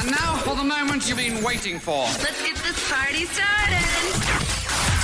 And 0.00 0.10
now 0.10 0.32
for 0.46 0.54
the 0.60 0.68
moment 0.76 1.00
you've 1.06 1.22
been 1.26 1.44
waiting 1.44 1.78
for. 1.78 2.02
Let's 2.24 2.40
get 2.46 2.56
this 2.66 2.78
party 2.92 3.22
started. 3.34 3.86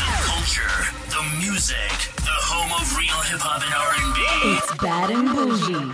The 0.01 0.11
culture, 0.31 0.77
the 1.15 1.23
music, 1.45 1.95
the 2.29 2.39
home 2.51 2.73
of 2.81 2.87
real 3.01 3.21
hip 3.29 3.41
hop 3.47 3.61
and 3.67 3.75
R&B. 3.91 4.19
It's 4.55 4.73
bad 4.85 5.11
and 5.17 5.29
bougie. 5.35 5.87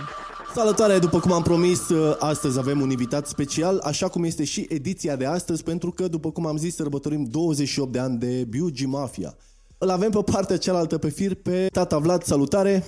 Salutare, 0.53 0.99
după 0.99 1.19
cum 1.19 1.31
am 1.31 1.41
promis, 1.41 1.89
uh, 1.89 2.15
astăzi 2.19 2.59
avem 2.59 2.81
un 2.81 2.89
invitat 2.89 3.27
special, 3.27 3.79
așa 3.83 4.09
cum 4.09 4.23
este 4.23 4.43
și 4.43 4.65
ediția 4.69 5.15
de 5.15 5.25
astăzi, 5.25 5.63
pentru 5.63 5.91
că, 5.91 6.07
după 6.07 6.31
cum 6.31 6.45
am 6.45 6.57
zis, 6.57 6.75
sărbătorim 6.75 7.23
28 7.23 7.91
de 7.91 7.99
ani 7.99 8.17
de 8.17 8.45
BUG 8.45 8.79
Mafia. 8.85 9.35
Îl 9.77 9.89
avem 9.89 10.11
pe 10.11 10.23
partea 10.31 10.57
cealaltă 10.57 10.97
pe 10.97 11.09
fir 11.09 11.33
pe 11.35 11.67
tata 11.71 11.97
Vlad, 11.97 12.23
salutare! 12.23 12.83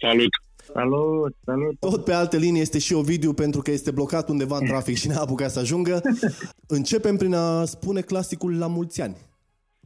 Salut! 0.00 0.45
Salut, 0.76 1.36
salut! 1.44 1.78
Tot 1.78 2.04
pe 2.04 2.12
alte 2.12 2.38
linii 2.38 2.60
este 2.60 2.78
și 2.78 2.92
Ovidiu 2.92 3.32
pentru 3.32 3.62
că 3.62 3.70
este 3.70 3.90
blocat 3.90 4.28
undeva 4.28 4.56
în 4.56 4.66
trafic 4.66 4.96
și 4.96 5.08
n-a 5.08 5.20
apucat 5.20 5.50
să 5.50 5.58
ajungă. 5.58 6.00
Începem 6.76 7.16
prin 7.16 7.34
a 7.34 7.64
spune 7.64 8.00
clasicul 8.00 8.58
la 8.58 8.66
mulți 8.66 9.02
ani. 9.02 9.16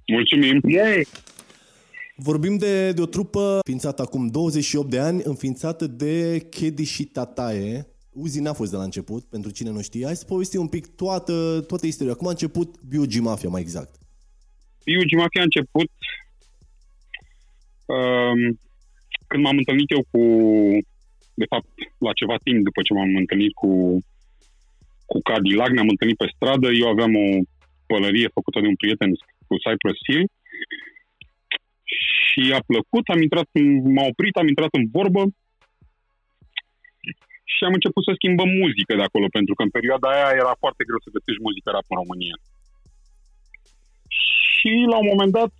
Mulțumim! 0.06 0.60
Yay! 0.68 1.06
Vorbim 2.16 2.56
de, 2.56 2.92
de 2.92 3.00
o 3.00 3.06
trupă 3.06 3.54
înființată 3.54 4.02
acum 4.02 4.26
28 4.26 4.90
de 4.90 4.98
ani, 4.98 5.20
înființată 5.24 5.86
de 5.86 6.38
Kedi 6.38 6.84
și 6.84 7.04
Tatae. 7.04 7.86
Uzi 8.12 8.40
n-a 8.40 8.52
fost 8.52 8.70
de 8.70 8.76
la 8.76 8.82
început, 8.82 9.24
pentru 9.24 9.50
cine 9.50 9.70
nu 9.70 9.82
știe. 9.82 10.04
Hai 10.04 10.16
să 10.16 10.24
povestim 10.24 10.60
un 10.60 10.68
pic 10.68 10.86
toată, 10.86 11.64
toată 11.66 11.86
istoria. 11.86 12.14
Cum 12.14 12.26
a 12.26 12.30
început 12.30 12.80
BUG 12.80 13.14
Mafia, 13.20 13.48
mai 13.48 13.60
exact? 13.60 13.94
BUG 14.84 15.20
Mafia 15.20 15.40
a 15.40 15.44
început 15.44 15.90
um, 17.86 18.58
când 19.30 19.42
m-am 19.44 19.60
întâlnit 19.62 19.90
eu 19.96 20.02
cu, 20.12 20.22
de 21.42 21.46
fapt, 21.52 21.68
la 22.06 22.12
ceva 22.20 22.36
timp 22.46 22.60
după 22.68 22.80
ce 22.86 22.92
m-am 22.94 23.12
întâlnit 23.22 23.52
cu, 23.60 23.70
cu 25.10 25.18
Cadillac, 25.28 25.70
ne-am 25.72 25.92
întâlnit 25.94 26.18
pe 26.20 26.32
stradă, 26.34 26.68
eu 26.82 26.88
aveam 26.88 27.12
o 27.24 27.26
pălărie 27.90 28.36
făcută 28.36 28.58
de 28.60 28.68
un 28.72 28.78
prieten 28.82 29.10
cu 29.48 29.54
Cypress 29.64 29.98
Hill 30.06 30.24
și 32.28 32.42
a 32.58 32.60
plăcut, 32.70 33.04
am 33.14 33.20
intrat, 33.26 33.48
în- 33.60 33.92
m-a 33.94 34.06
oprit, 34.12 34.34
am 34.36 34.48
intrat 34.52 34.72
în 34.80 34.84
vorbă 34.96 35.22
și 37.52 37.62
am 37.66 37.76
început 37.78 38.02
să 38.04 38.12
schimbăm 38.14 38.50
muzică 38.62 38.92
de 38.96 39.04
acolo, 39.08 39.26
pentru 39.36 39.54
că 39.54 39.62
în 39.62 39.74
perioada 39.76 40.06
aia 40.14 40.30
era 40.42 40.54
foarte 40.62 40.82
greu 40.88 41.00
să 41.02 41.14
găsești 41.16 41.44
muzică 41.46 41.68
rap 41.70 41.86
în 41.92 42.00
România. 42.02 42.36
Și 44.54 44.72
la 44.92 44.96
un 45.02 45.08
moment 45.12 45.32
dat, 45.38 45.50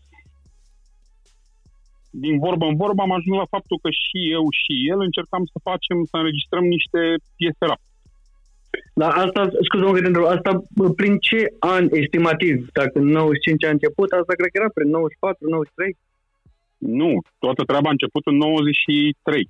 din 2.10 2.38
vorbă 2.38 2.64
în 2.66 2.76
vorbă, 2.82 3.02
am 3.02 3.12
ajuns 3.18 3.36
la 3.42 3.52
faptul 3.54 3.78
că 3.82 3.90
și 4.02 4.18
eu 4.36 4.44
și 4.60 4.72
el 4.90 5.00
încercam 5.00 5.44
să 5.52 5.66
facem, 5.68 5.96
să 6.10 6.14
înregistrăm 6.16 6.64
niște 6.76 7.00
piese 7.36 7.64
rap. 7.70 7.82
Dar 9.00 9.10
asta, 9.24 9.40
scuze-mă 9.66 9.92
că 9.92 10.00
te 10.00 10.06
întreb, 10.06 10.26
asta 10.36 10.52
bă, 10.78 10.86
prin 11.00 11.14
ce 11.28 11.40
an 11.76 11.84
estimativ? 12.02 12.56
Dacă 12.78 12.94
în 13.02 13.06
95 13.06 13.64
a 13.64 13.70
început, 13.76 14.08
asta 14.10 14.32
cred 14.38 14.50
că 14.50 14.58
era 14.60 14.70
prin 14.76 14.88
94, 14.90 15.48
93? 15.48 15.96
Nu, 17.00 17.10
toată 17.44 17.62
treaba 17.70 17.88
a 17.88 17.96
început 17.96 18.24
în 18.26 18.36
93, 18.36 19.48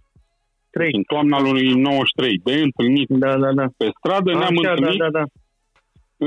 3. 0.70 0.91
în 0.98 1.05
toamna 1.12 1.38
lui 1.41 1.66
93. 1.75 2.41
De 2.48 2.55
întâlnit 2.66 3.08
Da, 3.25 3.33
da, 3.44 3.50
da. 3.61 3.66
pe 3.81 3.86
stradă, 3.98 4.31
ne-am 4.31 4.56
Așa, 4.58 4.62
da, 4.62 4.70
întâlnit 4.70 5.00
da, 5.05 5.11
da. 5.19 5.25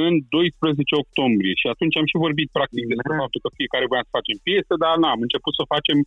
În 0.01 0.13
12 0.29 1.01
octombrie 1.03 1.55
și 1.61 1.67
atunci 1.73 1.97
am 1.99 2.07
și 2.11 2.23
vorbit 2.25 2.49
practic 2.57 2.83
despre 2.91 3.13
Da. 3.15 3.21
faptul 3.23 3.43
că 3.43 3.49
fiecare 3.59 3.85
voia 3.91 4.05
să 4.07 4.17
facem 4.19 4.37
piese, 4.47 4.73
dar 4.83 4.93
n-am 5.01 5.21
început 5.25 5.53
să 5.59 5.71
facem 5.75 5.97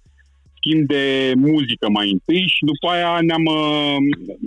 schimb 0.57 0.83
de 0.95 1.05
muzică 1.49 1.87
mai 1.99 2.07
întâi 2.17 2.45
și 2.55 2.63
după 2.71 2.87
aia 2.95 3.13
ne-am, 3.29 3.45
uh, 3.61 3.99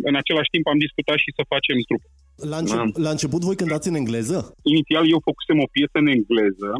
în 0.09 0.15
același 0.21 0.53
timp 0.53 0.65
am 0.67 0.83
discutat 0.85 1.17
și 1.23 1.35
să 1.37 1.51
facem 1.53 1.77
trup. 1.89 2.03
La, 2.51 2.57
încep, 2.61 2.79
Mam. 2.81 2.91
la 3.05 3.11
început 3.15 3.41
voi 3.47 3.59
cântați 3.61 3.89
în 3.91 3.99
engleză? 4.01 4.37
Inițial 4.73 5.03
eu 5.13 5.19
făcusem 5.29 5.57
o 5.65 5.71
piesă 5.75 5.95
în 6.03 6.09
engleză 6.17 6.71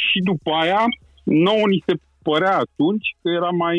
și 0.00 0.18
după 0.30 0.50
aia 0.62 0.82
nouă 1.46 1.66
ni 1.72 1.84
se 1.86 1.94
părea 2.28 2.54
atunci 2.66 3.08
că 3.20 3.28
era 3.38 3.50
mai 3.64 3.78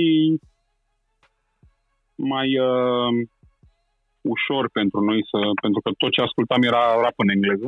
mai 2.16 2.48
uh, 2.60 3.12
ușor 4.36 4.70
pentru 4.70 5.00
noi 5.10 5.20
să, 5.32 5.40
pentru 5.62 5.82
că 5.82 5.90
tot 5.98 6.12
ce 6.12 6.22
ascultam 6.22 6.62
era 6.64 6.84
rap 7.04 7.18
în 7.24 7.30
engleză 7.30 7.68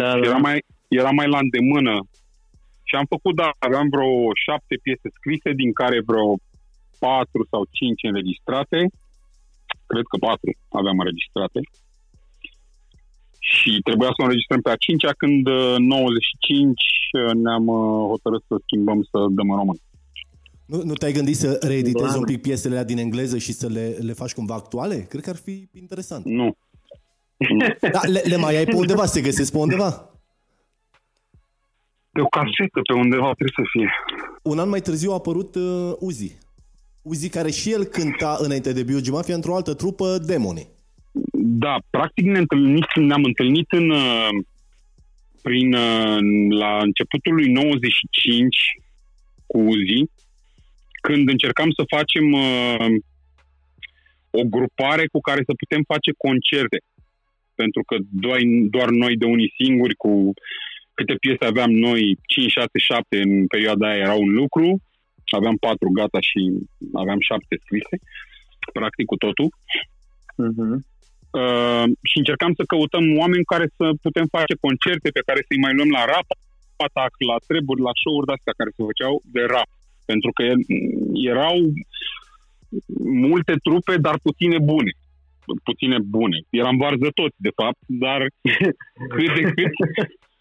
Da, 0.00 0.10
Și 0.14 0.20
da. 0.20 0.26
era 0.28 0.36
mai, 0.36 0.58
era 0.88 1.10
mai 1.10 1.28
la 1.28 1.38
îndemână. 1.38 1.94
Și 2.88 2.94
am 2.96 3.06
făcut, 3.14 3.34
da, 3.42 3.50
aveam 3.58 3.88
vreo 3.94 4.12
șapte 4.46 4.74
piese 4.82 5.08
scrise, 5.16 5.50
din 5.62 5.72
care 5.72 6.08
vreo 6.10 6.28
patru 7.06 7.42
sau 7.50 7.62
cinci 7.78 8.02
înregistrate. 8.10 8.78
Cred 9.90 10.06
că 10.10 10.16
patru 10.26 10.50
aveam 10.80 10.98
înregistrate. 10.98 11.60
Și 13.38 13.70
trebuia 13.88 14.10
să 14.12 14.18
o 14.20 14.24
înregistrăm 14.24 14.60
pe 14.60 14.70
a 14.70 14.82
cincea, 14.86 15.12
când 15.22 15.46
uh, 15.46 15.74
în 15.76 15.84
95 15.86 16.82
uh, 17.12 17.34
ne-am 17.44 17.66
uh, 17.66 18.08
hotărât 18.12 18.42
să 18.48 18.54
schimbăm, 18.64 19.02
să 19.10 19.18
dăm 19.36 19.50
în 19.50 19.56
român. 19.56 19.78
Nu, 20.70 20.82
nu 20.84 20.94
te-ai 20.94 21.12
gândit 21.12 21.36
să 21.36 21.58
reeditezi 21.62 21.94
Doamne. 21.94 22.18
un 22.18 22.24
pic 22.24 22.40
piesele 22.42 22.74
alea 22.74 22.86
din 22.86 22.98
engleză 22.98 23.38
și 23.38 23.52
să 23.52 23.68
le, 23.68 23.96
le 24.00 24.12
faci 24.12 24.32
cumva 24.32 24.54
actuale? 24.54 25.06
Cred 25.08 25.22
că 25.22 25.30
ar 25.30 25.36
fi 25.36 25.68
interesant. 25.72 26.24
Nu. 26.24 26.56
Da, 27.92 28.00
le, 28.02 28.22
le 28.24 28.36
mai 28.36 28.56
ai 28.56 28.64
pe 28.64 28.74
undeva, 28.74 29.06
se 29.06 29.20
găsesc 29.20 29.52
pe 29.52 29.58
undeva? 29.58 29.90
Pe 32.12 32.20
o 32.20 32.26
casetă, 32.26 32.80
pe 32.88 32.92
undeva 32.92 33.32
trebuie 33.32 33.52
să 33.54 33.62
fie. 33.70 33.90
Un 34.42 34.58
an 34.58 34.68
mai 34.68 34.80
târziu 34.80 35.10
a 35.10 35.14
apărut 35.14 35.54
uh, 35.54 35.92
Uzi. 35.98 36.38
Uzi 37.02 37.28
care 37.28 37.50
și 37.50 37.72
el 37.72 37.84
cânta 37.84 38.36
înainte 38.40 38.72
de 38.72 38.82
BUG 38.82 39.08
Mafia 39.08 39.34
într-o 39.34 39.54
altă 39.54 39.74
trupă, 39.74 40.18
Demoni. 40.18 40.68
Da, 41.32 41.76
practic 41.90 42.24
ne 42.24 42.38
întâlnit, 42.38 42.86
ne-am 42.94 43.24
întâlnit 43.24 43.66
în, 43.70 43.90
uh, 43.90 44.28
prin, 45.42 45.74
uh, 45.74 46.18
la 46.58 46.78
începutul 46.82 47.34
lui 47.34 47.52
95 47.52 48.56
cu 49.46 49.58
Uzi, 49.58 50.10
când 51.00 51.28
încercam 51.28 51.70
să 51.78 51.92
facem 51.96 52.32
uh, 52.32 52.94
o 54.30 54.42
grupare 54.54 55.04
cu 55.12 55.20
care 55.20 55.42
să 55.48 55.60
putem 55.62 55.82
face 55.92 56.10
concerte. 56.26 56.78
Pentru 57.54 57.82
că 57.88 57.96
doar, 58.24 58.38
doar 58.76 58.88
noi 58.88 59.16
de 59.16 59.24
unii 59.24 59.54
singuri 59.60 59.94
cu 59.94 60.32
câte 60.94 61.14
piese 61.14 61.44
aveam 61.44 61.72
noi, 61.88 62.00
5, 62.26 62.50
6, 62.50 62.68
7 62.72 63.20
în 63.26 63.46
perioada 63.46 63.86
aia 63.88 64.04
era 64.06 64.14
un 64.14 64.30
lucru, 64.40 64.66
aveam 65.38 65.56
patru 65.66 65.88
gata 65.98 66.20
și 66.30 66.40
aveam 67.02 67.20
șapte 67.28 67.54
scrise, 67.64 67.96
practic 68.78 69.06
cu 69.10 69.16
totul. 69.24 69.48
Mhm. 70.48 70.72
Uh, 71.40 71.86
și 72.08 72.16
încercam 72.22 72.52
să 72.58 72.70
căutăm 72.72 73.04
oameni 73.22 73.50
care 73.52 73.66
să 73.78 73.86
putem 74.06 74.26
face 74.36 74.54
concerte 74.66 75.08
pe 75.16 75.26
care 75.28 75.40
să-i 75.46 75.64
mai 75.64 75.74
luăm 75.76 75.90
la 75.98 76.04
rap, 76.12 76.28
atac, 76.86 77.12
la 77.30 77.36
treburi, 77.48 77.86
la 77.88 77.94
show-uri 78.00 78.28
de-astea 78.28 78.58
care 78.58 78.70
se 78.76 78.86
făceau 78.88 79.14
de 79.36 79.42
rap. 79.54 79.70
Pentru 80.10 80.30
că 80.36 80.42
erau 81.32 81.56
multe 83.24 83.54
trupe, 83.66 83.94
dar 84.06 84.16
puține 84.22 84.58
bune. 84.58 84.92
Puține 85.70 85.98
bune. 86.16 86.38
Eram 86.50 86.76
varză 86.76 87.08
toți, 87.20 87.36
de 87.46 87.52
fapt, 87.60 87.82
dar 88.04 88.20
cât 89.14 89.30
de 89.34 89.42
cât 89.56 89.72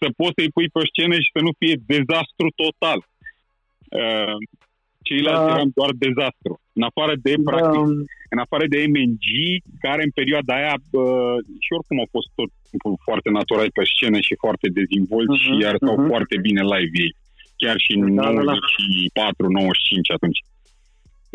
să 0.02 0.08
poți 0.20 0.36
să-i 0.38 0.54
pui 0.56 0.70
pe 0.76 0.82
scenă 0.92 1.16
și 1.24 1.34
să 1.36 1.40
nu 1.48 1.52
fie 1.60 1.76
dezastru 1.94 2.48
total. 2.64 3.00
Uh, 4.02 4.36
ceilalți 5.08 5.48
Da. 5.48 5.54
eram 5.56 5.70
doar 5.80 5.92
dezastru. 6.06 6.54
În 6.78 6.84
afară 6.90 7.14
de, 7.26 7.34
practic, 7.50 7.84
Da, 7.88 7.94
în 8.34 8.40
afară 8.46 8.66
de 8.74 8.80
MNG, 8.94 9.28
care 9.86 10.02
în 10.04 10.14
perioada 10.20 10.54
aia 10.60 10.76
uh, 11.02 11.38
și 11.64 11.70
oricum 11.78 11.98
au 12.04 12.10
fost 12.16 12.30
tot 12.40 12.50
timpul 12.70 12.94
foarte 13.08 13.30
naturali 13.40 13.78
pe 13.78 13.84
scenă 13.94 14.20
și 14.28 14.42
foarte 14.44 14.68
dezvolți 14.78 15.38
Mhm, 15.38 15.44
și 15.46 15.54
arătau 15.70 15.96
mhm. 15.98 16.08
foarte 16.12 16.36
bine 16.46 16.62
live 16.74 16.96
ei. 17.06 17.12
Chiar 17.62 17.78
și 17.86 17.92
în 17.98 18.16
Da, 18.16 18.22
da, 18.38 18.44
da. 18.50 18.54
94-95 18.54 20.16
atunci. 20.18 20.40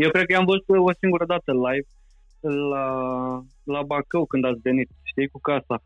Eu 0.04 0.10
cred 0.14 0.24
că 0.26 0.32
i-am 0.32 0.48
văzut 0.50 0.64
o 0.90 0.92
singură 1.00 1.24
dată 1.34 1.50
live 1.66 1.88
la, 2.72 2.86
la 3.74 3.80
Bacău 3.90 4.24
când 4.32 4.44
ați 4.44 4.60
venit, 4.68 4.88
știi, 5.10 5.28
cu 5.34 5.40
casa. 5.50 5.76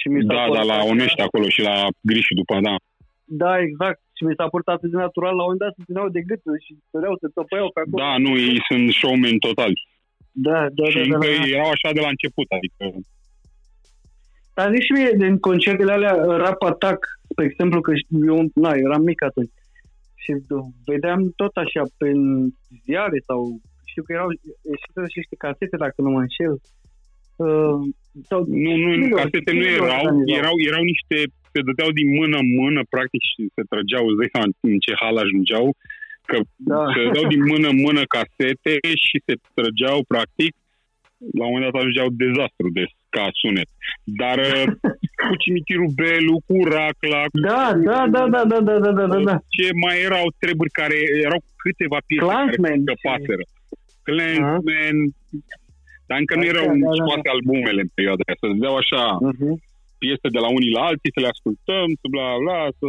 Și 0.00 0.06
mi 0.08 0.20
s-a 0.26 0.34
Da, 0.34 0.40
părut 0.42 0.56
da, 0.56 0.62
la 0.72 0.76
așa- 0.78 0.90
Onești 0.92 1.20
acolo 1.26 1.46
și 1.54 1.62
la 1.68 1.74
Grișu 2.08 2.34
după, 2.40 2.54
da. 2.68 2.74
Da, 3.42 3.52
exact. 3.66 4.00
Și 4.16 4.22
mi 4.28 4.34
s-a 4.38 4.46
părut 4.52 4.68
atât 4.74 4.90
de 4.94 4.96
natural, 5.06 5.34
la 5.36 5.42
un 5.44 5.48
moment 5.50 5.62
dat 5.64 5.72
se 5.76 5.82
țineau 5.88 6.08
de 6.16 6.22
gât 6.28 6.42
și 6.64 6.72
stăreau, 6.88 7.14
se 7.22 7.28
topăiau 7.38 7.68
pe 7.74 7.80
acolo. 7.80 7.98
Da, 8.04 8.12
nu, 8.24 8.30
ei 8.48 8.58
sunt 8.68 8.84
showmen 9.00 9.36
totali. 9.46 9.78
da, 10.46 10.58
da, 10.78 10.84
și 10.92 10.96
da, 10.98 11.02
da, 11.02 11.14
încă 11.14 11.26
da. 11.38 11.48
erau 11.56 11.70
așa 11.74 11.88
de 11.96 12.00
la 12.06 12.10
început, 12.14 12.48
adică 12.56 12.82
Dar 14.56 14.66
zici 14.74 14.86
și 14.88 14.92
mie, 14.96 15.10
din 15.22 15.34
concertele 15.48 15.92
alea, 15.92 16.14
Rap 16.44 16.62
Attack, 16.62 17.00
spre 17.30 17.44
exemplu, 17.44 17.80
că 17.86 17.92
eu 18.30 18.38
na, 18.54 18.72
eram 18.86 19.02
mic 19.10 19.20
atunci. 19.30 19.52
Și 20.24 20.32
vedeam 20.90 21.20
tot 21.40 21.54
așa 21.64 21.82
prin 22.00 22.20
ziare 22.84 23.18
sau 23.28 23.40
știu 23.90 24.02
că 24.04 24.12
erau 24.12 24.28
ieșite 24.72 24.98
și 25.12 25.18
niște 25.22 25.36
casete, 25.44 25.76
dacă 25.84 25.98
nu 26.02 26.10
mă 26.14 26.20
înșel. 26.24 26.54
Uh, 27.46 27.78
sau, 28.28 28.40
Nu, 28.64 28.70
nu, 28.82 28.88
Cine 28.94 29.06
le- 29.06 29.20
casete 29.22 29.50
nu 29.52 29.60
cine 29.60 29.70
le 29.70 29.78
erau, 29.82 30.04
organizau? 30.04 30.36
erau, 30.40 30.54
erau 30.70 30.82
niște, 30.92 31.16
se 31.52 31.60
dădeau 31.68 31.90
din 32.00 32.08
mână 32.18 32.36
în 32.44 32.50
mână, 32.60 32.80
practic, 32.94 33.22
și 33.30 33.40
se 33.54 33.62
trăgeau, 33.72 34.04
îți 34.06 34.18
dai 34.20 34.32
seama 34.34 34.48
în 34.72 34.78
ce 34.84 34.92
hal 35.02 35.16
ajungeau, 35.24 35.66
că 36.30 36.36
Da. 36.72 36.82
se 36.94 37.00
dădeau 37.06 37.26
din 37.34 37.42
mână 37.52 37.66
în 37.74 37.78
mână 37.86 38.02
casete 38.16 38.74
și 39.06 39.16
se 39.26 39.34
trăgeau, 39.56 39.98
practic, 40.12 40.52
la 41.38 41.44
un 41.46 41.52
moment 41.52 41.66
dat 41.72 41.80
ajungeau 41.80 42.08
dezastru 42.24 42.68
de 42.78 42.84
ca 43.14 43.24
sunet. 43.40 43.68
Dar 44.20 44.38
uh, 44.50 44.64
cu 45.28 45.34
cimitirul 45.44 45.90
Belu, 46.00 46.36
cu 46.48 46.56
Racla, 46.74 47.22
cu 47.30 47.36
Da, 47.50 47.64
da, 47.88 47.98
da, 48.14 48.22
da, 48.34 48.42
da, 48.52 48.58
da, 48.68 48.76
da, 48.84 48.90
da, 48.98 49.04
da, 49.12 49.18
da. 49.30 49.34
ce 49.56 49.66
mai 49.84 49.96
erau 50.08 50.24
treburi 50.42 50.70
care 50.80 50.96
erau 51.26 51.40
câteva 51.62 51.98
piese 52.06 52.24
Clansman. 52.26 52.76
care 52.84 52.96
scăpaseră. 53.00 53.44
Clansman, 54.08 54.96
dar 56.08 56.16
încă 56.22 56.34
nu 56.34 56.44
Așa, 56.46 56.50
erau 56.52 56.66
da, 56.66 56.74
da, 56.84 56.88
da. 56.90 56.98
scoate 57.00 57.28
albumele 57.34 57.80
în 57.86 57.90
perioada 57.96 58.22
aia. 58.26 58.36
Să 58.40 58.46
dădeau 58.52 58.76
așa 58.82 59.02
Mhm. 59.32 59.50
piese 60.02 60.28
de 60.36 60.40
la 60.44 60.50
unii 60.58 60.72
la 60.76 60.82
alții, 60.90 61.14
să 61.16 61.20
le 61.24 61.30
ascultăm, 61.34 61.86
să 62.00 62.06
bla 62.14 62.28
bla, 62.44 62.60
să... 62.78 62.86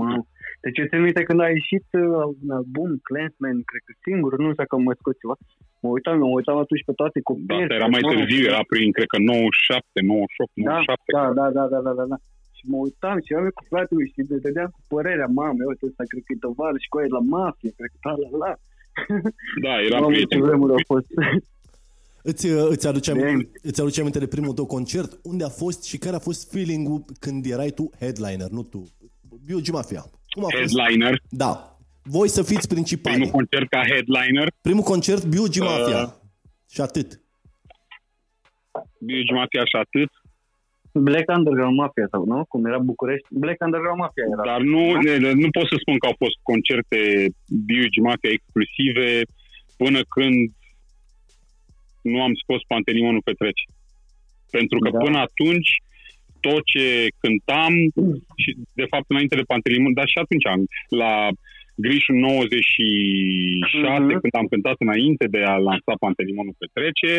Mamă. 0.00 0.18
Deci 0.66 0.78
eu 0.80 0.90
țin 0.90 1.00
minte 1.06 1.22
când 1.28 1.40
a 1.46 1.48
ieșit 1.58 1.86
uh, 2.02 2.04
un 2.42 2.50
album, 2.58 2.90
Clansman, 3.08 3.56
cred 3.70 3.82
că 3.88 3.92
singur, 4.06 4.30
nu 4.42 4.48
știu 4.50 4.62
dacă 4.62 4.74
mă 4.86 4.92
scot 5.00 5.16
ceva. 5.22 5.36
Mă 5.82 5.88
uitam, 5.96 6.14
mă 6.24 6.36
uitam 6.38 6.56
atunci 6.64 6.86
pe 6.88 6.94
toate 7.00 7.18
cu 7.26 7.32
Da, 7.50 7.54
asta 7.60 7.74
era 7.78 7.88
mai 7.96 8.04
târziu, 8.10 8.42
era 8.52 8.62
prin, 8.72 8.88
cred 8.96 9.08
că 9.14 9.18
97, 9.18 10.00
98, 10.00 10.50
Da, 10.54 10.76
97. 10.76 11.10
da, 11.16 11.24
da, 11.38 11.46
da, 11.56 11.64
da, 11.72 11.78
da, 11.86 11.92
da, 11.98 12.04
da. 12.12 12.16
Și 12.56 12.62
mă 12.72 12.78
uitam 12.86 13.16
și 13.24 13.30
aveam 13.36 13.54
cu 13.58 13.64
fratele 13.72 14.02
și 14.12 14.20
de 14.30 14.36
dădeam 14.44 14.70
cu 14.76 14.80
părerea 14.92 15.28
mamei, 15.40 15.68
uite, 15.70 15.84
ăsta 15.90 16.04
cred 16.10 16.22
că 16.26 16.32
e 16.34 16.44
tovarăș 16.46 16.80
și 16.84 16.90
cu 16.92 16.96
aia 17.00 17.16
la 17.18 17.22
mafie, 17.34 17.70
cred 17.78 17.90
că 17.92 17.98
la 18.08 18.14
la 18.22 18.28
la. 18.44 18.52
Da, 19.64 19.74
era 19.88 19.98
Mamă, 19.98 20.10
ce 20.12 20.16
prieten. 20.16 20.40
vremuri 20.46 20.72
au 20.76 20.82
fost. 20.92 21.08
Îți, 22.30 22.44
uh, 22.54 22.66
îți, 22.74 22.86
aduce 22.90 23.08
aminte, 23.10 23.30
Bine. 23.36 23.48
îți 23.68 23.80
aduce 23.82 23.98
aminte 24.02 24.22
de 24.24 24.32
primul 24.34 24.54
tău 24.58 24.66
concert? 24.76 25.10
Unde 25.32 25.44
a 25.50 25.52
fost 25.62 25.80
și 25.90 25.96
care 26.04 26.16
a 26.16 26.24
fost 26.28 26.40
feeling-ul 26.52 27.00
când 27.24 27.40
erai 27.54 27.70
tu 27.78 27.84
headliner, 28.00 28.50
nu 28.58 28.62
tu? 28.72 28.80
Biugi 29.46 29.70
Mafia. 29.78 30.04
Cum 30.36 30.44
a 30.44 30.48
fost? 30.58 30.76
Headliner, 30.78 31.14
Da. 31.42 31.52
Voi 32.02 32.28
să 32.28 32.42
fiți 32.42 32.68
principali. 32.68 33.14
primul 33.14 33.32
concert 33.38 33.68
ca 33.68 33.82
headliner, 33.92 34.46
Primul 34.60 34.82
concert, 34.92 35.24
Biugi 35.24 35.60
Mafia. 35.60 36.02
Uh. 36.02 36.12
Și 36.74 36.80
atât. 36.80 37.08
Biugi 39.06 39.32
Mafia 39.32 39.64
și 39.70 39.76
atât, 39.84 40.10
Black 41.08 41.28
Underground 41.36 41.76
Mafia 41.82 42.06
sau 42.10 42.22
nu? 42.24 42.44
Cum 42.44 42.60
era 42.70 42.78
București? 42.78 43.26
Black 43.30 43.58
Underground 43.66 43.98
Mafia 44.04 44.24
era. 44.32 44.42
dar 44.50 44.60
nu, 44.74 44.82
ne- 45.06 45.32
nu 45.42 45.48
pot 45.56 45.66
să 45.72 45.76
spun 45.82 45.96
că 45.98 46.06
au 46.06 46.16
fost 46.24 46.36
concerte 46.50 46.98
Biugi 47.68 48.00
Mafia 48.08 48.30
exclusive 48.36 49.06
până 49.82 50.00
când 50.14 50.38
nu 52.12 52.18
am 52.26 52.32
scos 52.42 52.60
Pantelimonul 52.72 53.22
pe 53.28 53.32
trece. 53.40 53.64
Pentru 54.56 54.78
că 54.78 54.88
Da. 54.90 54.98
până 55.04 55.18
atunci 55.28 55.70
tot 56.46 56.62
ce 56.72 56.84
cântam 57.22 57.74
și 58.42 58.50
de 58.80 58.86
fapt 58.92 59.06
înainte 59.08 59.34
de 59.40 59.48
Pantelimon, 59.50 59.92
dar 59.98 60.08
și 60.12 60.18
atunci 60.22 60.46
am, 60.54 60.60
la 61.02 61.12
Grișul 61.84 62.14
96, 62.14 64.12
Mhm. 64.12 64.20
când 64.22 64.34
am 64.40 64.46
cântat 64.52 64.76
înainte 64.78 65.26
de 65.34 65.40
a 65.52 65.56
lansa 65.68 65.94
Pantelimonul 66.04 66.54
pe 66.58 66.68
trece, 66.76 67.12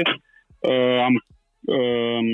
uh, 0.70 0.98
am 1.08 1.14
um, 1.78 2.30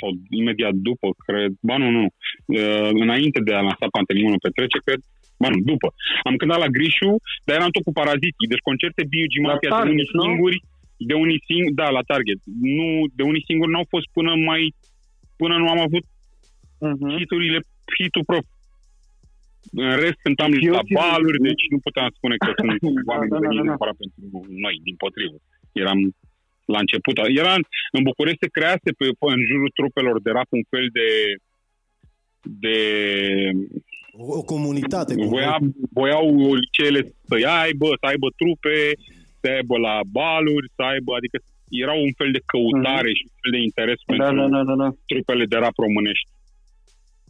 sau 0.00 0.10
imediat 0.40 0.74
după, 0.88 1.08
cred, 1.26 1.50
ba 1.68 1.76
nu, 1.82 1.88
nu, 1.98 2.04
uh, 2.06 2.90
înainte 3.04 3.40
de 3.48 3.52
a 3.54 3.60
lansa 3.68 3.86
Pantelimonul 3.96 4.44
pe 4.46 4.54
trece, 4.56 4.78
cred, 4.86 5.00
ba 5.40 5.48
nu, 5.52 5.58
după. 5.70 5.88
Am 6.28 6.36
cântat 6.40 6.58
la 6.64 6.72
Grișu, 6.76 7.10
dar 7.44 7.54
eram 7.58 7.70
tot 7.74 7.84
cu 7.88 7.92
parazitii, 8.00 8.50
deci 8.52 8.66
concerte 8.68 9.02
B.U.G. 9.10 9.34
La 9.36 9.46
Mafia 9.50 9.70
de 9.70 9.74
Target, 9.74 9.92
unii 9.92 10.08
nu? 10.12 10.48
Singuri, 10.98 11.06
de 11.10 11.14
unii 11.24 11.42
singuri, 11.48 11.74
da, 11.74 11.88
la 11.90 12.02
Target. 12.12 12.38
Nu, 12.78 12.88
de 13.18 13.22
unii 13.30 13.44
singuri 13.48 13.70
n-au 13.70 13.86
fost 13.88 14.06
până 14.12 14.32
mai, 14.48 14.74
până 15.36 15.54
nu 15.58 15.68
am 15.74 15.80
avut 15.88 16.04
Mhm. 16.80 17.16
hiturile, 17.18 17.60
hitul 17.98 18.24
pro. 18.24 18.38
În 19.72 19.96
rest 20.04 20.18
cântam 20.22 20.52
Eu 20.52 20.72
la 20.72 20.82
țin- 20.88 20.94
baluri, 21.00 21.38
deci 21.48 21.64
nu 21.70 21.78
puteam 21.78 22.08
spune 22.16 22.36
că 22.36 22.50
sunt 22.60 22.70
Da, 23.06 23.12
oameni 23.12 23.30
da, 23.30 23.36
da, 23.36 23.40
veniți 23.42 23.56
da, 23.56 23.62
da. 23.62 23.68
neapărat 23.68 23.96
pentru 24.02 24.46
noi, 24.64 24.74
din 24.86 24.96
potrivă. 25.04 25.36
Eram 25.72 25.98
la 26.64 26.78
început. 26.84 27.14
Era 27.42 27.54
în 27.96 28.02
București 28.02 28.42
se 28.44 28.54
crease 28.56 28.88
pe, 28.98 29.04
pe, 29.20 29.26
în 29.36 29.42
jurul 29.50 29.70
trupelor 29.78 30.16
de 30.22 30.30
rap 30.30 30.46
un 30.50 30.64
fel 30.72 30.86
de 30.98 31.08
de 32.42 32.76
O, 34.18 34.36
o 34.38 34.42
comunitate. 34.42 35.14
Cu 35.14 35.24
voia, 35.24 35.58
voiau 35.92 36.54
liceele 36.54 37.00
să 37.28 37.34
aibă, 37.62 37.86
să 38.00 38.06
aibă 38.06 38.26
trupe, 38.36 38.76
să 39.46 39.52
aibă 39.58 39.76
la 39.86 39.94
baluri, 40.18 40.72
să 40.76 40.82
aibă, 40.92 41.10
adică 41.18 41.36
era 41.84 41.94
un 42.06 42.12
fel 42.20 42.30
de 42.36 42.42
căutare 42.52 43.10
și 43.18 43.22
un 43.28 43.34
fel 43.40 43.52
de 43.56 43.60
interes 43.68 43.98
Da, 44.00 44.06
pentru 44.10 44.26
da, 44.42 44.46
da, 44.56 44.62
da, 44.70 44.74
da. 44.82 44.88
trupele 45.10 45.44
de 45.52 45.56
rap 45.64 45.76
românești. 45.86 46.28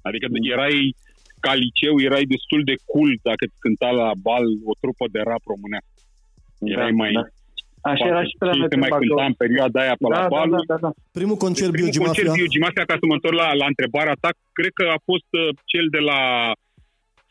Adică 0.09 0.27
erai 0.55 0.77
ca 1.45 1.53
liceu, 1.65 1.95
erai 2.09 2.25
destul 2.35 2.61
de 2.71 2.77
cool 2.91 3.11
dacă 3.29 3.43
îți 3.49 3.63
cânta 3.65 3.91
la 4.03 4.09
bal 4.27 4.45
o 4.71 4.73
trupă 4.83 5.05
de 5.15 5.21
rap 5.31 5.43
românească. 5.53 5.95
Erai 6.75 6.93
mai... 7.03 7.13
da. 7.19 7.25
Așa 7.93 8.07
era 8.13 8.23
și 8.29 8.35
pe 8.41 8.45
la 8.49 8.55
noi 8.59 8.69
se 8.71 8.75
pe 8.75 8.83
mai 8.85 8.91
Bacău. 8.93 9.07
cânta 9.07 9.25
în 9.33 9.37
perioada 9.45 9.79
aia 9.85 9.97
pe 10.03 10.07
Da, 10.13 10.17
la 10.17 10.23
da, 10.27 10.33
bal. 10.35 10.49
da, 10.55 10.61
da, 10.73 10.77
da. 10.87 10.91
Primul 11.19 11.39
concert 11.47 11.71
Primul 11.71 11.89
Biugi 11.91 12.05
concert 12.05 12.27
Mafia. 12.29 12.41
Biugi 12.41 12.63
Mafia, 12.65 12.85
ca 12.91 12.97
să 13.01 13.05
mă 13.09 13.15
întorc 13.19 13.37
la, 13.43 13.49
la 13.63 13.67
întrebarea 13.73 14.17
ta, 14.25 14.31
cred 14.59 14.73
că 14.79 14.85
a 14.97 14.99
fost 15.11 15.29
uh, 15.43 15.49
cel 15.73 15.87
de 15.97 16.03
la 16.11 16.21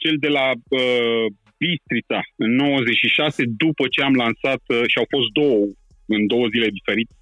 cel 0.03 0.15
de 0.25 0.29
la 0.37 0.45
uh, 0.79 1.25
Bistrița 1.63 2.19
în 2.44 2.52
96, 2.56 3.44
după 3.63 3.84
ce 3.94 4.00
am 4.02 4.16
lansat, 4.24 4.62
uh, 4.74 4.81
și 4.92 4.98
au 5.02 5.07
fost 5.16 5.30
două 5.40 5.60
în 6.16 6.22
două 6.31 6.46
zile 6.54 6.68
diferite, 6.78 7.13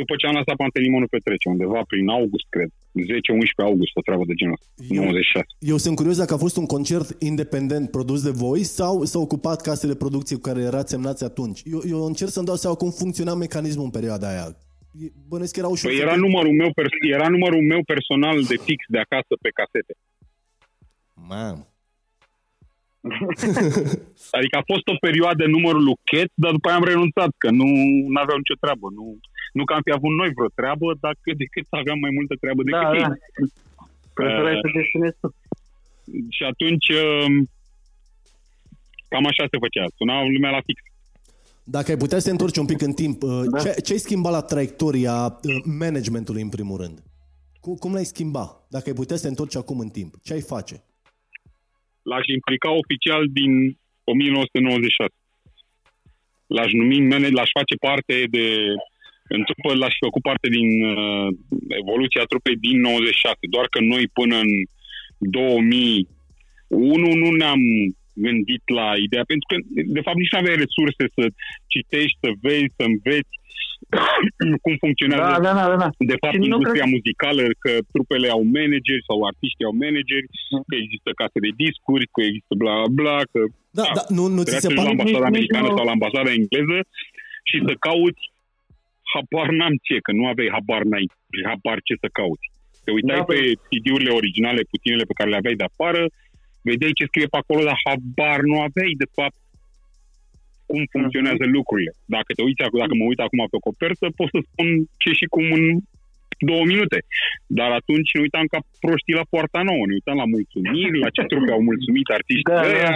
după 0.00 0.14
ce 0.16 0.26
am 0.26 0.34
lansat 0.38 0.56
Pantelimonul 0.56 1.08
pe 1.14 1.20
trece, 1.26 1.48
undeva 1.48 1.80
prin 1.90 2.08
august, 2.08 2.46
cred. 2.54 2.70
10-11 2.92 3.62
august, 3.70 3.92
o 3.96 4.00
treabă 4.06 4.24
de 4.30 4.34
genul 4.40 4.56
ăsta. 4.58 4.68
Eu- 4.94 5.02
96. 5.02 5.46
Eu 5.72 5.76
sunt 5.84 5.96
curios 5.96 6.16
dacă 6.22 6.34
a 6.34 6.44
fost 6.46 6.56
un 6.56 6.66
concert 6.66 7.08
independent 7.30 7.90
produs 7.90 8.20
de 8.22 8.30
voi 8.44 8.62
sau 8.78 9.04
s-au 9.04 9.22
ocupat 9.22 9.60
casele 9.68 9.92
de 9.92 9.98
producție 10.04 10.36
cu 10.36 10.42
care 10.48 10.60
erați 10.70 10.90
semnați 10.94 11.24
atunci. 11.24 11.60
Eu, 11.74 11.80
eu 11.92 12.00
încerc 12.06 12.30
să-mi 12.30 12.46
dau 12.46 12.54
seama 12.56 12.76
cum 12.76 12.90
funcționa 12.90 13.34
mecanismul 13.34 13.84
în 13.84 13.90
perioada 13.98 14.28
aia. 14.32 14.46
E- 15.04 15.12
Bănesc 15.28 15.52
că 15.52 15.58
era 15.58 15.68
ușor. 15.68 15.90
Păi 15.90 15.98
să- 15.98 16.04
era 16.06 16.16
numărul, 16.16 16.52
meu 16.62 16.70
pers- 16.78 17.00
era 17.16 17.28
numărul 17.28 17.62
meu 17.62 17.82
personal 17.92 18.36
de 18.50 18.56
fix 18.66 18.80
de 18.88 18.98
acasă 18.98 19.32
pe 19.44 19.50
casete. 19.60 19.94
Mamă. 21.28 21.66
Adică 24.38 24.54
a 24.58 24.68
fost 24.72 24.86
o 24.92 24.96
perioadă 25.06 25.42
numărul 25.56 25.82
lui 25.88 25.98
Cat, 26.10 26.30
dar 26.42 26.52
după 26.56 26.66
aia 26.68 26.76
am 26.80 26.90
renunțat, 26.92 27.30
că 27.42 27.48
nu 27.60 27.68
aveau 28.22 28.38
nicio 28.42 28.60
treabă. 28.64 28.86
Nu, 28.98 29.04
nu 29.58 29.62
că 29.64 29.72
am 29.74 29.84
fi 29.86 29.92
avut 29.98 30.12
noi 30.20 30.30
vreo 30.36 30.50
treabă, 30.60 30.86
dar 31.04 31.14
cât 31.24 31.36
de 31.40 31.46
cât 31.54 31.66
aveam 31.80 31.98
mai 32.04 32.12
multă 32.18 32.34
treabă 32.42 32.60
decât 32.62 32.86
Da, 32.88 32.96
ei. 33.00 33.06
da. 33.06 33.14
Preferai 34.18 34.54
Uh, 34.56 34.62
să 34.62 34.68
gestionezi 34.78 35.16
tu. 35.22 35.28
Și 36.36 36.42
atunci 36.52 36.88
um, 37.04 37.32
cam 39.12 39.24
așa 39.30 39.44
se 39.52 39.58
făcea. 39.64 39.84
Suna 39.98 40.14
lumea 40.34 40.50
la 40.58 40.62
fix. 40.68 40.78
Dacă 41.74 41.90
ai 41.90 41.96
putea 42.04 42.18
să 42.18 42.24
te 42.24 42.30
întorci 42.30 42.56
un 42.62 42.66
pic 42.72 42.80
în 42.88 42.92
timp, 43.02 43.22
uh, 43.22 43.42
Da. 43.50 43.58
ce, 43.62 43.80
ce 43.84 43.92
ai 43.92 43.98
schimbat 44.06 44.32
la 44.32 44.42
traiectoria 44.52 45.16
uh, 45.42 45.56
managementului 45.82 46.42
în 46.42 46.48
primul 46.56 46.76
rând? 46.82 46.96
Cum, 47.60 47.74
cum 47.74 47.92
l-ai 47.92 48.04
schimba? 48.04 48.66
Dacă 48.74 48.84
ai 48.88 48.94
putea 48.94 49.16
să 49.16 49.22
te 49.22 49.28
întorci 49.28 49.56
acum 49.56 49.78
în 49.78 49.88
timp, 49.88 50.14
ce 50.22 50.32
ai 50.32 50.40
face? 50.40 50.82
L-aș 52.10 52.26
implica 52.38 52.70
oficial 52.82 53.22
din 53.38 53.52
1996. 54.04 55.14
L-aș 56.56 56.70
numi, 56.78 56.98
manage- 57.12 57.36
l-aș 57.38 57.50
face 57.58 57.74
parte 57.86 58.14
de 58.34 58.46
în 59.28 59.42
trupă 59.48 59.68
l-aș 59.74 59.92
fi 59.98 60.06
făcut 60.08 60.22
parte 60.30 60.48
din 60.56 60.68
uh, 60.84 61.28
evoluția 61.82 62.24
trupei 62.32 62.56
din 62.66 62.76
96. 62.80 63.36
Doar 63.54 63.66
că 63.72 63.80
noi 63.92 64.04
până 64.18 64.36
în 64.46 64.50
2001 65.18 67.14
nu 67.22 67.30
ne-am 67.30 67.62
gândit 68.24 68.64
la 68.78 68.86
ideea, 69.06 69.24
pentru 69.32 69.46
că 69.50 69.56
de 69.96 70.02
fapt 70.06 70.18
nici 70.20 70.32
nu 70.32 70.38
aveai 70.40 70.62
resurse 70.64 71.04
să 71.16 71.24
citești, 71.74 72.16
să 72.24 72.30
vezi, 72.44 72.72
să 72.78 72.84
înveți 72.92 73.34
cum 74.64 74.74
funcționează 74.84 75.22
Da, 75.32 75.38
da, 75.46 75.52
da, 75.60 75.64
da, 75.72 75.76
da. 75.84 75.88
de 76.12 76.16
fapt, 76.22 76.34
Și 76.34 76.40
nu 76.42 76.48
industria 76.50 76.84
cred- 76.86 76.94
muzicală, 76.96 77.44
că 77.64 77.72
trupele 77.92 78.28
au 78.36 78.42
manageri 78.58 79.06
sau 79.08 79.16
artiștii 79.30 79.68
au 79.68 79.74
manageri, 79.84 80.26
că 80.68 80.74
există 80.82 81.08
case 81.20 81.38
de 81.46 81.52
discuri, 81.64 82.04
că 82.14 82.20
există 82.28 82.52
bla 82.62 82.74
bla 82.76 82.90
bla, 82.98 83.16
că 83.32 83.40
Da, 83.78 83.84
da, 83.98 84.02
nu, 84.16 84.24
nu 84.36 84.40
ți 84.42 84.48
trebuia 84.48 84.64
se 84.64 84.68
să 84.68 84.72
mergi 84.72 84.82
la 84.82 84.88
pare... 84.88 84.94
ambasada 84.96 85.26
Nici- 85.28 85.32
nici 85.32 85.54
americană 85.54 85.66
nu- 85.68 85.76
sau 85.76 85.84
la 85.88 85.94
ambasada 85.98 86.30
engleză 86.40 86.78
și 87.48 87.56
să 87.68 87.72
cauți 87.88 88.22
habar 89.12 89.48
n-am 89.58 89.74
ce, 89.86 89.96
că 90.06 90.10
nu 90.18 90.24
aveai 90.32 90.50
habar 90.56 90.82
n-ai 90.90 91.06
habar 91.50 91.78
ce 91.88 91.94
să 92.02 92.08
cauți. 92.20 92.46
Te 92.84 92.90
uitai 92.96 93.16
Da, 93.20 93.24
pe 93.30 93.36
băi. 93.40 93.58
CD-urile 93.70 94.12
originale, 94.20 94.60
puținele 94.72 95.04
pe 95.10 95.16
care 95.18 95.28
le 95.32 95.40
aveai 95.40 95.60
de 95.62 95.66
afară, 95.70 96.02
vedeai 96.68 96.98
ce 96.98 97.04
scrie 97.10 97.26
pe 97.32 97.38
acolo, 97.42 97.60
dar 97.68 97.78
habar 97.84 98.38
nu 98.50 98.56
aveai, 98.66 98.92
de 99.02 99.08
fapt, 99.18 99.38
cum 100.70 100.82
funcționează 100.94 101.44
lucrurile. 101.56 101.92
Dacă 102.16 102.30
te 102.32 102.42
uiți, 102.46 102.62
ac- 102.66 102.78
dacă 102.82 102.94
mă 102.98 103.04
uit 103.10 103.20
acum 103.26 103.40
pe 103.54 103.58
copertă, 103.66 104.04
pot 104.18 104.28
să 104.34 104.40
spun 104.48 104.68
ce 105.02 105.10
și 105.18 105.26
cum 105.34 105.44
în 105.58 105.64
două 106.50 106.64
minute. 106.72 106.98
Dar 107.58 107.70
atunci 107.80 108.10
ne 108.14 108.20
uitam 108.26 108.46
ca 108.52 108.58
proștii 108.84 109.18
la 109.20 109.26
poarta 109.32 109.60
nouă, 109.70 109.82
ne 109.86 109.94
uitam 109.98 110.16
la 110.22 110.28
mulțumiri, 110.34 110.98
la 111.04 111.10
ce 111.16 111.22
trupe 111.30 111.52
au 111.56 111.62
mulțumit 111.70 112.06
artiștii 112.18 112.52
Da, 112.52 112.60
da, 112.62 112.68
da. 112.68 112.76
ăia. 112.76 112.94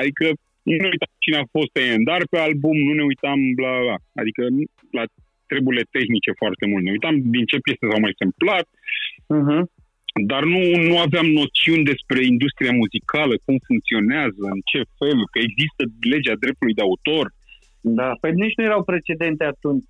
Adică 0.00 0.24
nu 0.68 0.74
ne 0.82 0.88
uitam 0.94 1.12
cine 1.24 1.36
a 1.42 1.46
fost 1.56 1.74
dar 2.08 2.20
pe 2.32 2.38
album, 2.48 2.76
nu 2.88 2.92
ne 3.00 3.04
uitam 3.10 3.38
bla 3.58 3.70
bla. 3.74 3.82
bla. 3.86 3.96
Adică 4.20 4.42
nu- 4.56 4.70
la 4.98 5.04
treburile 5.50 5.84
tehnice 5.96 6.30
foarte 6.42 6.64
mult. 6.70 6.82
Ne 6.84 6.90
uitam 6.96 7.14
din 7.34 7.44
ce 7.50 7.56
piese 7.64 7.84
s-au 7.90 8.00
mai 8.06 8.14
templat, 8.22 8.66
Mhm. 9.38 9.60
Dar 10.32 10.42
nu, 10.54 10.60
nu 10.88 10.94
aveam 11.06 11.26
noțiuni 11.40 11.84
despre 11.92 12.18
industria 12.32 12.72
muzicală, 12.82 13.34
cum 13.44 13.56
funcționează, 13.68 14.42
în 14.56 14.60
ce 14.70 14.80
fel, 14.98 15.18
că 15.32 15.38
există 15.48 15.82
legea 16.12 16.34
dreptului 16.42 16.78
de 16.78 16.84
autor. 16.88 17.26
Da, 17.80 18.08
păi 18.20 18.32
nici 18.42 18.56
nu 18.58 18.64
erau 18.70 18.82
precedente 18.92 19.44
atunci 19.54 19.84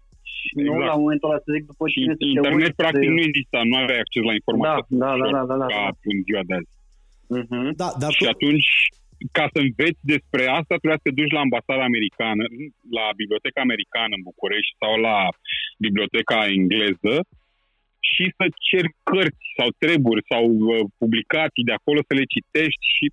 nu 0.54 0.72
Exact. 0.72 0.86
la 0.90 0.96
momentul 1.02 1.28
ăla 1.30 1.40
să 1.44 1.50
zic 1.56 1.64
după 1.72 1.84
Și 1.92 1.98
cine 2.00 2.14
să 2.16 2.22
te 2.22 2.26
internet 2.34 2.60
uiți, 2.60 2.80
practic 2.82 3.08
de- 3.10 3.16
nu 3.16 3.22
exista, 3.28 3.58
nu 3.70 3.76
aveai 3.82 4.02
acces 4.04 4.22
la 4.30 4.34
informație. 4.40 4.96
Da, 5.02 5.10
da, 5.20 5.26
da, 5.34 5.38
da, 5.38 5.42
da, 5.50 5.56
da, 5.62 5.66
Ca 5.74 5.82
da. 5.88 5.98
în 6.12 6.18
ziua 6.26 6.42
de 6.48 6.54
azi. 6.58 6.70
Mhm. 7.40 7.60
Da, 7.80 7.88
dar 8.02 8.10
Și 8.18 8.24
atunci, 8.34 8.68
ca 9.38 9.44
să 9.52 9.58
înveți 9.66 10.00
despre 10.14 10.42
asta, 10.58 10.72
trebuia 10.80 11.00
să 11.02 11.06
te 11.08 11.16
duci 11.20 11.34
la 11.36 11.44
ambasada 11.46 11.82
americană, 11.90 12.42
la 12.98 13.06
biblioteca 13.20 13.60
americană 13.66 14.12
în 14.18 14.26
București 14.30 14.74
sau 14.82 14.92
la 15.08 15.18
biblioteca 15.86 16.38
engleză 16.58 17.14
și 18.14 18.24
să 18.36 18.44
ceri 18.68 18.90
cărți 19.10 19.44
sau 19.58 19.68
treburi 19.82 20.22
sau 20.32 20.44
uh, 20.52 20.80
publicații 21.02 21.68
de 21.68 21.74
acolo 21.78 22.00
să 22.08 22.12
le 22.18 22.26
citești 22.34 22.84
și 22.96 23.04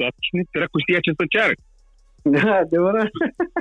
dar 0.00 0.12
cine 0.26 0.42
dracu 0.54 0.78
știa 0.80 1.00
ce 1.06 1.12
să 1.20 1.24
ceară? 1.34 1.54
Da, 2.36 2.54
adevărat. 2.66 3.10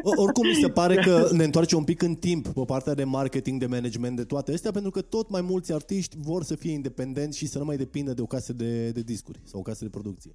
O- 0.09 0.21
Oricum 0.23 0.47
mi 0.47 0.61
se 0.65 0.69
pare 0.69 0.95
că 0.95 1.27
ne 1.39 1.43
întoarce 1.43 1.75
un 1.75 1.83
pic 1.83 2.01
în 2.01 2.15
timp 2.15 2.43
pe 2.47 2.63
partea 2.73 2.93
de 2.93 3.03
marketing, 3.03 3.59
de 3.59 3.65
management, 3.75 4.15
de 4.15 4.23
toate 4.23 4.51
astea, 4.53 4.71
pentru 4.71 4.91
că 4.91 5.01
tot 5.01 5.29
mai 5.29 5.41
mulți 5.41 5.73
artiști 5.73 6.15
vor 6.29 6.41
să 6.43 6.55
fie 6.55 6.71
independenți 6.71 7.37
și 7.37 7.45
să 7.47 7.57
nu 7.57 7.65
mai 7.65 7.77
depindă 7.77 8.13
de 8.13 8.21
o 8.21 8.25
casă 8.35 8.53
de, 8.53 8.91
de 8.91 9.01
discuri 9.01 9.39
sau 9.43 9.59
o 9.59 9.63
casă 9.63 9.83
de 9.83 9.89
producție. 9.97 10.31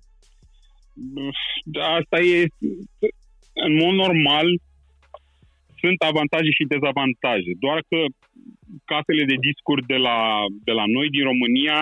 Da, 1.65 1.85
Asta 2.01 2.19
e, 2.21 2.47
în 3.67 3.75
mod 3.83 3.95
normal, 3.95 4.47
sunt 5.83 5.99
avantaje 6.11 6.51
și 6.59 6.71
dezavantaje. 6.75 7.53
Doar 7.65 7.79
că 7.91 7.99
casele 8.91 9.25
de 9.33 9.37
discuri 9.49 9.83
de 9.93 9.99
la, 10.07 10.19
de 10.69 10.73
la 10.79 10.85
noi 10.97 11.09
din 11.17 11.25
România 11.31 11.79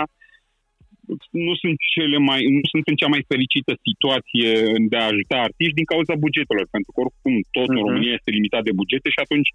nu 1.46 1.54
sunt, 1.62 1.76
cele 1.94 2.18
mai, 2.28 2.40
nu 2.58 2.66
sunt 2.72 2.84
în 2.90 2.96
cea 3.00 3.12
mai 3.14 3.22
fericită 3.32 3.72
situație 3.86 4.50
de 4.90 4.96
a 4.98 5.10
ajuta 5.12 5.36
artiști 5.48 5.78
din 5.80 5.90
cauza 5.92 6.14
bugetelor, 6.24 6.66
pentru 6.74 6.90
că 6.92 6.98
oricum 7.04 7.34
tot 7.56 7.68
în 7.68 7.76
Mhm. 7.76 7.84
România 7.84 8.12
este 8.18 8.30
limitat 8.38 8.62
de 8.68 8.76
bugete 8.78 9.08
și 9.14 9.20
atunci 9.24 9.50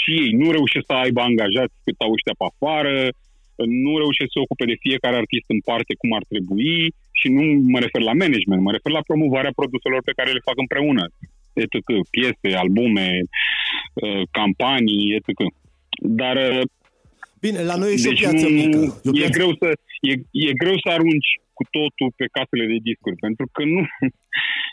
și 0.00 0.10
ei 0.22 0.30
nu 0.40 0.46
reușesc 0.56 0.86
să 0.90 0.96
aibă 1.04 1.20
angajați 1.20 1.74
cât 1.84 1.96
au 2.04 2.10
ăștia 2.16 2.34
pe 2.40 2.46
afară, 2.52 2.96
nu 3.84 3.92
reușesc 4.02 4.30
să 4.30 4.36
se 4.36 4.44
ocupe 4.46 4.64
de 4.72 4.82
fiecare 4.86 5.16
artist 5.22 5.46
în 5.54 5.60
parte 5.70 5.92
cum 6.00 6.10
ar 6.18 6.24
trebui 6.32 6.76
și 7.20 7.28
nu 7.36 7.44
mă 7.72 7.78
refer 7.84 8.02
la 8.10 8.18
management, 8.22 8.62
mă 8.62 8.72
refer 8.76 8.92
la 8.98 9.06
promovarea 9.10 9.58
produselor 9.60 10.00
pe 10.04 10.16
care 10.18 10.30
le 10.32 10.46
fac 10.48 10.56
împreună, 10.64 11.04
etc. 11.62 11.74
Piese, 12.10 12.56
albume, 12.56 13.08
uh, 13.94 14.22
campanii, 14.30 15.14
etc. 15.16 15.28
Dar 16.20 16.36
uh, 16.36 16.62
Bine, 17.44 17.60
la 17.70 17.76
noi 17.82 17.92
e 17.92 17.96
și 17.96 18.06
o 18.06 18.10
deci 18.10 18.20
piață 18.24 18.46
nu, 18.48 18.54
mică. 18.60 18.78
E 19.06 19.10
o 19.10 19.14
E, 19.14 19.18
piață... 19.20 19.34
greu 19.36 19.50
să, 19.60 19.68
e, 20.10 20.12
e 20.46 20.60
greu 20.62 20.76
să 20.84 20.88
arunci 20.96 21.30
cu 21.56 21.64
totul 21.76 22.08
pe 22.18 22.26
casele 22.36 22.66
de 22.72 22.78
discuri, 22.88 23.16
pentru 23.26 23.46
că 23.54 23.62
nu... 23.72 23.80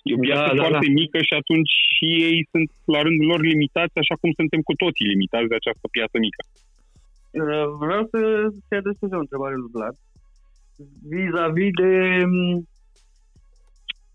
E 0.07 0.15
o 0.17 0.19
piață 0.25 0.47
Da, 0.49 0.55
da, 0.55 0.61
foarte 0.63 0.89
da. 0.91 0.97
mică 1.01 1.17
și 1.27 1.33
atunci 1.41 1.73
și 1.95 2.07
ei 2.27 2.39
sunt 2.51 2.69
la 2.93 2.99
rândul 3.05 3.27
lor 3.31 3.41
limitați, 3.53 3.95
așa 4.03 4.15
cum 4.21 4.31
suntem 4.39 4.61
cu 4.69 4.73
toții 4.83 5.11
limitați 5.13 5.49
de 5.51 5.57
această 5.61 5.85
piață 5.95 6.15
mică. 6.25 6.41
Uh, 7.41 7.65
Vreau 7.83 8.03
să 8.13 8.19
te 8.67 8.75
adresez 8.81 9.09
o 9.17 9.23
întrebare 9.25 9.55
lui 9.61 9.71
Vlad. 9.75 9.95
Vis-a-vis 11.11 11.71
de 11.81 11.91
m, 12.33 12.35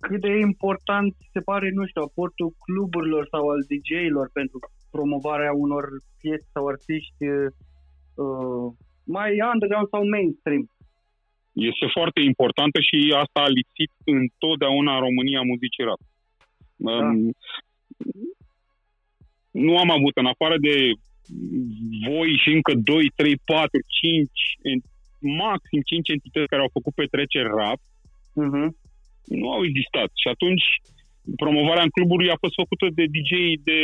cât 0.09 0.21
de 0.21 0.33
important 0.49 1.15
se 1.33 1.41
pare, 1.41 1.71
nu 1.79 1.87
știu, 1.87 2.03
aportul 2.03 2.55
cluburilor 2.65 3.25
sau 3.31 3.49
al 3.49 3.61
DJ-ilor 3.71 4.27
pentru 4.33 4.59
promovarea 4.91 5.53
unor 5.53 5.85
piese 6.21 6.47
sau 6.53 6.67
artiști 6.67 7.25
uh, 8.25 8.67
mai 9.05 9.31
underground 9.53 9.89
sau 9.89 10.03
mainstream. 10.09 10.65
Este 11.53 11.87
foarte 11.97 12.21
importantă 12.21 12.79
și 12.89 12.99
asta 13.23 13.41
a 13.43 13.55
lipsit 13.59 13.93
întotdeauna 14.17 14.93
în 14.95 15.01
România 15.07 15.41
muzicii 15.53 15.85
rap. 15.89 16.03
Um, 16.77 17.33
nu 19.51 19.79
am 19.79 19.91
avut, 19.91 20.15
în 20.17 20.27
afară 20.27 20.57
de 20.59 20.77
voi 22.09 22.31
și 22.43 22.49
încă 22.57 22.73
2, 22.75 23.13
3, 23.15 23.37
4, 23.45 23.71
5, 23.87 24.31
en- 24.71 24.87
maxim 25.21 25.81
5 25.85 26.09
entități 26.09 26.51
care 26.53 26.63
au 26.63 26.71
făcut 26.73 26.95
petreceri 26.95 27.49
rap, 27.61 27.81
Uh-huh. 28.45 28.69
Nu 29.41 29.47
au 29.55 29.63
existat. 29.69 30.11
Și 30.23 30.29
atunci 30.35 30.67
promovarea 31.43 31.87
în 31.87 31.95
cluburi 31.97 32.31
a 32.35 32.43
fost 32.45 32.57
făcută 32.63 32.87
de 32.99 33.05
DJ 33.15 33.33
de 33.69 33.81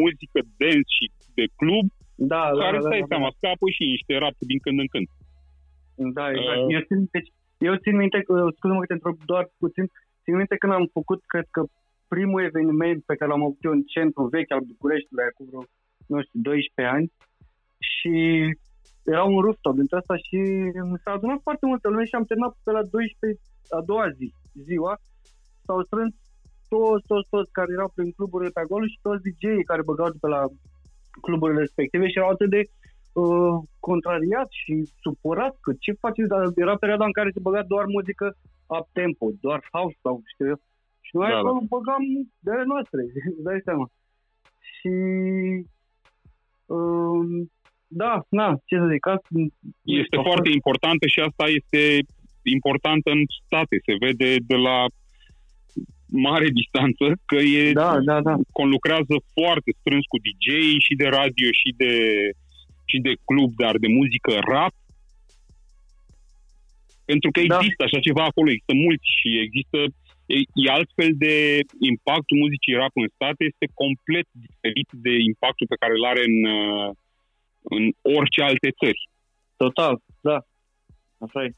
muzică 0.00 0.38
dance 0.60 0.92
și 0.96 1.04
de 1.38 1.44
club, 1.60 1.86
Da, 2.32 2.44
da, 2.54 2.62
care 2.64 2.78
da, 2.78 2.86
stai 2.86 3.02
da, 3.04 3.10
seama, 3.12 3.28
da. 3.30 3.36
scapă 3.38 3.66
și 3.76 3.92
niște 3.94 4.12
rap 4.22 4.36
din 4.50 4.58
când 4.64 4.78
în 4.84 4.88
când. 4.94 5.08
Da, 6.18 6.26
exact. 6.34 6.62
Uh, 6.62 6.74
Eu, 6.76 6.82
țin, 6.88 6.98
deci, 7.16 7.30
eu 7.68 7.74
țin 7.84 7.94
minte, 8.02 8.18
că, 8.26 8.34
scuze-mă 8.56 8.80
că 8.80 8.88
te 8.90 8.98
întreb 8.98 9.16
doar 9.32 9.44
puțin, 9.62 9.84
țin 10.22 10.34
minte 10.40 10.56
când 10.62 10.72
am 10.72 10.86
făcut, 10.98 11.20
cred 11.32 11.46
că 11.54 11.60
primul 12.14 12.40
eveniment 12.50 12.98
pe 13.04 13.16
care 13.18 13.30
l-am 13.30 13.44
avut 13.46 13.60
eu 13.66 13.72
în 13.78 13.84
centru 13.94 14.22
vechi 14.34 14.52
al 14.56 14.62
Bucureștiului, 14.72 15.28
acum 15.30 15.46
vreo, 15.50 15.64
nu 16.10 16.18
știu, 16.24 16.38
12 16.42 16.94
ani, 16.96 17.06
și 17.92 18.12
era 19.14 19.24
un 19.34 19.40
rooftop 19.44 19.74
dintre 19.80 19.96
asta 19.96 20.16
și 20.26 20.38
s-a 21.02 21.12
adunat 21.14 21.40
foarte 21.46 21.66
multă 21.66 21.86
lume 21.88 22.04
și 22.04 22.14
am 22.14 22.24
terminat 22.24 22.54
pe 22.64 22.70
la 22.78 22.82
12 22.82 23.40
a 23.78 23.80
doua 23.90 24.08
zi, 24.18 24.26
ziua, 24.54 24.98
s-au 25.64 25.82
strâns 25.84 26.14
toți, 26.68 27.06
toți, 27.06 27.28
toți 27.34 27.52
care 27.52 27.70
erau 27.72 27.90
prin 27.94 28.10
cluburile 28.16 28.50
pe 28.54 28.60
acolo 28.60 28.84
și 28.86 28.98
toți 29.02 29.22
DJ-ii 29.26 29.70
care 29.70 29.82
băgau 29.90 30.10
de 30.10 30.18
pe 30.20 30.28
la 30.28 30.42
cluburile 31.20 31.60
respective 31.60 32.08
și 32.08 32.18
erau 32.18 32.30
atât 32.30 32.50
de 32.50 32.62
uh, 32.66 33.54
contrariat 33.88 34.48
și 34.60 34.74
supărat 35.02 35.54
că 35.60 35.70
ce 35.78 35.92
faceți, 36.04 36.28
dar 36.28 36.42
era 36.54 36.76
perioada 36.76 37.04
în 37.04 37.16
care 37.18 37.30
se 37.30 37.44
băga 37.46 37.62
doar 37.62 37.84
muzică 37.96 38.26
up 38.66 38.86
tempo, 38.92 39.26
doar 39.40 39.60
house 39.72 39.98
sau 40.02 40.22
știu 40.32 40.46
eu. 40.46 40.58
Și 41.06 41.16
noi 41.16 41.28
Da, 41.28 41.32
da, 41.32 41.38
acolo 41.38 41.60
băgam 41.74 42.04
de 42.44 42.50
ale 42.50 42.64
noastre, 42.64 43.00
îți 43.36 43.46
dai 43.48 43.60
seama. 43.64 43.86
Și 44.74 44.94
um, 46.66 47.50
da, 47.86 48.12
na, 48.28 48.48
ce 48.64 48.76
să 48.76 48.86
zic, 48.92 49.06
asta 49.06 49.28
Este 49.82 50.16
foarte 50.28 50.50
importantă 50.58 51.04
și 51.06 51.20
asta 51.20 51.44
este 51.58 51.82
importantă 52.50 53.10
în 53.10 53.22
state. 53.46 53.76
Se 53.86 53.94
vede 54.04 54.36
de 54.46 54.56
la 54.56 54.86
mare 56.06 56.48
distanță 56.60 57.06
că 57.26 57.36
e 57.36 57.72
Da, 57.72 58.00
da, 58.00 58.20
da. 58.20 58.34
conlucrează 58.52 59.14
foarte 59.32 59.70
strâns 59.80 60.04
cu 60.12 60.18
DJ 60.26 60.46
și 60.86 60.94
de 60.94 61.06
radio 61.06 61.48
și 61.60 61.70
de 61.76 61.92
și 62.84 62.98
de 62.98 63.12
club, 63.24 63.50
dar 63.62 63.74
de 63.84 63.88
muzică 63.98 64.32
rap. 64.52 64.74
Pentru 67.04 67.30
că 67.30 67.40
Da. 67.40 67.56
există 67.56 67.82
așa 67.84 68.00
ceva 68.08 68.24
acolo, 68.24 68.50
există 68.50 68.74
mulți 68.86 69.08
și 69.18 69.28
există 69.46 69.78
e, 70.26 70.36
e 70.64 70.76
altfel 70.78 71.10
de 71.24 71.34
impactul 71.90 72.36
muzicii 72.44 72.78
rap 72.80 72.92
în 72.94 73.08
state 73.14 73.40
este 73.44 73.66
complet 73.82 74.26
diferit 74.46 74.88
de 75.06 75.12
impactul 75.30 75.66
pe 75.72 75.80
care 75.82 75.92
îl 75.98 76.04
are 76.12 76.22
în, 76.30 76.38
uh, 76.58 76.88
în 77.62 77.84
orice 78.18 78.40
alte 78.42 78.70
țări. 78.80 79.02
Total, 79.56 79.94
da. 80.20 80.38
Așa 81.24 81.40
e. 81.44 81.50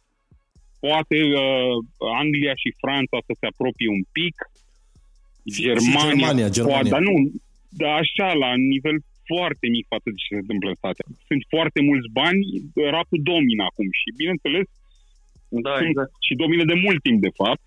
poate 0.85 1.19
uh, 1.43 1.75
Anglia 2.23 2.55
și 2.62 2.71
Franța 2.83 3.17
să 3.26 3.33
se 3.41 3.47
apropie 3.53 3.88
un 3.99 4.05
pic, 4.19 4.35
Și- 5.55 5.62
Germania, 5.69 6.00
și 6.00 6.19
Germania, 6.19 6.49
Germania. 6.57 6.75
Poate, 6.76 6.93
dar 6.95 7.03
nu, 7.09 7.14
dar 7.81 7.93
așa, 8.03 8.29
la 8.45 8.50
nivel 8.73 8.97
foarte 9.31 9.64
mic 9.75 9.85
față 9.95 10.07
de 10.12 10.19
ce 10.21 10.26
se 10.35 10.43
întâmplă 10.45 10.69
în 10.71 10.81
state. 10.83 11.03
Sunt 11.29 11.43
foarte 11.55 11.81
mulți 11.88 12.09
bani, 12.21 12.41
rapul 12.97 13.21
domină 13.33 13.62
acum 13.71 13.88
și, 14.00 14.09
bineînțeles, 14.21 14.67
Da, 15.67 15.75
sunt, 15.81 15.88
exact. 15.93 16.12
și 16.26 16.33
domină 16.43 16.64
de 16.73 16.76
mult 16.85 17.00
timp, 17.07 17.19
de 17.29 17.33
fapt, 17.41 17.64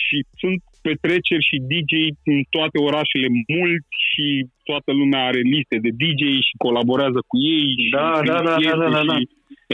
și 0.00 0.16
sunt 0.40 0.60
petreceri 0.88 1.48
și 1.50 1.56
DJ 1.70 1.92
în 2.32 2.40
toate 2.56 2.78
orașele 2.88 3.28
mult 3.56 3.84
și 4.08 4.26
toată 4.68 4.90
lumea 5.00 5.22
are 5.30 5.40
liste 5.54 5.76
de 5.84 5.90
DJ 6.02 6.22
și 6.48 6.54
colaborează 6.66 7.20
cu 7.28 7.36
ei 7.54 7.68
și 7.82 7.90
Da, 7.98 8.08
prin 8.20 8.32
da, 8.32 8.40
da, 8.48 8.54
piese 8.60 8.76
da, 8.84 8.88
da, 8.96 9.02
da. 9.10 9.16
și 9.18 9.24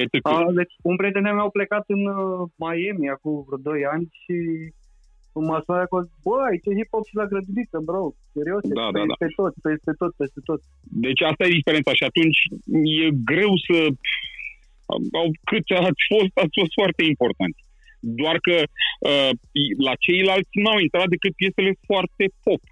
etc. 0.05 0.15
A, 0.27 0.47
deci 0.61 0.75
un 0.91 0.97
prieten 0.97 1.23
meu 1.23 1.39
a 1.47 1.57
plecat 1.59 1.85
în 1.97 2.03
uh, 2.07 2.49
Miami 2.65 3.09
acum 3.15 3.35
vreo 3.47 3.59
2 3.59 3.85
ani 3.95 4.07
și 4.23 4.37
m-a 5.49 5.63
sunat 5.65 5.83
acolo, 5.83 6.05
bă, 6.25 6.37
aici 6.49 6.67
e 6.71 6.79
hip-hop 6.81 7.05
și 7.09 7.19
la 7.21 7.27
grădiniță, 7.33 7.79
bro. 7.89 8.03
Serios, 8.35 8.63
Da, 8.81 8.87
e 8.89 8.95
da, 8.97 9.03
da. 9.11 9.15
peste 9.23 9.35
tot, 9.43 9.55
peste 9.69 9.93
tot, 10.01 10.13
peste 10.21 10.41
tot. 10.49 10.61
Deci 11.07 11.23
asta 11.31 11.43
e 11.45 11.59
diferența 11.61 11.93
și 11.99 12.05
atunci 12.11 12.41
e 13.03 13.07
greu 13.31 13.53
să... 13.67 13.79
Au, 15.21 15.29
cât 15.51 15.65
ați 15.89 16.03
fost, 16.13 16.33
ați 16.45 16.57
fost 16.61 16.73
foarte 16.81 17.03
importanti. 17.13 17.61
Doar 18.23 18.37
că 18.47 18.57
uh, 19.11 19.31
la 19.89 19.95
ceilalți 20.05 20.55
n-au 20.63 20.79
intrat 20.87 21.09
decât 21.15 21.33
piesele 21.41 21.73
foarte 21.91 22.25
pop. 22.45 22.63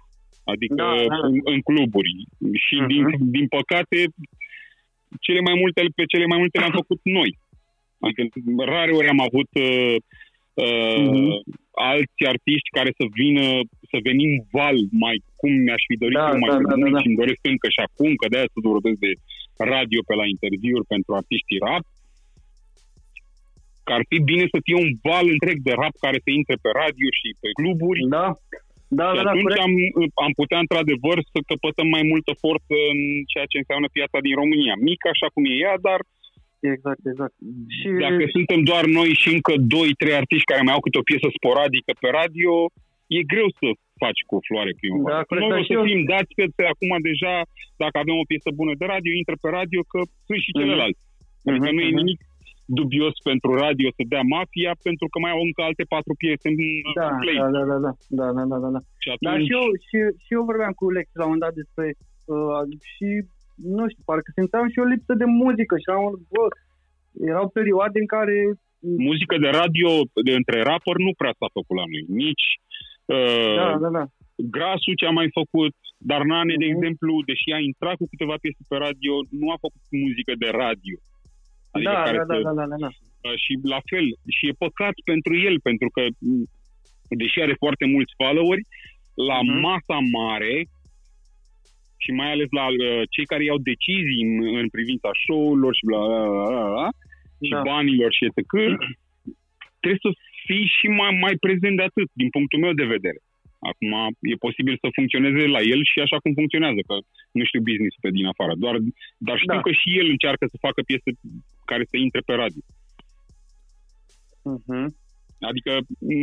Adică 0.53 0.73
Da, 0.81 0.89
da. 1.13 1.17
în, 1.27 1.35
în 1.53 1.59
cluburi. 1.69 2.11
Și 2.65 2.75
Mhm. 2.79 2.87
din, 2.93 3.05
din 3.35 3.47
păcate 3.57 3.97
cele 5.25 5.41
mai 5.47 5.55
multe, 5.61 5.79
pe 5.95 6.05
cele 6.11 6.25
mai 6.31 6.37
multe 6.37 6.59
le-am 6.59 6.77
făcut 6.81 6.99
noi. 7.03 7.29
Adică 8.03 8.21
rare 8.75 8.91
ori 8.99 9.07
am 9.15 9.21
avut 9.29 9.49
uh, 9.67 9.95
uh, 10.65 11.07
Mhm. 11.07 11.43
alți 11.91 12.21
artiști 12.33 12.69
care 12.77 12.91
să 12.99 13.05
vină, 13.21 13.45
să 13.91 13.97
venim 14.07 14.31
val 14.55 14.77
mai 15.05 15.17
cum 15.39 15.51
mi-aș 15.65 15.83
fi 15.89 15.95
dorit 16.03 16.17
Da, 16.21 16.29
eu 16.33 16.39
mai 16.43 16.49
da, 16.49 16.55
da, 16.55 16.75
mult 16.81 16.91
da, 16.91 16.95
da. 16.95 17.01
și 17.01 17.07
îmi 17.09 17.21
doresc 17.23 17.41
încă 17.53 17.67
și 17.75 17.81
acum, 17.87 18.11
că 18.19 18.25
de-aia 18.31 18.49
să 18.53 18.69
vorbesc 18.73 18.97
de 19.07 19.11
radio 19.73 19.99
pe 20.07 20.13
la 20.21 20.25
interviuri 20.33 20.91
pentru 20.93 21.11
artiștii 21.19 21.63
rap, 21.67 21.85
că 23.85 23.91
ar 23.97 24.03
fi 24.11 24.17
bine 24.31 24.45
să 24.53 24.59
fie 24.65 24.77
un 24.85 24.91
val 25.07 25.25
întreg 25.35 25.57
de 25.67 25.73
rap 25.81 25.95
care 26.05 26.17
să 26.25 26.29
intre 26.39 26.55
pe 26.63 26.69
radio 26.81 27.07
și 27.19 27.27
pe 27.41 27.49
cluburi 27.59 28.01
Da, 28.17 28.27
Da, 28.99 29.07
și 29.09 29.17
da, 29.17 29.23
da, 29.23 29.29
atunci 29.33 29.53
corect. 29.57 29.65
am, 29.65 29.73
am 30.25 30.31
putea 30.41 30.59
într-adevăr 30.65 31.17
să 31.33 31.39
căpătăm 31.51 31.87
mai 31.95 32.03
multă 32.11 32.31
forță 32.43 32.75
în 32.93 32.99
ceea 33.31 33.47
ce 33.51 33.57
înseamnă 33.61 33.87
piața 33.97 34.17
din 34.25 34.35
România. 34.41 34.75
Mică 34.89 35.05
așa 35.13 35.27
cum 35.33 35.43
e 35.51 35.53
ea, 35.65 35.75
dar 35.89 35.99
Exact, 36.73 37.01
exact. 37.11 37.35
Și 37.77 37.87
dacă 38.05 38.23
suntem 38.37 38.59
doar 38.71 38.85
noi 38.99 39.09
și 39.21 39.29
încă 39.35 39.53
2-3 39.73 40.21
artiști 40.21 40.49
care 40.51 40.61
mai 40.65 40.75
au 40.75 40.83
câte 40.85 40.97
o 41.01 41.07
piesă 41.09 41.27
sporadică 41.37 41.91
pe 42.03 42.09
radio, 42.19 42.53
e 43.17 43.31
greu 43.33 43.49
să 43.59 43.67
faci 44.03 44.21
cu 44.27 44.33
o 44.37 44.45
floare 44.47 44.73
primăvară. 44.79 45.15
Da, 45.15 45.27
corect, 45.29 45.43
noi 45.45 45.51
dar 45.53 45.61
o 45.61 45.65
și 45.67 45.71
să 45.73 45.77
eu- 45.79 45.87
fim 45.89 46.01
dați 46.13 46.31
pe 46.57 46.65
acum 46.73 46.91
deja, 47.09 47.35
dacă 47.83 47.95
avem 47.99 48.17
o 48.23 48.29
piesă 48.31 48.49
bună 48.59 48.73
de 48.79 48.85
radio, 48.93 49.11
intră 49.21 49.35
pe 49.43 49.49
radio, 49.59 49.81
că 49.91 49.99
sunt 50.27 50.39
și 50.45 50.55
celelalte. 50.59 51.01
Adică 51.49 51.67
Mhm, 51.69 51.75
nu 51.77 51.81
e 51.87 51.91
mhm. 51.91 51.99
nimic 52.01 52.19
dubios 52.67 53.15
pentru 53.29 53.49
radio 53.63 53.87
să 53.97 54.11
dea 54.13 54.23
mafia, 54.35 54.73
pentru 54.87 55.07
că 55.11 55.17
mai 55.19 55.31
au 55.35 55.41
încă 55.47 55.61
alte 55.63 55.85
patru 55.93 56.13
piese 56.21 56.47
în 56.51 56.57
da, 56.99 57.09
play. 57.23 57.37
Da, 57.43 57.49
da, 57.57 57.63
da, 57.71 57.77
da, 58.19 58.27
da, 58.37 58.43
da, 58.51 58.57
da, 58.63 58.69
da. 58.75 58.81
Și 59.03 59.09
atunci... 59.13 59.27
Dar 59.27 59.37
și 59.47 59.53
eu, 59.59 59.65
și, 59.87 59.97
și 60.23 60.31
eu 60.37 60.49
vorbeam 60.49 60.73
cu 60.79 60.85
Lex 60.95 61.07
la 61.13 61.25
un 61.25 61.31
moment 61.31 61.45
dat 61.45 61.55
despre 61.61 61.85
uh, 62.33 62.61
și, 62.91 63.09
nu 63.75 63.83
știu, 63.91 64.03
parcă 64.09 64.29
simțeam 64.31 64.67
și 64.73 64.81
o 64.83 64.89
lipsă 64.93 65.13
de 65.21 65.27
muzică 65.41 65.75
și 65.83 65.89
am 65.89 66.03
bă, 66.33 66.45
erau 67.31 67.45
perioade 67.57 67.97
în 68.03 68.09
care... 68.15 68.37
Muzică 69.09 69.35
de 69.43 69.49
radio 69.61 69.89
de 70.27 70.33
între 70.39 70.57
rapper 70.69 70.97
nu 71.07 71.13
prea 71.19 71.33
s-a 71.39 71.49
făcut 71.57 71.75
la 71.79 71.85
noi, 71.91 72.03
nici... 72.23 72.47
Uh, 73.15 73.55
da, 73.61 73.69
da, 73.85 73.89
da. 73.99 74.05
Grasul 74.55 74.99
ce 74.99 75.05
a 75.07 75.13
mai 75.19 75.29
făcut, 75.39 75.75
dar 76.11 76.21
Nane, 76.31 76.53
uh-huh. 76.53 76.61
de 76.63 76.67
mhm. 76.67 76.75
exemplu, 76.75 77.11
deși 77.29 77.49
a 77.57 77.59
intrat 77.69 77.95
cu 77.99 78.07
câteva 78.11 78.35
piese 78.43 78.63
pe 78.71 78.77
radio, 78.85 79.13
nu 79.41 79.47
a 79.55 79.57
făcut 79.65 79.83
muzică 80.03 80.33
de 80.43 80.49
radio. 80.63 80.97
Adică 81.77 81.91
Da, 81.97 82.03
care 82.07 82.17
da, 82.17 82.25
da, 82.25 82.35
să, 82.35 82.41
da, 82.47 82.53
da, 82.59 82.65
da, 82.71 82.77
da. 82.85 82.89
Uh, 83.25 83.35
și 83.43 83.51
la 83.73 83.79
fel, 83.91 84.05
și 84.35 84.43
e 84.51 84.61
păcat 84.65 84.95
pentru 85.11 85.33
el, 85.47 85.55
pentru 85.69 85.89
că, 85.95 86.01
m, 86.19 86.43
deși 87.21 87.37
are 87.45 87.55
foarte 87.63 87.85
mulți 87.93 88.13
followeri, 88.19 88.63
la 89.29 89.37
Mhm. 89.41 89.59
masa 89.65 89.97
mare 90.19 90.55
și 92.03 92.11
mai 92.19 92.29
ales 92.31 92.49
la 92.59 92.65
uh, 92.67 93.01
cei 93.13 93.25
care 93.31 93.43
iau 93.43 93.57
decizii 93.71 94.21
în, 94.27 94.33
în 94.61 94.67
privința 94.75 95.09
show-urilor 95.25 95.73
și 95.75 95.85
bla, 95.89 95.99
bla, 96.09 96.19
bla, 96.33 96.45
bla, 96.53 96.69
bla 96.75 96.87
și 97.47 97.53
Da. 97.57 97.61
banilor 97.71 98.11
și 98.17 98.23
etc., 98.29 98.39
trebuie 99.81 100.05
să 100.07 100.11
fii 100.45 100.65
și 100.77 100.87
mai, 100.99 101.11
mai 101.25 101.35
prezent 101.45 101.75
de 101.77 101.83
atât, 101.89 102.07
din 102.21 102.29
punctul 102.35 102.59
meu 102.65 102.73
de 102.81 102.85
vedere. 102.95 103.19
Acum 103.69 103.91
e 104.31 104.35
posibil 104.47 104.75
să 104.83 104.87
funcționeze 104.97 105.41
la 105.55 105.61
el 105.73 105.81
și 105.91 105.97
așa 106.05 106.17
cum 106.23 106.31
funcționează, 106.39 106.79
că 106.89 106.95
nu 107.37 107.43
știu 107.45 107.61
business 107.69 107.95
pe 108.03 108.09
din 108.17 108.25
afară, 108.33 108.53
doar, 108.63 108.75
dar 109.27 109.35
știu 109.37 109.53
Da. 109.59 109.61
că 109.65 109.71
și 109.81 109.89
el 109.99 110.07
încearcă 110.15 110.45
să 110.53 110.57
facă 110.67 110.79
piese 110.89 111.09
care 111.71 111.83
să 111.91 111.95
intre 111.97 112.21
pe 112.27 112.33
radio. 112.41 112.63
Mhm. 114.55 114.85
Adică 115.49 115.71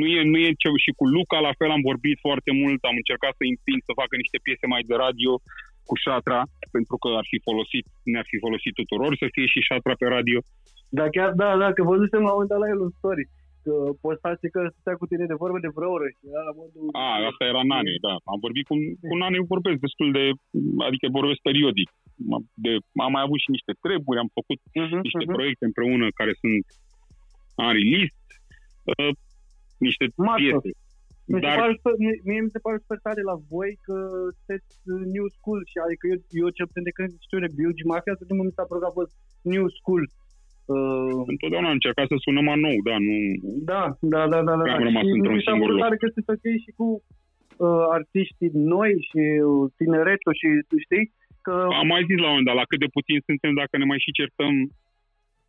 nu 0.00 0.06
e, 0.16 0.20
nu 0.32 0.38
e 0.46 0.60
ce... 0.60 0.68
Și 0.84 0.92
cu 0.98 1.04
Luca 1.16 1.38
la 1.48 1.56
fel 1.58 1.70
am 1.76 1.82
vorbit 1.90 2.18
foarte 2.26 2.50
mult, 2.60 2.80
am 2.84 2.96
încercat 3.02 3.32
să 3.38 3.44
împing 3.52 3.80
să 3.88 3.98
facă 4.00 4.14
niște 4.22 4.38
piese 4.44 4.66
mai 4.72 4.82
de 4.90 4.94
radio 5.04 5.32
cu 5.88 5.94
șatra, 6.04 6.40
pentru 6.76 6.96
că 7.02 7.08
ar 7.20 7.26
fi 7.32 7.38
folosit, 7.48 7.84
ne-ar 8.12 8.26
fi 8.30 8.36
folosit 8.44 8.72
tuturor 8.80 9.10
să 9.22 9.26
fie 9.34 9.46
și 9.52 9.68
șatra 9.68 9.94
pe 10.00 10.06
radio. 10.16 10.38
Da, 10.98 11.04
chiar, 11.14 11.30
da, 11.42 11.50
da, 11.62 11.68
că 11.76 11.82
văzusem 11.92 12.22
la 12.24 12.30
un 12.30 12.34
moment 12.34 12.50
dat 12.52 12.60
la 12.62 12.70
el 12.72 12.80
un 12.86 12.92
story. 12.98 13.24
Că 13.64 13.74
postase 14.04 14.46
că 14.54 14.60
stătea 14.72 14.96
cu 15.00 15.06
tine 15.10 15.24
de 15.30 15.40
vorbă 15.42 15.58
de 15.62 15.74
vreo 15.76 15.90
oră. 15.96 16.06
Și 16.16 16.22
era 16.32 16.42
la 16.48 16.54
modul... 16.60 16.84
A, 17.04 17.06
asta 17.30 17.44
era 17.52 17.62
Nane, 17.72 17.94
da. 18.06 18.14
Am 18.32 18.38
vorbit 18.46 18.64
cu, 18.70 18.74
cu 19.08 19.14
Nane, 19.20 19.38
vorbesc 19.54 19.78
destul 19.86 20.08
de, 20.18 20.24
adică 20.86 21.06
vorbesc 21.18 21.40
periodic. 21.48 21.88
Am- 22.36 22.46
De, 22.64 22.72
am 23.06 23.12
mai 23.16 23.24
avut 23.26 23.40
și 23.44 23.54
niște 23.56 23.72
treburi, 23.84 24.22
am 24.24 24.30
făcut 24.38 24.58
Mhm, 24.82 24.98
niște 25.08 25.24
mhm. 25.26 25.34
proiecte 25.36 25.64
împreună 25.70 26.06
care 26.20 26.32
sunt 26.42 26.64
în 27.62 27.68
release, 27.78 28.16
uh, 28.90 29.12
niște 29.86 30.04
Martă, 30.28 30.40
piese. 30.42 30.70
Mi 31.30 31.38
se 31.40 31.44
Dar 31.46 31.56
pare, 31.60 31.72
super- 31.78 31.98
mie- 32.04 32.20
mie 32.28 32.40
mi 32.46 32.54
se 32.56 32.62
pare 32.64 32.76
super 32.82 32.98
tare 33.06 33.22
la 33.30 33.36
voi 33.52 33.70
că 33.86 33.96
sunteți 34.36 34.70
uh, 34.92 35.02
new 35.16 35.26
school 35.36 35.60
și 35.70 35.76
adică 35.84 36.04
eu, 36.12 36.18
eu 36.42 36.48
cel 36.56 36.66
puțin 36.68 36.84
de 36.88 36.96
când 36.98 37.10
știu 37.26 37.38
de 37.44 37.54
Biugi 37.58 37.88
Mafia, 37.92 38.14
să 38.18 38.24
mi 38.28 38.56
s-a 38.56 38.66
părut 38.68 38.82
că 38.84 38.90
a 38.90 38.98
fost 39.00 39.12
new 39.54 39.66
school. 39.78 40.02
Uh, 40.74 41.16
întotdeauna 41.32 41.68
am 41.70 41.78
încercat 41.80 42.06
să 42.12 42.16
sunăm 42.26 42.46
a 42.54 42.56
nou, 42.66 42.76
da, 42.88 42.96
nu... 43.06 43.14
da, 43.72 43.82
da, 44.14 44.22
da, 44.32 44.38
da, 44.48 44.54
da. 44.60 44.62
Prea 44.66 44.76
da. 44.76 44.80
am 44.80 44.88
rămas 44.90 45.04
și 45.08 45.14
într-un 45.16 45.36
mi 45.38 45.44
s-a 45.46 45.50
singur 45.50 45.66
părut 45.66 45.78
loc. 45.80 45.84
tare 45.86 45.96
că 46.02 46.06
sunteți 46.16 46.32
ok 46.38 46.46
și 46.64 46.70
cu 46.78 46.86
uh, 47.64 47.84
artiștii 47.98 48.52
noi 48.74 48.92
și 49.08 49.22
uh, 49.50 49.62
tineretul 49.78 50.32
și 50.40 50.48
tu 50.68 50.76
știi 50.86 51.04
că 51.46 51.54
Am 51.80 51.88
mai 51.94 52.06
zis 52.08 52.18
la 52.22 52.28
un 52.28 52.34
moment 52.34 52.48
dat, 52.48 52.56
la 52.60 52.70
cât 52.70 52.80
de 52.84 52.94
puțin 52.96 53.18
suntem, 53.28 53.52
dacă 53.60 53.74
ne 53.76 53.86
mai 53.90 54.00
și 54.04 54.18
certăm, 54.20 54.52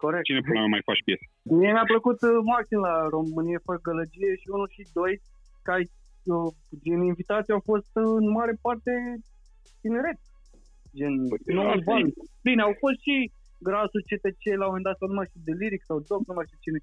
corect. 0.03 0.25
cine 0.27 0.41
până 0.45 0.57
la 0.57 0.63
urmă 0.63 0.75
mai 0.75 0.87
faci 0.89 1.05
piese? 1.05 1.25
Mie 1.59 1.71
mi-a 1.75 1.87
plăcut 1.93 2.19
uh, 2.29 2.37
maxim 2.53 2.79
la 2.87 2.95
România 3.15 3.59
fără 3.67 3.79
gălăgie 3.87 4.31
și 4.41 4.47
unul 4.55 4.69
și 4.75 4.83
doi, 4.99 5.13
ca 5.67 5.75
uh, 5.79 6.49
din 6.85 6.99
invitații 7.11 7.55
au 7.57 7.63
fost 7.71 7.91
uh, 8.01 8.09
în 8.19 8.25
mare 8.37 8.53
parte 8.65 8.91
tineret. 9.81 10.19
Gen, 10.97 11.13
nu 11.55 11.61
asta 11.61 11.85
e. 11.85 11.89
bani. 11.91 12.09
Bine, 12.47 12.61
au 12.67 12.75
fost 12.83 12.97
și 13.05 13.15
Grasul 13.67 14.01
CTC 14.09 14.43
la 14.61 14.65
un 14.65 14.71
moment 14.71 14.87
dat, 14.89 14.95
sau 14.99 15.07
nu 15.11 15.17
mai 15.19 15.27
știu, 15.29 15.41
de 15.47 15.53
Lyric 15.59 15.81
sau 15.89 15.97
Doc, 16.09 16.21
nu 16.29 16.35
mai 16.37 16.45
știu 16.47 16.59
cine. 16.65 16.77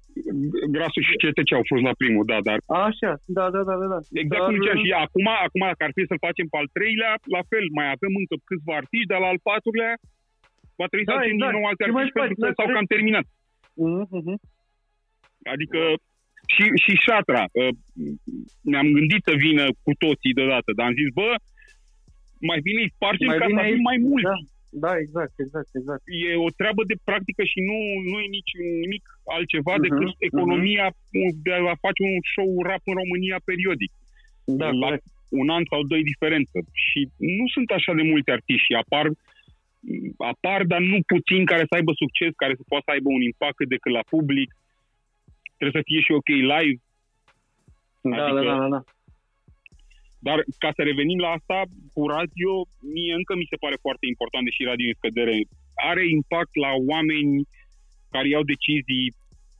Grasul 0.75 1.03
și 1.09 1.15
CTC 1.21 1.49
au 1.59 1.65
fost 1.71 1.83
la 1.89 1.93
primul, 2.01 2.25
da, 2.31 2.37
dar 2.47 2.57
Așa, 2.87 3.11
da, 3.37 3.45
da, 3.55 3.61
da, 3.69 3.75
da. 3.81 3.87
da. 3.93 3.99
exact 4.21 4.41
Dar, 4.41 4.47
cum 4.47 4.55
ziceam 4.59 4.79
uh, 4.79 4.83
și 4.85 4.91
acum, 5.05 5.25
acum 5.45 5.61
dacă 5.71 5.81
ar 5.87 5.93
fi 5.97 6.03
să 6.11 6.15
facem 6.25 6.45
pe 6.51 6.57
al 6.61 6.67
treilea, 6.77 7.11
la 7.35 7.41
fel, 7.51 7.65
mai 7.77 7.87
avem 7.95 8.13
încă 8.21 8.35
câțiva 8.49 8.73
artiști, 8.81 9.09
dar 9.11 9.19
la 9.25 9.29
al 9.33 9.39
patrulea 9.49 9.91
va 10.79 10.85
trebui 10.89 11.05
să 11.07 11.11
Da, 11.13 11.17
facem 11.19 11.33
exact. 11.35 11.51
din 11.51 11.55
nou 11.57 11.65
alți 11.69 11.81
Ce 11.81 11.85
mai 11.85 11.91
artiști 12.03 12.15
faci? 12.17 12.23
pentru 12.25 12.37
că 12.43 12.47
Da, 12.49 12.55
s-au 12.57 12.67
corect. 12.67 12.77
cam 12.79 12.87
terminat. 12.93 13.25
mhm, 13.87 14.03
mhm. 14.19 14.35
Adică 15.53 15.79
și, 16.53 16.63
și 16.83 16.91
șatra. 17.05 17.43
uh, 17.61 17.73
Ne-am 18.71 18.87
gândit 18.97 19.21
să 19.29 19.33
vină 19.45 19.63
cu 19.85 19.91
toții 20.05 20.37
deodată, 20.39 20.69
dar 20.77 20.85
am 20.89 20.95
zis, 21.01 21.09
bă, 21.19 21.29
mai 22.49 22.59
bine 22.67 22.79
îi 22.85 22.93
spargem 22.95 23.29
Mai 23.31 23.39
ca 23.41 23.45
bine 23.49 23.59
să 23.59 23.65
fim 23.65 23.73
aici, 23.73 23.87
mai 23.89 23.97
mulți. 24.09 24.29
Da, 24.31 24.37
da, 24.83 24.91
exact, 24.97 25.33
exact, 25.45 25.69
exact. 25.79 26.01
e 26.05 26.35
o 26.35 26.49
treabă 26.59 26.83
de 26.91 26.95
practică 27.03 27.43
și 27.51 27.59
nu, 27.69 27.77
nu 28.11 28.19
e 28.19 28.27
nici 28.39 28.53
nimic 28.83 29.03
altceva 29.35 29.73
Mhm, 29.75 29.81
decât 29.85 30.13
economia 30.29 30.85
de 31.45 31.53
a 31.53 31.75
face 31.85 32.01
un 32.13 32.19
show 32.33 32.49
rap 32.69 32.81
în 32.91 32.93
România 33.01 33.37
periodic. 33.49 33.91
Da, 34.45 34.69
la 34.71 34.85
corect. 34.85 35.03
un 35.41 35.49
an 35.49 35.63
sau 35.71 35.83
doi 35.83 36.03
diferență. 36.03 36.57
Și 36.71 36.99
nu 37.17 37.45
sunt 37.53 37.69
așa 37.77 37.93
de 37.93 38.01
mulți 38.11 38.29
artiști 38.29 38.65
și 38.67 38.73
apar, 38.83 39.05
apar, 40.17 40.63
dar 40.71 40.79
nu 40.91 40.97
puțini 41.13 41.45
care 41.45 41.63
să 41.69 41.75
aibă 41.75 41.91
succes, 41.95 42.31
care 42.35 42.53
să 42.55 42.63
poată 42.67 42.83
să 42.87 42.91
aibă 42.91 43.09
un 43.17 43.21
impact 43.21 43.55
cât 43.55 43.67
de 43.69 43.77
cât 43.81 43.91
la 43.91 44.03
public. 44.09 44.49
Trebuie 45.57 45.81
să 45.81 45.87
fie 45.89 46.01
și 46.01 46.11
ok 46.11 46.27
live. 46.53 46.79
Da, 48.01 48.25
adică- 48.25 48.43
da, 48.49 48.55
da, 48.57 48.57
da, 48.57 48.67
da. 48.75 48.81
Dar 50.27 50.37
ca 50.63 50.69
să 50.77 50.81
revenim 50.89 51.19
la 51.25 51.31
asta, 51.37 51.57
cu 51.93 52.01
radio, 52.15 52.51
mie 52.95 53.13
încă 53.19 53.33
mi 53.35 53.49
se 53.51 53.61
pare 53.63 53.77
foarte 53.85 54.05
important, 54.13 54.43
deși 54.45 54.69
radio 54.71 54.85
e 54.87 54.93
în 54.93 54.99
scădere, 55.01 55.35
are 55.89 56.03
impact 56.19 56.53
la 56.65 56.71
oameni 56.91 57.31
care 58.13 58.27
iau 58.29 58.43
decizii 58.53 59.07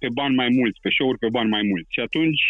pe 0.02 0.10
bani 0.20 0.36
mai 0.42 0.50
mulți, 0.58 0.80
pe 0.84 0.90
show-uri 0.96 1.24
pe 1.24 1.30
bani 1.38 1.54
mai 1.56 1.64
mulți. 1.72 1.94
Și 1.96 2.02
atunci 2.08 2.44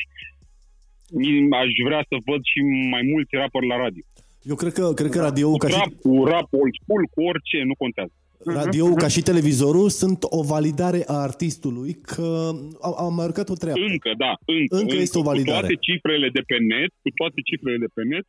mi- 1.19 1.55
aș 1.61 1.71
vrea 1.87 2.03
să 2.09 2.15
văd 2.29 2.41
și 2.51 2.59
mai 2.95 3.03
mulți 3.11 3.31
rapări 3.43 3.67
la 3.73 3.77
radio. 3.85 4.03
Eu 4.51 4.55
cred 4.61 4.73
că, 4.77 4.83
cred 4.99 5.11
că 5.15 5.19
radio 5.29 5.47
Cu 5.51 5.57
ca 5.63 5.67
și, 5.67 5.79
rap, 5.79 5.91
cu 6.05 6.13
rap 6.33 6.47
old 6.61 6.73
school, 6.81 7.03
cu 7.13 7.19
orice, 7.31 7.57
nu 7.69 7.75
contează. 7.83 8.13
Radio 8.45 8.85
ca 8.93 9.07
și 9.07 9.21
televizorul 9.21 9.89
sunt 9.89 10.19
o 10.39 10.41
validare 10.43 11.01
a 11.07 11.17
artistului 11.29 11.93
că 11.93 12.49
am, 12.81 12.93
am 13.05 13.13
mai 13.15 13.25
urcat 13.25 13.49
o 13.49 13.53
treabă. 13.53 13.79
Încă, 13.79 14.11
da, 14.17 14.33
încă. 14.45 14.75
Încă 14.81 14.95
este 14.95 15.17
o 15.17 15.27
validare. 15.31 15.67
Cu 15.67 15.73
toate 15.73 15.85
cifrele 15.87 16.29
de 16.29 16.43
pe 16.49 16.57
net, 16.57 16.91
cu 17.01 17.09
toate 17.19 17.39
cifrele 17.49 17.77
de 17.77 17.89
pe 17.93 18.03
net, 18.03 18.25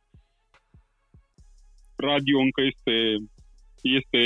radio 1.95 2.37
încă 2.39 2.61
este, 2.71 2.95
este 3.97 4.21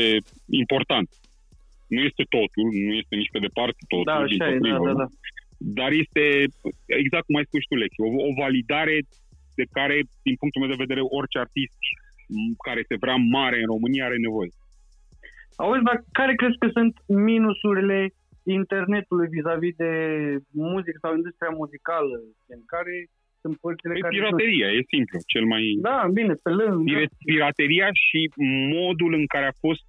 important. 0.64 1.10
Nu 1.94 2.02
este 2.10 2.24
totul, 2.36 2.68
nu 2.88 2.94
este 3.02 3.16
nici 3.16 3.34
pe 3.36 3.46
departe 3.48 3.82
totul. 3.88 4.10
Da, 4.12 4.16
așa 4.16 4.34
e, 4.34 4.38
da, 4.38 4.46
dimpotrivă. 4.46 4.86
da, 4.86 4.94
da. 5.04 5.08
Dar 5.80 5.92
este, 6.04 6.24
exact 7.02 7.26
cum 7.26 7.36
ai 7.36 7.50
spus 7.50 7.60
și 7.62 7.70
tu, 7.70 7.76
Lexi, 7.76 8.02
o, 8.08 8.10
o 8.30 8.32
validare 8.44 8.98
de 9.60 9.66
care, 9.78 9.96
din 10.28 10.36
punctul 10.42 10.62
meu 10.62 10.72
de 10.74 10.84
vedere, 10.86 11.02
orice 11.20 11.38
artist 11.46 11.80
m, 12.28 12.56
care 12.68 12.82
se 12.90 13.02
vrea 13.04 13.18
mare 13.38 13.58
în 13.62 13.70
România 13.74 14.06
are 14.06 14.20
nevoie. 14.28 14.52
Auzi, 15.64 15.88
dar 15.90 15.98
care 16.20 16.34
crezi 16.40 16.58
că 16.62 16.68
sunt 16.78 16.94
minusurile 17.30 18.00
internetului 18.44 19.28
vis-a-vis 19.36 19.76
de 19.84 19.92
muzică 20.72 20.98
sau 21.02 21.12
industria 21.16 21.52
muzicală? 21.62 22.18
În 22.56 22.62
care 22.74 22.96
sunt 23.42 23.56
părțile 23.64 23.94
E 23.96 24.00
care... 24.00 24.16
pirateria, 24.16 24.68
e 24.78 24.92
simplu, 24.96 25.18
cel 25.34 25.46
mai... 25.54 25.64
Da, 25.90 25.98
bine, 26.20 26.34
pe 26.46 26.52
lângă. 26.62 26.84
Pire- 26.92 27.12
Pirateria 27.32 27.90
și 28.06 28.20
modul 28.78 29.12
în 29.20 29.26
care 29.34 29.46
a 29.50 29.60
fost 29.66 29.86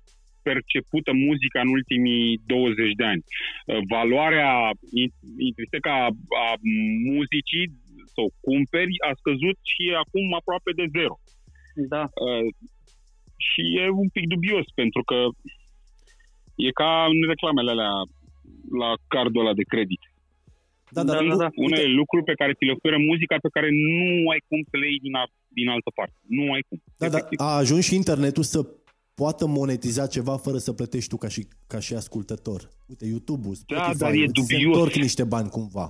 percepută 0.49 1.11
muzica 1.29 1.61
în 1.61 1.71
ultimii 1.79 2.41
20 2.47 2.93
de 3.01 3.05
ani. 3.13 3.23
Uh, 3.27 3.81
Valoarea 3.95 4.53
in- 5.03 5.21
intrinsecă 5.49 5.89
a, 6.03 6.07
a 6.47 6.51
muzicii 7.13 7.67
să 8.13 8.19
o 8.27 8.35
cumperi 8.47 8.95
a 9.09 9.11
scăzut 9.21 9.59
și 9.71 9.81
e 9.91 10.03
acum 10.05 10.27
aproape 10.41 10.71
de 10.81 10.87
zero. 10.97 11.15
Da. 11.95 12.03
Uh, 12.27 12.49
și 13.49 13.63
e 13.81 13.85
un 14.03 14.09
pic 14.17 14.25
dubios, 14.35 14.67
pentru 14.81 15.03
că 15.11 15.19
e 16.67 16.71
ca 16.81 16.91
în 17.13 17.21
reclamele 17.33 17.71
alea 17.75 17.93
la 18.83 18.91
cardul 19.15 19.41
ăla 19.45 19.55
de 19.61 19.67
credit. 19.73 20.03
Da, 20.97 21.03
dar 21.05 21.17
Da, 21.17 21.29
da, 21.29 21.37
da. 21.45 21.49
Unele 21.67 21.89
lucruri 22.01 22.25
pe 22.31 22.39
care 22.41 22.53
ți 22.57 22.65
le 22.69 22.73
oferă 22.77 22.99
muzica 23.11 23.37
pe 23.47 23.49
care 23.57 23.69
nu 23.71 24.29
ai 24.33 24.41
cum 24.49 24.61
să 24.71 24.75
le 24.81 24.87
iei 24.91 24.99
din, 25.07 25.15
af- 25.23 25.39
din 25.59 25.69
altă 25.75 25.91
parte. 25.99 26.17
Nu 26.39 26.53
ai 26.55 26.63
cum. 26.69 26.79
Da, 27.01 27.09
da, 27.09 27.17
Efectiv. 27.17 27.39
a 27.41 27.51
ajuns 27.63 27.85
și 27.89 27.95
internetul 28.03 28.43
să 28.55 28.61
poată 29.15 29.47
monetiza 29.47 30.07
ceva 30.17 30.37
fără 30.47 30.59
să 30.67 30.73
plătești 30.73 31.09
tu 31.13 31.17
ca 31.17 31.29
și, 31.29 31.43
ca 31.73 31.79
și 31.87 31.93
ascultător. 31.95 32.61
Uite, 32.91 33.05
YouTube-ul, 33.15 33.55
Spotify, 33.55 33.99
dar 34.03 34.13
e 34.13 34.25
îți 34.25 34.33
se 34.35 34.41
dubios. 34.41 34.65
întorc 34.77 34.95
niște 34.95 35.25
bani 35.25 35.49
cumva. 35.57 35.87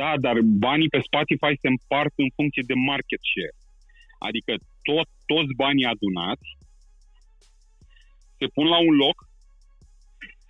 Da, 0.00 0.10
dar 0.26 0.36
banii 0.66 0.88
pe 0.94 1.00
Spotify 1.08 1.52
se 1.62 1.68
împart 1.74 2.12
în 2.24 2.28
funcție 2.38 2.64
de 2.70 2.74
market 2.90 3.20
share. 3.30 3.54
Adică 4.28 4.52
tot, 4.88 5.08
toți 5.32 5.52
banii 5.62 5.90
adunați 5.94 6.48
se 8.40 8.46
pun 8.56 8.66
la 8.74 8.80
un 8.88 8.94
loc 9.04 9.16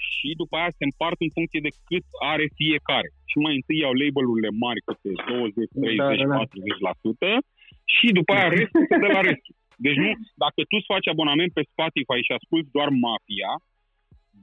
și 0.09 0.29
după 0.41 0.55
aia 0.57 0.71
se 0.79 0.85
împart 0.89 1.19
în 1.27 1.31
funcție 1.37 1.61
de 1.67 1.73
cât 1.89 2.07
are 2.33 2.47
fiecare. 2.61 3.09
Și 3.31 3.37
mai 3.45 3.55
întâi 3.59 3.83
iau 3.83 3.95
label-urile 4.03 4.51
mari 4.65 4.81
câte 4.89 5.11
20, 5.29 5.69
30, 5.81 5.97
Da, 6.01 6.07
da, 6.21 6.27
da. 6.33 6.41
40% 7.33 7.39
și 7.95 8.07
după 8.19 8.33
aia 8.37 8.49
restul 8.57 8.83
se 8.91 8.97
dă 9.03 9.09
la 9.19 9.23
restul. 9.31 9.55
Deci 9.85 9.99
nu, 10.05 10.11
dacă 10.45 10.61
tu 10.69 10.75
îți 10.79 10.91
faci 10.93 11.11
abonament 11.15 11.51
pe 11.55 11.69
Spotify 11.73 12.19
și 12.27 12.37
asculti 12.39 12.75
doar 12.77 12.89
Mafia, 13.07 13.51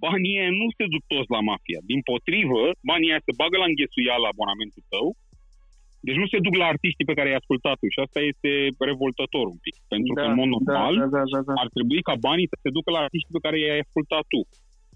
banii 0.05 0.37
ăia 0.39 0.51
nu 0.61 0.67
se 0.77 0.85
duc 0.93 1.03
toți 1.13 1.33
la 1.35 1.41
Mafia. 1.49 1.79
Din 1.91 2.01
potrivă, 2.09 2.61
banii 2.89 3.09
ăia 3.11 3.25
se 3.27 3.37
bagă 3.41 3.55
la 3.59 3.69
înghesuială 3.69 4.25
abonamentul 4.29 4.83
tău, 4.93 5.05
deci 6.07 6.21
nu 6.21 6.27
se 6.33 6.43
duc 6.45 6.55
la 6.61 6.71
artiștii 6.73 7.09
pe 7.09 7.17
care 7.17 7.27
i-ai 7.27 7.41
ascultat 7.41 7.75
tu 7.79 7.87
și 7.93 8.03
asta 8.05 8.19
este 8.31 8.51
revoltător 8.89 9.45
un 9.53 9.59
pic. 9.65 9.75
Pentru 9.93 10.11
că, 10.17 10.23
în 10.29 10.37
mod 10.41 10.49
normal, 10.55 10.93
da, 11.01 11.07
da, 11.15 11.23
da, 11.33 11.39
da. 11.49 11.53
ar 11.63 11.69
trebui 11.75 12.01
ca 12.09 12.15
banii 12.27 12.51
să 12.51 12.57
se 12.63 12.69
ducă 12.77 12.89
la 12.91 13.03
artiștii 13.05 13.35
pe 13.35 13.43
care 13.45 13.57
i-ai 13.57 13.83
ascultat 13.85 14.25
tu. 14.33 14.41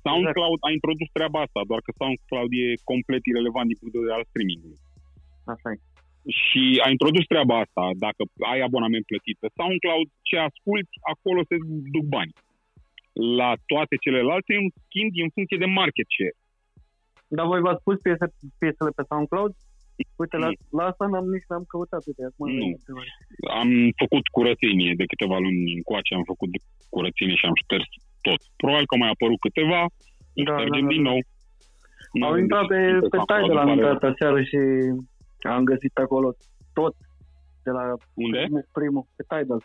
SoundCloud 0.05 0.59
a 0.67 0.69
introdus 0.77 1.09
treaba 1.17 1.39
asta, 1.45 1.61
doar 1.69 1.81
că 1.85 1.91
SoundCloud 1.99 2.51
e 2.63 2.67
complet 2.91 3.23
irelevant 3.31 3.67
din 3.69 3.77
punct 3.79 3.93
de 3.93 4.01
vedere 4.01 4.19
al 4.19 4.29
streamingului. 4.29 4.79
Asta 5.53 5.67
e. 5.73 5.77
Și 6.41 6.63
a 6.85 6.87
introdus 6.95 7.25
treaba 7.33 7.55
asta, 7.63 7.83
dacă 8.05 8.21
ai 8.51 8.59
abonament 8.67 9.05
plătit 9.11 9.37
pe 9.39 9.49
SoundCloud, 9.57 10.07
ce 10.29 10.35
asculti, 10.49 10.93
acolo 11.13 11.41
se 11.49 11.55
duc 11.95 12.05
bani. 12.15 12.33
La 13.37 13.51
toate 13.71 13.95
celelalte 14.05 14.49
e 14.53 14.65
un 14.65 14.71
schimb 14.83 15.11
în 15.25 15.31
funcție 15.35 15.61
de 15.63 15.69
market 15.81 16.07
share. 16.15 16.37
Dar 17.37 17.45
voi 17.51 17.61
v-ați 17.65 17.83
pus 17.87 17.97
piese, 18.05 18.25
piesele 18.61 18.91
pe 18.97 19.03
SoundCloud? 19.09 19.53
Uite, 20.21 20.37
la, 20.43 20.47
Nu. 20.47 20.53
la 20.77 20.83
asta 20.89 21.03
n-am 21.11 21.25
nici 21.35 21.47
n-am 21.49 21.65
căutat. 21.71 22.01
Uite, 22.09 22.23
acum 22.29 22.43
Nu. 22.57 22.63
am 22.65 22.73
întrebare. 22.79 23.09
Am 23.61 23.69
făcut 24.01 24.23
curățenie 24.37 24.91
de 25.01 25.05
câteva 25.11 25.37
luni 25.45 25.61
încoace, 25.79 26.11
am 26.19 26.25
făcut 26.33 26.51
curățenie 26.95 27.35
și 27.39 27.45
am 27.49 27.57
șters 27.63 27.87
tot. 28.27 28.41
Probabil 28.61 28.85
că 28.87 28.93
au 28.95 29.01
mai 29.03 29.13
apărut 29.15 29.39
câteva, 29.47 29.81
Da, 30.47 30.53
ștergem 30.57 30.85
da, 30.85 30.87
da, 30.87 30.93
din 30.95 31.03
da. 31.03 31.09
nou. 31.11 31.19
Au 32.27 32.33
intrat 32.43 32.65
pe, 32.71 32.79
pe 33.13 33.17
Tidal, 33.29 33.57
am 33.63 33.69
intrat 33.75 34.03
aseară 34.11 34.39
și 34.49 34.57
am 35.55 35.63
găsit 35.71 35.95
acolo 36.05 36.27
tot 36.79 36.95
de 37.65 37.71
la 37.77 37.83
Unde? 38.13 38.37
primul, 38.43 38.65
primul 38.79 39.03
pe 39.15 39.23
Tidal. 39.31 39.61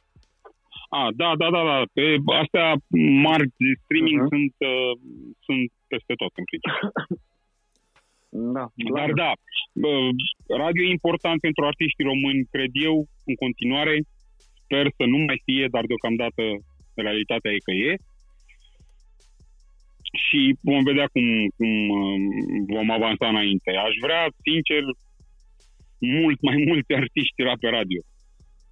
A, 0.99 1.09
da, 1.23 1.31
da, 1.41 1.49
da, 1.57 1.63
da. 1.71 1.77
Pe 1.97 2.05
astea 2.43 2.67
mari 3.27 3.47
de 3.63 3.69
streaming 3.83 4.19
Mhm. 4.21 4.29
sunt, 4.33 4.55
uh, 4.73 4.93
sunt 5.47 5.65
peste 5.93 6.13
tot 6.21 6.33
în 6.41 6.45
principiu. 6.49 6.73
Da, 8.39 8.65
Dar 8.95 9.11
da, 9.13 9.33
bă, 9.73 9.93
radio 10.63 10.83
e 10.85 10.99
important 10.99 11.41
pentru 11.41 11.65
artiștii 11.65 12.11
români, 12.13 12.49
cred 12.55 12.71
eu, 12.73 12.97
în 13.25 13.35
continuare. 13.35 13.95
Sper 14.63 14.87
să 14.97 15.05
nu 15.13 15.19
mai 15.19 15.39
fie, 15.45 15.67
dar 15.75 15.85
deocamdată 15.87 16.43
realitatea 16.95 17.53
e 17.53 17.67
că 17.67 17.75
e. 17.89 17.93
Și 20.25 20.41
vom 20.61 20.83
vedea 20.91 21.07
cum, 21.15 21.27
cum 21.57 21.71
um, 21.99 22.21
vom 22.77 22.91
avansa 22.91 23.29
înainte. 23.29 23.71
Aș 23.87 23.95
vrea, 24.05 24.23
sincer, 24.47 24.83
mult 25.99 26.39
mai 26.49 26.57
mulți 26.69 26.93
artiști 26.93 27.43
rap 27.43 27.59
pe 27.59 27.69
radio. 27.69 28.01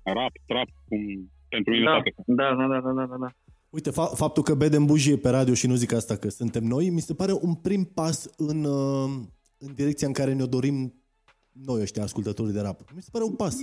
Rap, 0.03 0.35
trap, 0.47 0.69
cum 0.89 1.01
pentru 1.49 1.73
mine 1.73 1.85
da, 1.85 1.91
toate. 1.91 2.11
da, 2.27 2.49
da, 2.59 2.67
da, 2.73 2.81
da, 2.87 2.93
da, 2.99 3.05
da, 3.13 3.17
da. 3.25 3.31
Uite, 3.71 3.91
fa- 3.91 4.15
faptul 4.15 4.43
că 4.43 4.55
bedem 4.55 4.85
bujie 4.87 5.17
pe 5.17 5.29
radio 5.29 5.55
și 5.55 5.67
nu 5.67 5.75
zic 5.75 5.93
asta 5.93 6.17
că 6.17 6.29
suntem 6.29 6.65
noi, 6.65 6.91
mi 6.91 7.01
se 7.01 7.15
pare 7.15 7.33
un 7.41 7.55
prim 7.55 7.85
pas 7.95 8.35
în, 8.37 8.65
uh, 8.65 9.11
în 9.67 9.73
direcția 9.81 10.07
în 10.07 10.13
care 10.21 10.33
ne-o 10.33 10.55
dorim 10.57 10.79
noi 11.69 11.81
ăștia 11.87 12.03
ascultătorii 12.03 12.57
de 12.59 12.65
rap. 12.69 12.79
Mi 12.97 13.03
se 13.07 13.13
pare 13.15 13.25
un 13.31 13.37
pas. 13.43 13.55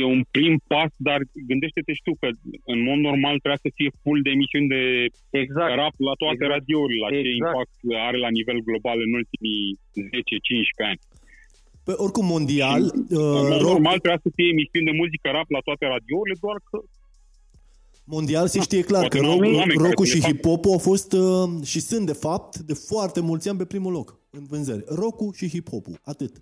e 0.00 0.04
un 0.16 0.22
prim 0.36 0.54
pas, 0.72 0.90
dar 1.08 1.20
gândește-te 1.50 1.92
și 1.98 2.02
tu 2.06 2.12
că 2.20 2.28
în 2.72 2.78
mod 2.88 2.98
normal 3.08 3.34
trebuia 3.42 3.60
să 3.66 3.70
fie 3.78 3.90
full 4.02 4.20
de 4.26 4.30
emisiuni 4.36 4.68
de 4.74 4.82
Exact. 5.42 5.72
rap 5.80 5.94
la 6.08 6.14
toate 6.22 6.42
Exact. 6.42 6.52
radiourile, 6.54 7.00
la 7.04 7.10
ce 7.10 7.18
Exact. 7.18 7.36
impact 7.38 7.76
are 8.08 8.18
la 8.26 8.30
nivel 8.38 8.58
global 8.68 8.98
în 9.06 9.12
ultimii 9.20 9.62
10-15 10.06 10.90
ani. 10.90 11.00
Pe, 11.86 11.92
oricum, 12.04 12.26
mondial, 12.36 12.82
în 12.94 13.18
uh, 13.22 13.38
mod 13.38 13.48
rock, 13.64 13.70
normal 13.72 13.96
trebuia 14.02 14.20
să 14.26 14.30
fie 14.36 14.48
emisiuni 14.54 14.88
de 14.90 14.94
muzică 15.02 15.26
rap 15.36 15.48
la 15.56 15.62
toate 15.68 15.84
radiourile, 15.94 16.36
doar 16.44 16.58
că 16.68 16.76
mondial 18.16 18.46
se 18.54 18.60
știe 18.68 18.82
clar 18.90 19.00
Poate 19.04 19.16
că 19.16 19.24
nu 19.24 19.30
au 19.32 19.40
rock, 19.40 19.54
oameni 19.60 19.78
care 19.78 19.88
rock-ul 19.88 20.06
să 20.06 20.10
și 20.12 20.16
le 20.16 20.22
facă. 20.22 20.32
hip-hop-ul 20.34 20.72
au 20.76 20.82
fost 20.90 21.10
uh, 21.12 21.46
și 21.70 21.80
sunt, 21.90 22.04
de 22.12 22.18
fapt, 22.26 22.52
de 22.70 22.74
foarte 22.90 23.20
mulți 23.28 23.48
ani 23.48 23.58
pe 23.58 23.64
primul 23.74 23.92
loc 23.92 24.08
în 24.40 24.46
vânzări. 24.52 24.84
Rock-ul 25.02 25.32
și 25.38 25.46
hip-hopul, 25.54 25.96
atât. 26.12 26.32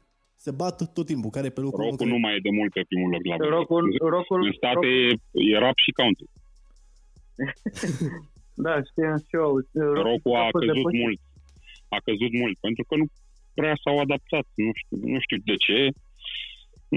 Se 0.45 0.51
bat 0.61 0.93
tot 0.97 1.07
timpul, 1.07 1.31
care 1.31 1.47
e 1.47 1.57
pe 1.59 1.61
locul 1.61 1.85
rock 1.85 2.01
unu, 2.01 2.11
nu 2.13 2.19
mai 2.19 2.35
e 2.37 2.47
de 2.49 2.51
mult 2.59 2.73
pe 2.73 2.83
primul 2.91 3.11
loc 3.15 3.25
la 3.25 3.37
Rockul, 3.37 3.83
vânzări. 3.83 4.11
rockul, 4.17 4.41
În 4.47 4.53
state 4.61 4.89
rock, 5.09 5.21
e 5.53 5.59
rap 5.65 5.77
și 5.85 5.91
country. 6.01 6.29
da, 8.65 8.75
știam 8.89 9.19
și 9.27 9.35
eu. 9.43 9.51
Rock-ul 10.07 10.35
a 10.43 10.49
fost 10.55 10.65
căzut 10.65 10.77
depășit. 10.81 11.01
mult. 11.03 11.21
A 11.97 11.99
căzut 12.07 12.33
mult, 12.41 12.57
pentru 12.67 12.83
că 12.89 12.95
nu 13.01 13.07
prea 13.59 13.75
s-au 13.83 13.97
adaptat. 14.05 14.47
Nu 14.65 14.71
știu, 14.81 14.97
nu 15.13 15.19
știu 15.25 15.39
de 15.51 15.57
ce. 15.65 15.79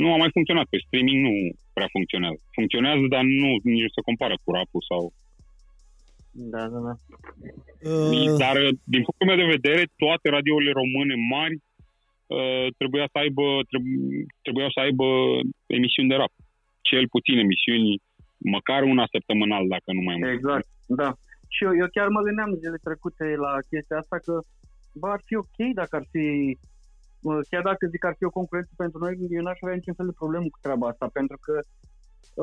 Nu 0.01 0.07
a 0.13 0.17
mai 0.17 0.31
funcționat. 0.37 0.65
Pe 0.69 0.77
streaming 0.85 1.19
nu 1.27 1.33
prea 1.75 1.89
funcționează. 1.95 2.41
Funcționează, 2.57 3.03
dar 3.13 3.23
nu 3.41 3.49
nici 3.71 3.85
nu 3.87 3.91
se 3.95 4.01
compară 4.07 4.35
cu 4.43 4.49
rap 4.57 4.69
sau... 4.89 5.03
Da, 6.39 6.67
da, 6.73 6.79
da. 6.87 6.93
Uh, 7.89 8.37
Dar, 8.43 8.55
din 8.93 9.01
punctul 9.05 9.27
meu 9.29 9.39
de 9.43 9.53
vedere, 9.57 9.83
toate 10.03 10.25
radiourile 10.29 10.73
române 10.81 11.15
mari 11.33 11.55
uh, 12.37 12.67
trebuia 12.79 13.07
să 13.11 13.17
aibă, 13.23 13.45
trebu- 13.69 14.25
trebuiau 14.45 14.71
să 14.75 14.79
aibă 14.85 15.07
emisiuni 15.77 16.09
de 16.11 16.15
rap. 16.21 16.33
Cel 16.89 17.05
puțin 17.15 17.37
emisiuni, 17.45 18.01
măcar 18.55 18.81
una 18.93 19.05
săptămânal, 19.13 19.63
dacă 19.75 19.89
nu 19.97 20.03
mai 20.07 20.15
mult. 20.15 20.31
Exact, 20.31 20.67
da. 21.01 21.09
Și 21.53 21.61
eu, 21.67 21.73
eu 21.81 21.87
chiar 21.95 22.07
mă 22.07 22.21
gândeam 22.27 22.57
zilele 22.61 22.85
trecute 22.87 23.25
la 23.45 23.53
chestia 23.69 23.97
asta 23.97 24.17
că 24.25 24.33
bă, 24.99 25.07
ar 25.15 25.21
fi 25.27 25.35
ok 25.43 25.57
dacă 25.79 25.93
ar 25.99 26.05
fi 26.11 26.25
bă, 27.25 27.33
chiar 27.49 27.63
dacă 27.69 27.83
zic 27.91 27.99
că 27.99 28.07
ar 28.07 28.15
fi 28.19 28.29
o 28.29 28.35
concurență 28.37 28.73
pentru 28.83 28.97
noi, 29.03 29.13
eu 29.37 29.43
n-aș 29.43 29.59
avea 29.61 29.75
niciun 29.79 29.97
fel 29.99 30.09
de 30.11 30.19
problemă 30.21 30.47
cu 30.53 30.59
treaba 30.61 30.85
asta, 30.87 31.07
pentru 31.19 31.37
că 31.45 31.55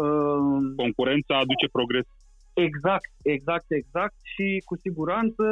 uh, 0.02 0.61
Concurența 0.85 1.35
aduce 1.38 1.66
progres. 1.76 2.07
Exact, 2.55 3.11
exact, 3.23 3.69
exact 3.81 4.17
și 4.33 4.47
cu 4.69 4.75
siguranță 4.87 5.45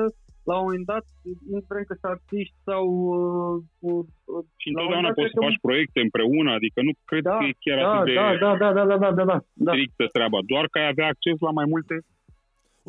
la 0.50 0.54
un 0.58 0.64
moment 0.66 0.86
dat, 0.92 1.04
indiferent 1.52 1.86
că 1.86 1.94
sunt 2.00 2.12
artiști 2.16 2.56
sau 2.68 2.84
uh, 3.14 3.54
uh, 3.78 4.04
uh, 4.34 4.44
Și 4.62 4.68
La 4.70 4.80
un 4.80 4.86
întotdeauna 4.86 4.94
moment 4.94 5.06
dat, 5.06 5.18
poți 5.20 5.32
să 5.32 5.36
cred 5.38 5.42
că- 5.42 5.46
faci 5.48 5.60
proiecte 5.66 6.00
împreună, 6.06 6.50
adică 6.58 6.78
nu 6.88 6.92
cred 7.10 7.22
da, 7.30 7.36
că 7.38 7.44
e 7.50 7.54
chiar 7.64 7.78
da, 7.78 7.84
atât 7.90 8.06
de 8.08 8.14
da, 8.20 8.28
da, 8.44 8.50
da, 8.62 8.68
da, 8.78 8.82
da, 8.90 8.96
da, 9.04 9.10
da, 9.18 9.24
da, 9.32 9.38
da. 9.66 9.70
strictă 9.72 10.04
treaba. 10.16 10.38
Doar 10.52 10.64
că 10.70 10.76
ai 10.78 10.88
avea 10.92 11.08
acces 11.14 11.36
la 11.46 11.52
mai 11.60 11.66
multe 11.74 11.94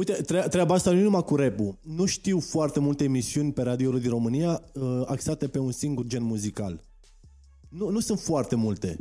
Uite, 0.02 0.14
tre- 0.30 0.48
treaba 0.54 0.74
asta 0.74 0.92
nu 0.92 1.00
e 1.00 1.04
numai 1.10 1.22
cu 1.30 1.36
rap 1.36 1.58
Nu 2.00 2.06
știu 2.06 2.38
foarte 2.40 2.80
multe 2.80 3.04
emisiuni 3.04 3.54
pe 3.54 3.62
radiouri 3.62 4.02
din 4.06 4.10
România 4.18 4.52
uh, 4.74 5.02
axate 5.06 5.48
pe 5.48 5.60
un 5.68 5.72
singur 5.72 6.06
gen 6.06 6.24
muzical. 6.24 6.74
Nu, 7.80 7.90
nu 7.90 8.00
sunt 8.00 8.20
foarte 8.20 8.56
multe. 8.56 8.96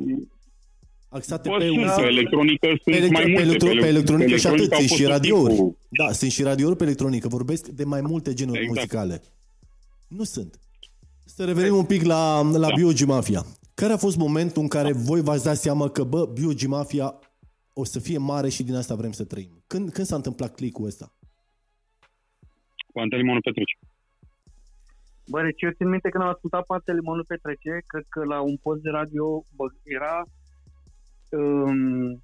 Axate 1.12 1.48
Bă, 1.48 1.56
pe 1.56 1.64
sunt, 1.66 1.76
un 1.76 1.82
pe 1.84 1.88
singur... 1.92 2.10
electronică 2.10 2.66
sunt 2.66 2.80
Pe, 2.84 2.90
electro- 2.96 3.12
mai 3.12 3.22
pe, 3.22 3.28
multe. 3.30 3.42
electro- 3.48 3.80
pe 3.80 3.86
electronică 3.86 4.36
și 4.36 4.46
atât, 4.46 4.58
electronică 4.58 4.74
au 4.74 4.80
sunt 4.80 4.90
și 4.90 4.96
fost 4.96 5.02
tot 5.02 5.10
radiouri. 5.10 5.54
timpul- 5.54 5.76
Da, 5.88 6.12
sunt 6.12 6.30
și 6.30 6.42
radiouri 6.42 6.76
pe 6.76 6.84
electronică. 6.84 7.28
Vorbesc 7.28 7.66
de 7.66 7.84
mai 7.84 8.00
multe 8.00 8.32
genuri 8.34 8.58
Exact. 8.58 8.76
muzicale. 8.76 9.22
Nu 10.08 10.24
sunt. 10.24 10.60
Să 11.24 11.44
revenim 11.44 11.74
un 11.76 11.84
pic 11.84 12.02
la, 12.02 12.42
la 12.42 12.68
Da. 12.68 12.74
Biogi 12.74 13.04
Mafia. 13.04 13.42
Care 13.74 13.92
a 13.92 13.96
fost 13.96 14.16
momentul 14.16 14.62
în 14.62 14.68
care 14.68 14.92
voi 14.92 15.20
v-ați 15.20 15.44
dat 15.44 15.56
seama 15.56 15.88
că, 15.88 16.04
bă, 16.04 16.26
Biogi 16.26 16.66
Mafia 16.66 17.14
o 17.72 17.84
să 17.84 17.98
fie 17.98 18.18
mare 18.18 18.48
și 18.48 18.62
din 18.62 18.74
asta 18.74 18.94
vrem 18.94 19.12
să 19.12 19.24
trăim? 19.24 19.62
Când, 19.66 19.90
când 19.92 20.06
s-a 20.06 20.16
întâmplat 20.16 20.54
click-ul 20.54 20.86
ăsta? 20.86 21.12
Pantelimonul 22.92 23.40
Petruci. 23.40 23.78
Bă, 25.26 25.42
deci 25.42 25.62
eu 25.62 25.70
țin 25.70 25.88
minte 25.88 26.08
când 26.08 26.24
am 26.24 26.30
ascultat 26.30 26.64
Pantele 26.66 26.98
Limonul 26.98 27.24
Petrece, 27.24 27.72
cred 27.86 28.04
că 28.08 28.24
la 28.24 28.40
un 28.40 28.56
post 28.56 28.80
de 28.82 28.90
radio 28.90 29.44
bă, 29.56 29.64
era 29.82 30.24
um, 31.36 32.22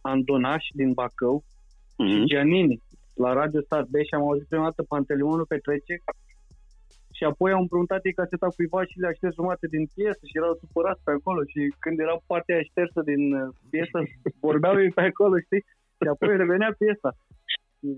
Andonaș 0.00 0.64
din 0.74 0.92
Bacău 0.92 1.44
Mhm. 1.98 2.08
și 2.10 2.24
Giannini 2.30 2.82
la 3.14 3.32
Radio 3.32 3.60
Start 3.60 3.88
B 3.88 3.94
și 4.08 4.14
am 4.14 4.22
auzit 4.28 4.46
prima 4.48 4.64
dată 4.64 4.82
Pantelimonul 4.82 5.46
Petrece 5.52 5.94
și 7.16 7.24
apoi 7.24 7.52
au 7.52 7.60
împrumutat 7.60 8.00
ei 8.04 8.12
caseta 8.20 8.48
cuiva 8.56 8.80
și 8.90 8.98
le-a 9.02 9.12
șters 9.18 9.34
jumate 9.34 9.66
din 9.74 9.84
piesă 9.94 10.22
și 10.30 10.36
erau 10.40 10.54
supărați 10.62 11.00
pe 11.04 11.10
acolo 11.18 11.40
și 11.52 11.60
când 11.82 11.96
era 12.04 12.14
partea 12.26 12.54
aia 12.54 12.64
ștersă 12.70 13.00
din 13.10 13.22
uh, 13.34 13.48
piesă, 13.72 13.98
vorbeau 14.48 14.74
ei 14.82 14.90
pe 14.98 15.00
acolo, 15.10 15.34
știi? 15.46 15.62
Și 16.00 16.06
apoi 16.12 16.36
revenea 16.42 16.70
piesa. 16.82 17.10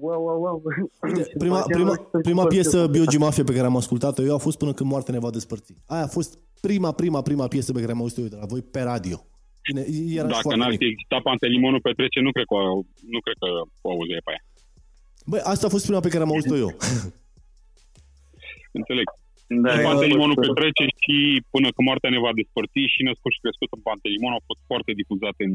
Wow, 0.06 0.20
wow, 0.26 0.38
wow. 0.44 0.62
Uite, 1.02 1.22
Și 1.30 1.36
prima, 1.42 1.58
după 1.60 1.64
aceea 1.68 1.78
prima, 1.78 1.92
am 1.92 1.98
auzit 2.12 2.22
prima 2.28 2.42
că- 2.42 2.52
piesă 2.54 2.78
Biogi 2.94 3.18
Mafia 3.24 3.44
pe 3.44 3.54
care 3.56 3.66
am 3.66 3.76
ascultat-o 3.82 4.22
eu 4.22 4.34
a 4.34 4.44
fost 4.46 4.58
până 4.58 4.72
când 4.78 4.90
moartea 4.90 5.14
ne 5.14 5.20
va 5.26 5.30
despărți. 5.30 5.74
Aia 5.86 6.02
a 6.08 6.14
fost 6.18 6.30
prima, 6.60 6.90
prima, 7.00 7.20
prima 7.22 7.46
piesă 7.54 7.72
pe 7.72 7.80
care 7.80 7.92
am 7.92 8.00
auzit-o 8.04 8.20
eu 8.24 8.28
de 8.34 8.36
la 8.42 8.46
voi 8.46 8.62
pe 8.62 8.80
radio. 8.92 9.16
Bine, 9.68 9.82
era 10.20 10.26
Dacă 10.28 10.40
foarte 10.42 10.58
n-ar 10.60 10.70
mic. 10.70 10.78
fi 10.82 10.86
existat 10.92 11.22
Pantelimonul 11.22 11.80
Petrece, 11.86 12.20
nu 12.20 12.30
cred 12.36 12.46
că, 12.50 12.54
o- 12.54 12.84
nu 13.14 13.20
cred 13.24 13.36
că 13.42 13.48
o 13.86 13.90
auzeai 13.94 14.24
pe 14.24 14.30
aia. 14.32 14.42
Băi, 15.30 15.40
asta 15.52 15.64
a 15.66 15.74
fost 15.74 15.84
prima 15.86 16.00
pe 16.04 16.08
care 16.12 16.22
am 16.22 16.32
auzit-o 16.34 16.56
eu. 16.64 16.70
Înțeleg. 18.80 19.06
Da, 19.46 19.70
Da, 19.74 19.80
e 19.80 19.88
Pantelimonul 19.90 20.34
fost- 20.38 20.46
Petrece 20.48 20.84
și 21.04 21.16
până 21.54 21.68
când 21.74 21.84
moartea 21.88 22.10
ne 22.14 22.20
va 22.26 22.32
despărți 22.40 22.80
și 22.94 23.00
născut 23.08 23.32
și 23.34 23.42
crescut 23.44 23.70
în 23.76 23.82
Pantelimon 23.88 24.32
au 24.36 24.42
fost 24.50 24.62
foarte 24.70 24.92
difuzate 25.00 25.42
în 25.50 25.54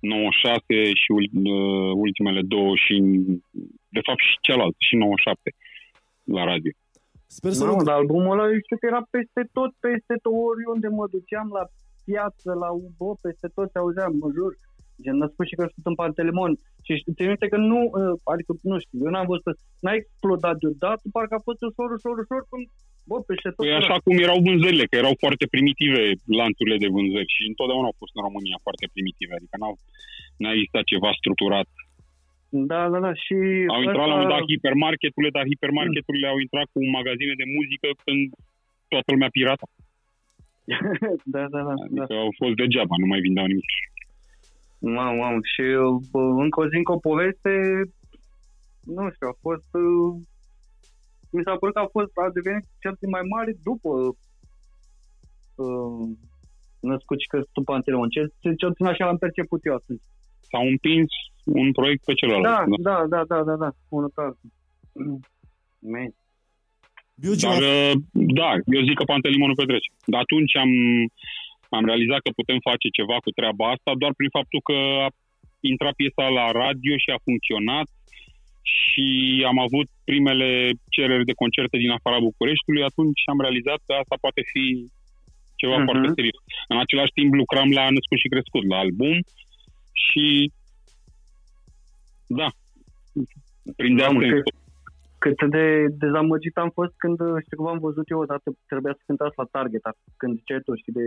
96 0.00 0.92
și 1.02 1.08
ul- 1.16 1.34
uh, 1.54 1.90
ultimele 2.06 2.42
două 2.54 2.72
și 2.84 2.92
în- 3.02 3.38
de 3.96 4.02
fapt 4.08 4.22
și 4.28 4.34
celălalt, 4.46 4.76
și 4.88 4.94
97 5.04 5.48
la 6.36 6.42
radio. 6.52 6.72
Sper 7.38 7.52
să 7.52 7.64
Nu, 7.64 7.74
nu... 7.76 7.82
dar 7.88 7.96
albumul 8.00 8.32
ăla 8.34 8.46
eu 8.54 8.60
știu 8.64 8.76
că 8.80 8.86
era 8.92 9.02
peste 9.16 9.42
tot, 9.56 9.70
peste 9.86 10.14
tot, 10.24 10.36
oriunde 10.52 10.88
mă 10.98 11.04
duceam 11.16 11.46
la 11.58 11.62
piață, 12.08 12.48
la 12.62 12.70
UBO, 12.84 13.10
peste 13.24 13.46
tot 13.56 13.68
se 13.70 13.78
auzeam, 13.82 14.12
mă 14.22 14.28
jur. 14.38 14.52
Gen, 15.04 15.16
născut 15.22 15.46
și 15.48 15.58
crescut 15.60 15.84
în 15.90 15.98
Pantelimon. 16.00 16.52
Și 16.86 16.92
țin 17.16 17.26
minte 17.32 17.48
că 17.52 17.58
nu, 17.72 17.80
uh, 18.00 18.14
adică, 18.32 18.50
nu 18.70 18.76
știu, 18.84 18.96
eu 19.06 19.12
n-am 19.14 19.28
văzut, 19.32 19.56
n-a 19.84 19.94
explodat 20.00 20.56
deodată, 20.62 21.02
parcă 21.16 21.34
a 21.36 21.46
fost 21.48 21.60
ușor, 21.68 21.88
ușor, 21.96 22.14
ușor, 22.22 22.40
când, 22.50 22.64
bă, 23.08 23.16
peste 23.28 23.48
tot. 23.54 23.62
Păi 23.64 23.74
era. 23.74 23.82
așa 23.82 23.96
cum 24.04 24.14
erau 24.26 24.38
vânzările, 24.48 24.84
că 24.90 24.94
erau 25.02 25.14
foarte 25.24 25.46
primitive 25.54 26.00
lanțurile 26.40 26.76
de 26.84 26.92
vânzări 26.96 27.34
și 27.36 27.42
întotdeauna 27.50 27.88
au 27.90 27.96
fost 28.02 28.14
în 28.16 28.22
România 28.28 28.58
foarte 28.66 28.86
primitive, 28.94 29.32
adică 29.36 29.54
n-au, 29.60 29.74
n-a 30.40 30.52
existat 30.56 30.84
ceva 30.92 31.10
structurat. 31.20 31.68
Da, 32.70 32.80
da, 32.92 32.98
da, 33.06 33.12
și... 33.24 33.36
Au 33.74 33.80
intrat 33.86 34.06
la 34.08 34.16
un 34.16 34.20
ăsta- 34.20 34.22
moment 34.22 34.34
dat 34.36 34.44
hipermarketurile, 34.52 35.30
dar 35.36 35.44
hipermarketurile 35.52 36.26
au 36.32 36.38
intrat 36.44 36.66
cu 36.74 36.80
magazine 36.98 37.34
de 37.40 37.46
muzică 37.56 37.88
când 38.04 38.22
toată 38.92 39.08
lumea 39.14 39.30
pirata. 39.36 39.66
Da, 40.66 40.78
da, 41.34 41.42
da, 41.54 41.60
da. 41.62 41.74
Adică 41.84 42.14
au 42.24 42.32
fost 42.40 42.54
degeaba, 42.60 42.94
nu 42.98 43.06
mai 43.06 43.20
vindeau 43.20 43.46
nimic. 43.46 43.70
Mamă, 44.78 45.14
mamă, 45.22 45.38
și 45.52 45.62
bă, 46.12 46.20
încă 46.44 46.60
o 46.60 46.68
zi, 46.68 46.76
încă 46.76 46.92
o 46.92 47.06
poveste, 47.10 47.52
nu 48.94 49.10
știu, 49.14 49.26
a 49.28 49.36
fost, 49.46 49.68
uh, 49.84 50.10
mi 51.30 51.44
s-a 51.44 51.56
părut 51.60 51.74
că 51.74 51.80
a 51.80 51.94
fost, 51.96 52.10
a 52.14 52.30
devenit 52.38 52.64
cel 52.82 52.94
mai 53.14 53.24
mare 53.34 53.52
după 53.68 53.90
uh, 55.64 56.04
născut 56.80 57.18
și 57.20 57.30
crescut 57.32 57.56
în 57.56 57.64
Pantelimon. 57.64 58.08
Cel, 58.08 58.26
cel 58.60 58.68
puțin 58.68 58.86
așa 58.86 59.04
l-am 59.04 59.22
perceput 59.24 59.60
eu 59.64 59.74
atunci. 59.74 60.06
S-au 60.50 60.66
împins 60.74 61.10
un 61.44 61.72
proiect 61.72 62.04
pe 62.04 62.14
celălalt. 62.14 62.44
Da, 62.44 62.64
da, 62.88 63.06
da, 63.14 63.24
da, 63.32 63.42
da, 63.42 63.54
da, 63.56 63.70
unul 63.88 64.10
pe 64.14 64.20
altul. 64.20 64.50
Man. 65.78 66.10
Biugi, 67.20 67.44
Dar, 67.46 67.62
uh, 67.62 67.92
da, 68.40 68.50
eu 68.76 68.82
zic 68.88 68.96
că 68.98 69.04
Pantelimonul 69.12 69.60
petrece. 69.62 69.88
Dar 70.12 70.20
atunci 70.20 70.56
am, 70.64 70.70
am 71.78 71.84
realizat 71.90 72.20
că 72.22 72.30
putem 72.40 72.58
face 72.68 72.88
ceva 72.98 73.16
cu 73.24 73.30
treaba 73.38 73.64
asta 73.74 73.90
doar 74.02 74.12
prin 74.16 74.30
faptul 74.38 74.60
că 74.68 74.76
a 75.04 75.08
intrat 75.72 75.94
piesa 76.00 76.26
la 76.38 76.46
radio 76.62 76.94
și 77.02 77.10
a 77.10 77.24
funcționat 77.28 77.88
și 78.76 79.06
am 79.50 79.58
avut 79.66 79.88
primele 80.10 80.50
cereri 80.96 81.28
de 81.30 81.38
concerte 81.42 81.76
din 81.82 81.90
afara 81.90 82.18
Bucureștiului, 82.28 82.88
atunci 82.90 83.20
am 83.32 83.40
realizat 83.40 83.80
că 83.86 83.92
asta 83.92 84.16
poate 84.24 84.42
fi 84.52 84.64
ceva 85.60 85.76
Mhm. 85.76 85.82
uh-huh. 85.82 85.90
foarte 85.90 86.12
serios. 86.18 86.38
În 86.72 86.78
același 86.84 87.12
timp 87.18 87.30
lucram 87.42 87.68
la 87.78 87.84
Născut 87.96 88.18
și 88.22 88.32
Crescut, 88.34 88.64
la 88.72 88.78
album 88.84 89.16
și 90.06 90.26
da, 92.40 92.48
prindea 93.76 94.06
Mamă, 94.08 94.20
sens. 94.20 94.42
Cât, 95.26 95.36
cât 95.36 95.50
de 95.50 95.66
dezamăgit 96.04 96.56
am 96.56 96.70
fost 96.78 96.92
când, 97.02 97.18
știu 97.44 97.56
că 97.56 97.62
v-am 97.62 97.78
văzut 97.88 98.06
eu 98.08 98.18
odată, 98.24 98.48
trebuia 98.70 98.94
să 98.96 99.02
cântați 99.06 99.38
la 99.40 99.46
Target, 99.54 99.84
când 100.20 100.36
ziceai 100.38 100.64
tu, 100.64 100.74
știi, 100.74 100.92
de, 100.92 101.02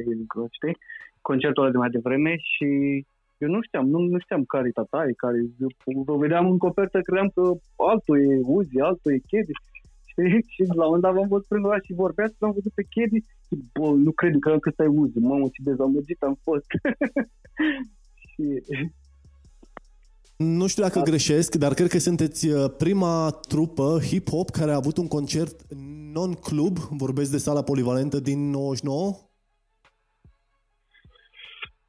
știi, 0.58 0.76
concertul 1.30 1.64
ăla 1.64 1.72
de 1.72 1.78
mai 1.78 1.96
devreme 1.96 2.34
și 2.52 2.68
eu 3.44 3.50
nu 3.56 3.60
știam, 3.62 3.86
nu, 3.94 4.00
nu 4.14 4.20
știam 4.20 4.44
care 4.54 4.68
e 4.68 4.80
tataie, 4.80 5.14
care 5.24 5.38
eu 5.64 5.70
o 6.16 6.18
vedeam 6.24 6.46
în 6.52 6.58
copertă, 6.66 6.98
credeam 7.02 7.30
că 7.36 7.44
altul 7.92 8.18
e 8.32 8.34
Uzi, 8.58 8.80
altul 8.90 9.12
e 9.14 9.28
Chedi. 9.30 9.56
Știi? 10.12 10.32
Și 10.54 10.62
la 10.80 10.86
un 10.86 10.92
moment 10.92 11.04
dat 11.06 11.14
v-am 11.14 11.32
văzut 11.34 11.48
prin 11.48 11.64
oraș 11.70 11.82
și 11.86 12.02
vorbea 12.04 12.28
și 12.28 12.42
l-am 12.42 12.56
văzut 12.58 12.74
pe 12.76 12.84
Chedi 12.94 13.20
și, 13.46 13.54
bă, 13.74 13.88
nu 14.06 14.12
cred, 14.12 14.32
credeam 14.40 14.62
că 14.64 14.70
ăsta 14.70 14.84
e 14.84 14.98
Uzi. 15.02 15.18
Mamă, 15.30 15.48
ce 15.54 15.68
dezamăgit 15.70 16.22
am 16.30 16.36
fost. 16.48 16.70
și 18.30 18.44
Nu 20.44 20.68
știu 20.68 20.84
dacă 20.84 21.00
greșesc, 21.02 21.56
dar 21.56 21.74
cred 21.74 21.88
că 21.88 21.98
sunteți 21.98 22.48
uh, 22.48 22.72
prima 22.78 23.30
trupă 23.30 24.00
hip-hop 24.10 24.48
care 24.52 24.72
a 24.72 24.76
avut 24.76 24.98
un 24.98 25.08
concert 25.08 25.56
non-club, 26.14 26.78
vorbesc 26.78 27.32
de 27.32 27.38
sala 27.38 27.62
polivalentă 27.62 28.20
din 28.20 28.50
99. 28.50 29.16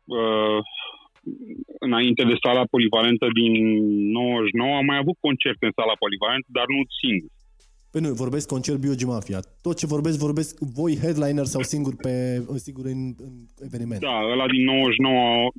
uh, 0.05 0.59
înainte 1.79 2.23
de 2.25 2.37
sala 2.43 2.65
polivalentă 2.71 3.27
din 3.41 3.53
99, 4.11 4.77
am 4.77 4.85
mai 4.85 4.97
avut 4.97 5.17
concerte 5.21 5.67
în 5.67 5.73
sala 5.75 5.95
polivalentă, 5.99 6.49
dar 6.53 6.65
nu 6.75 6.81
singur. 7.03 7.31
Păi 7.91 8.01
nu, 8.01 8.09
vorbesc 8.25 8.49
concert 8.49 8.79
Biogi 8.79 9.05
Mafia. 9.05 9.41
Tot 9.63 9.77
ce 9.79 9.87
vorbesc, 9.87 10.19
vorbesc 10.19 10.59
voi 10.59 10.99
headliner 11.03 11.45
sau 11.45 11.63
singur 11.63 11.95
pe 11.97 12.15
singur 12.55 12.85
în, 12.85 13.01
în 13.27 13.35
eveniment. 13.69 14.01
Da, 14.01 14.17
ăla 14.33 14.47
din 14.47 14.65
99, 14.65 15.51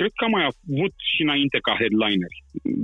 cred 0.00 0.12
că 0.16 0.24
am 0.24 0.34
mai 0.38 0.46
avut 0.50 0.94
și 1.12 1.20
înainte 1.26 1.58
ca 1.66 1.74
headliner, 1.80 2.32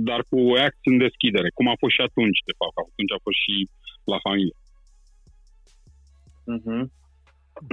dar 0.09 0.21
cu 0.29 0.39
act 0.67 0.81
în 0.91 0.97
deschidere, 1.05 1.49
cum 1.57 1.67
a 1.67 1.75
fost 1.81 1.93
și 1.95 2.01
atunci, 2.07 2.39
de 2.49 2.53
fapt. 2.59 2.75
Atunci 2.91 3.13
a 3.17 3.19
fost 3.25 3.39
și 3.45 3.55
la 4.11 4.17
familie. 4.27 4.57
uh-huh. 6.55 6.83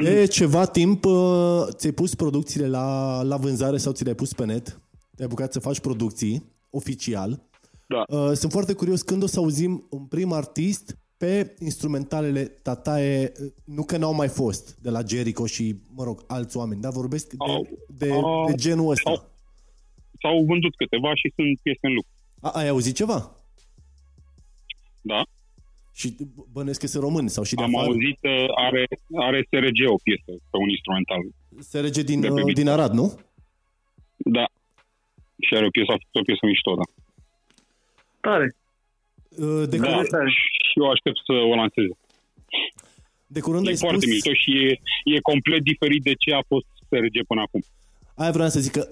De 0.07 0.27
ceva 0.27 0.65
timp 0.79 1.05
uh, 1.05 1.63
ți-ai 1.79 1.93
pus 1.93 2.15
producțiile 2.15 2.69
la, 2.69 2.87
la 3.23 3.37
vânzare 3.37 3.77
sau 3.77 3.93
ți 3.93 4.03
le-ai 4.05 4.15
pus 4.23 4.33
pe 4.33 4.45
net? 4.45 4.67
Te-ai 5.15 5.29
apucat 5.29 5.53
să 5.53 5.61
faci 5.61 5.81
producții 5.81 6.53
oficial. 6.71 7.31
Da. 7.87 8.03
Uh, 8.09 8.33
Sunt 8.33 8.53
foarte 8.53 8.73
curios 8.73 9.03
când 9.03 9.23
o 9.23 9.27
să 9.27 9.39
auzim 9.39 9.87
un 9.91 10.05
prim 10.07 10.33
artist 10.33 10.99
pe 11.17 11.55
instrumentalele 11.59 12.45
Tatae, 12.45 13.33
uh, 13.41 13.53
nu 13.65 13.83
că 13.85 13.97
n-au 13.97 14.15
mai 14.15 14.29
fost, 14.29 14.77
de 14.83 14.91
la 14.91 15.01
Jericho 15.07 15.47
și, 15.47 15.77
mă 15.95 16.05
rog, 16.05 16.25
alți 16.27 16.57
oameni, 16.57 16.81
dar 16.81 16.93
vorbesc 16.93 17.29
de, 17.29 17.37
Au. 17.39 17.69
de, 17.89 18.11
Au. 18.13 18.47
de 18.47 18.55
genul 18.55 18.91
ăsta. 18.91 19.11
Au. 19.11 19.33
S-au 20.25 20.45
vândut 20.51 20.75
câteva 20.77 21.11
și 21.21 21.33
sunt 21.37 21.53
piese 21.63 21.85
în 21.91 21.95
lucru. 21.99 22.11
A, 22.47 22.49
ai 22.61 22.69
auzit 22.69 22.95
ceva? 23.01 23.19
Da, 25.01 25.21
Și 26.01 26.07
bănesc 26.53 26.81
că 26.81 26.87
sunt 26.87 27.03
români 27.03 27.31
sau 27.37 27.45
și 27.45 27.55
de 27.55 27.63
am 27.63 27.75
afară. 27.77 27.91
auzit, 27.93 28.19
uh, 28.23 28.47
are, 28.67 28.83
are 29.27 29.39
SRG 29.51 29.79
o 29.97 29.99
piesă 30.07 30.31
pe 30.51 30.57
un 30.65 30.69
instrumental. 30.77 31.21
SRG 31.71 31.97
din, 32.11 32.21
de 32.21 32.27
pe 32.27 32.33
uh, 32.33 32.47
beat. 32.49 32.57
din 32.63 32.69
Arad, 32.69 32.93
nu? 33.01 33.07
Da. 34.39 34.47
Și 35.47 35.55
are 35.57 35.67
o 35.67 35.75
piesă, 35.77 35.93
o 36.21 36.23
piesă 36.29 36.43
mișto, 36.47 36.73
da. 36.81 36.87
Tare. 38.27 38.47
Uh, 39.45 39.65
De, 39.73 39.77
Da, 39.77 39.87
curând, 39.87 40.09
tare. 40.09 40.31
și 40.71 40.75
eu 40.81 40.91
aștept 40.91 41.19
să 41.29 41.33
o 41.51 41.55
lanseze. 41.61 41.95
de 43.35 43.41
curând 43.41 43.67
E 43.67 43.69
ai 43.71 43.77
foarte 43.85 44.01
spus... 44.07 44.13
mișto 44.13 44.33
și 44.43 44.51
e, 44.67 44.71
e 45.15 45.29
complet 45.31 45.63
diferit 45.71 46.03
de 46.09 46.15
ce 46.23 46.31
a 46.35 46.43
fost 46.53 46.67
SRG 46.89 47.17
până 47.31 47.41
acum. 47.47 47.63
Aia 48.16 48.31
vreau 48.31 48.48
să 48.48 48.61
zic 48.61 48.72
că 48.72 48.85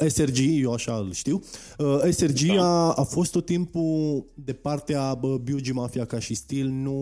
uh, 0.00 0.06
SRG, 0.08 0.38
eu 0.62 0.72
așa 0.72 0.94
îl 0.96 1.12
știu, 1.12 1.36
uh, 1.78 2.00
SRG 2.10 2.54
Da. 2.56 2.62
a, 2.62 2.92
a 2.96 3.02
fost 3.02 3.32
tot 3.32 3.44
timpul 3.46 4.24
de 4.34 4.52
partea 4.52 5.14
bă, 5.14 5.36
BUG 5.38 5.66
Mafia 5.72 6.04
ca 6.04 6.18
și 6.18 6.34
stil, 6.34 6.66
nu... 6.68 6.96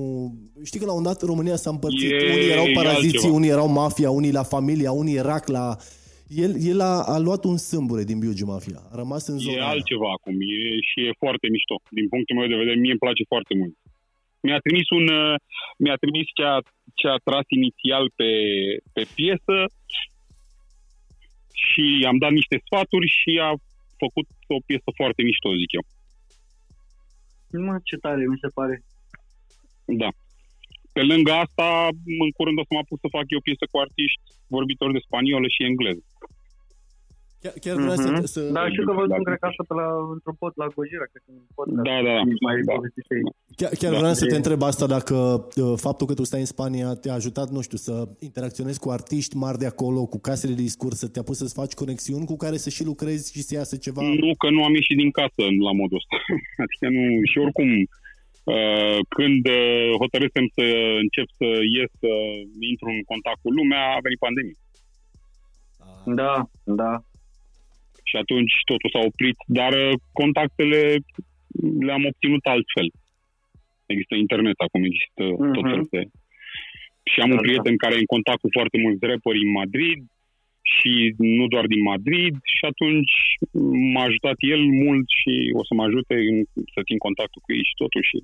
Știi 0.65 0.81
că 0.81 0.87
la 0.87 0.93
un 0.93 1.03
dat 1.03 1.23
România 1.23 1.57
s-a 1.57 1.71
împărțit, 1.71 2.11
E- 2.11 2.33
unii 2.35 2.51
erau 2.51 2.67
e 2.67 2.73
paraziții, 2.73 3.17
altceva. 3.19 3.35
unii 3.35 3.49
erau 3.57 3.69
mafia, 3.69 4.11
unii 4.11 4.33
la 4.33 4.43
familia, 4.43 4.93
unii 4.93 5.17
erac 5.17 5.49
la... 5.49 5.77
El, 6.45 6.53
el 6.73 6.81
a, 6.81 6.95
a 7.15 7.19
luat 7.19 7.45
un 7.45 7.57
sâmbure 7.57 8.05
din 8.11 8.19
BUG 8.19 8.41
Mafia, 8.53 8.81
a 8.93 8.95
rămas 9.03 9.27
în 9.33 9.39
zona 9.39 9.57
E 9.57 9.61
aia. 9.61 9.69
altceva 9.75 10.09
acum 10.17 10.35
e, 10.41 10.61
și 10.91 10.99
e 11.09 11.11
foarte 11.25 11.47
mișto. 11.55 11.75
Din 11.99 12.07
punctul 12.13 12.37
meu 12.39 12.49
de 12.53 12.61
vedere, 12.63 12.77
mie 12.85 12.95
îmi 12.95 13.05
place 13.07 13.23
foarte 13.33 13.55
mult. 13.61 13.75
Mi-a 14.47 14.59
trimis 14.67 14.89
un 14.99 15.07
uh, 15.21 15.35
mi-a 15.83 15.97
trimis 16.03 16.27
ce 16.39 16.43
a, 16.55 16.57
ce 16.99 17.07
a 17.15 17.19
tras 17.27 17.47
inițial 17.61 18.05
pe, 18.19 18.31
pe 18.95 19.03
piesă 19.19 19.57
și 21.67 21.85
am 22.11 22.17
dat 22.25 22.33
niște 22.41 22.57
sfaturi 22.65 23.09
și 23.19 23.33
a 23.49 23.51
făcut 24.03 24.27
o 24.57 24.59
piesă 24.67 24.91
foarte 25.01 25.23
mișto, 25.23 25.49
zic 25.63 25.71
eu. 25.79 25.85
Mă, 27.67 27.75
ce 27.89 27.97
tare, 27.97 28.23
mi 28.33 28.43
se 28.45 28.49
pare. 28.59 28.77
Da. 30.03 30.09
Pe 30.93 31.03
lângă 31.03 31.33
asta, 31.45 31.69
în 32.25 32.31
curând 32.37 32.59
o 32.59 32.65
să 32.67 32.73
mă 32.75 32.81
apuc 32.83 32.99
să 33.01 33.15
fac 33.17 33.27
eu 33.29 33.41
piesă 33.41 33.65
cu 33.71 33.79
artiști 33.79 34.27
vorbitori 34.57 34.97
de 34.97 35.07
spaniolă 35.07 35.49
și 35.55 35.69
engleză. 35.71 36.05
Chiar, 37.43 37.53
chiar 37.65 37.75
vreau 37.77 37.97
Mhm. 37.99 38.21
să, 38.21 38.27
să... 38.35 38.41
Da, 38.59 38.69
știu 38.69 38.85
că 38.85 38.93
vă 38.93 39.07
Da. 39.07 39.17
cred 39.27 39.39
că 39.43 39.47
asta 39.47 39.65
pe 39.69 39.75
la, 39.81 39.87
într-un 40.15 40.37
pod 40.39 40.53
la 40.63 40.67
Gojira, 40.75 41.05
cred 41.13 41.23
că 41.27 41.31
în 41.33 41.41
podcast. 41.59 41.83
Da, 41.89 41.97
da, 42.07 42.13
da. 42.19 42.23
Mai 42.47 42.55
da. 42.67 42.73
povestiți 42.75 43.07
Chiar, 43.61 43.71
chiar 43.81 43.93
Da. 43.93 43.99
vreau 43.99 44.15
să 44.15 44.27
te 44.27 44.37
întreb 44.37 44.63
asta 44.63 44.87
dacă 44.97 45.15
uh, 45.65 45.73
faptul 45.87 46.07
că 46.07 46.15
tu 46.15 46.25
stai 46.25 46.41
în 46.45 46.53
Spania 46.55 46.89
te-a 47.03 47.15
ajutat, 47.21 47.49
nu 47.57 47.61
știu, 47.67 47.79
să 47.87 47.95
interacționezi 48.29 48.79
cu 48.85 48.89
artiști 48.91 49.37
mari 49.37 49.59
de 49.59 49.67
acolo, 49.67 50.01
cu 50.07 50.19
casele 50.29 50.55
de 50.55 50.63
discurs, 50.69 50.97
să 50.99 51.09
te-a 51.09 51.23
pus 51.29 51.37
să-ți 51.39 51.55
faci 51.61 51.73
conexiuni 51.83 52.27
cu 52.31 52.37
care 52.37 52.57
să 52.57 52.71
și 52.71 52.85
lucrezi 52.85 53.33
și 53.35 53.43
să 53.49 53.55
iasă 53.55 53.77
ceva. 53.77 54.01
Nu 54.03 54.31
că 54.43 54.49
nu 54.51 54.65
am 54.65 54.75
ieșit 54.81 54.97
din 54.97 55.11
casă 55.11 55.43
la 55.67 55.73
modul 55.81 56.01
ăsta. 56.01 56.17
adică 56.65 56.87
nu, 56.97 57.03
și 57.31 57.37
oricum, 57.45 57.71
uh, 58.55 58.99
când 59.17 59.43
uh, 59.61 59.91
hotărâsem 60.03 60.45
să 60.57 60.65
încep 61.05 61.29
să 61.41 61.49
ies, 61.77 61.91
să 62.03 62.11
intru 62.71 62.89
în 62.97 63.03
contact 63.11 63.39
cu 63.45 63.51
lumea, 63.59 63.83
a 63.97 63.99
venit 64.07 64.19
pandemia. 64.27 64.59
Da, 66.21 66.33
da. 66.83 66.93
Și 68.09 68.17
atunci 68.23 68.55
totul 68.71 68.91
s-a 68.95 69.03
oprit, 69.11 69.39
dar 69.59 69.73
uh, 69.87 69.93
contactele 70.21 70.81
le-am 71.87 72.05
obținut 72.11 72.45
altfel. 72.55 72.89
Există 73.93 74.15
internet 74.25 74.59
acum, 74.67 74.83
există 74.91 75.23
Mhm. 75.45 75.53
tot 75.57 75.65
felul 75.71 75.89
de... 75.97 76.03
Și 77.11 77.19
am 77.25 77.31
un 77.35 77.37
Da, 77.41 77.43
da. 77.43 77.47
prieten 77.49 77.77
care 77.83 77.95
e 77.95 78.05
în 78.05 78.13
contact 78.17 78.41
cu 78.45 78.49
foarte 78.59 78.77
mulți 78.85 79.05
rapperi 79.11 79.45
în 79.47 79.53
Madrid 79.61 80.01
și 80.77 80.93
nu 81.39 81.45
doar 81.55 81.67
din 81.75 81.83
Madrid 81.93 82.35
și 82.55 82.63
atunci 82.73 83.15
m-a 83.93 84.05
ajutat 84.09 84.37
el 84.55 84.63
mult 84.85 85.07
și 85.21 85.33
o 85.61 85.63
să 85.69 85.73
mă 85.75 85.83
ajute 85.89 86.15
în- 86.31 86.47
să 86.75 86.81
țin 86.89 86.99
contactul 87.07 87.41
cu 87.45 87.51
ei 87.57 87.65
și 87.69 87.75
totul 87.83 88.03
și 88.11 88.17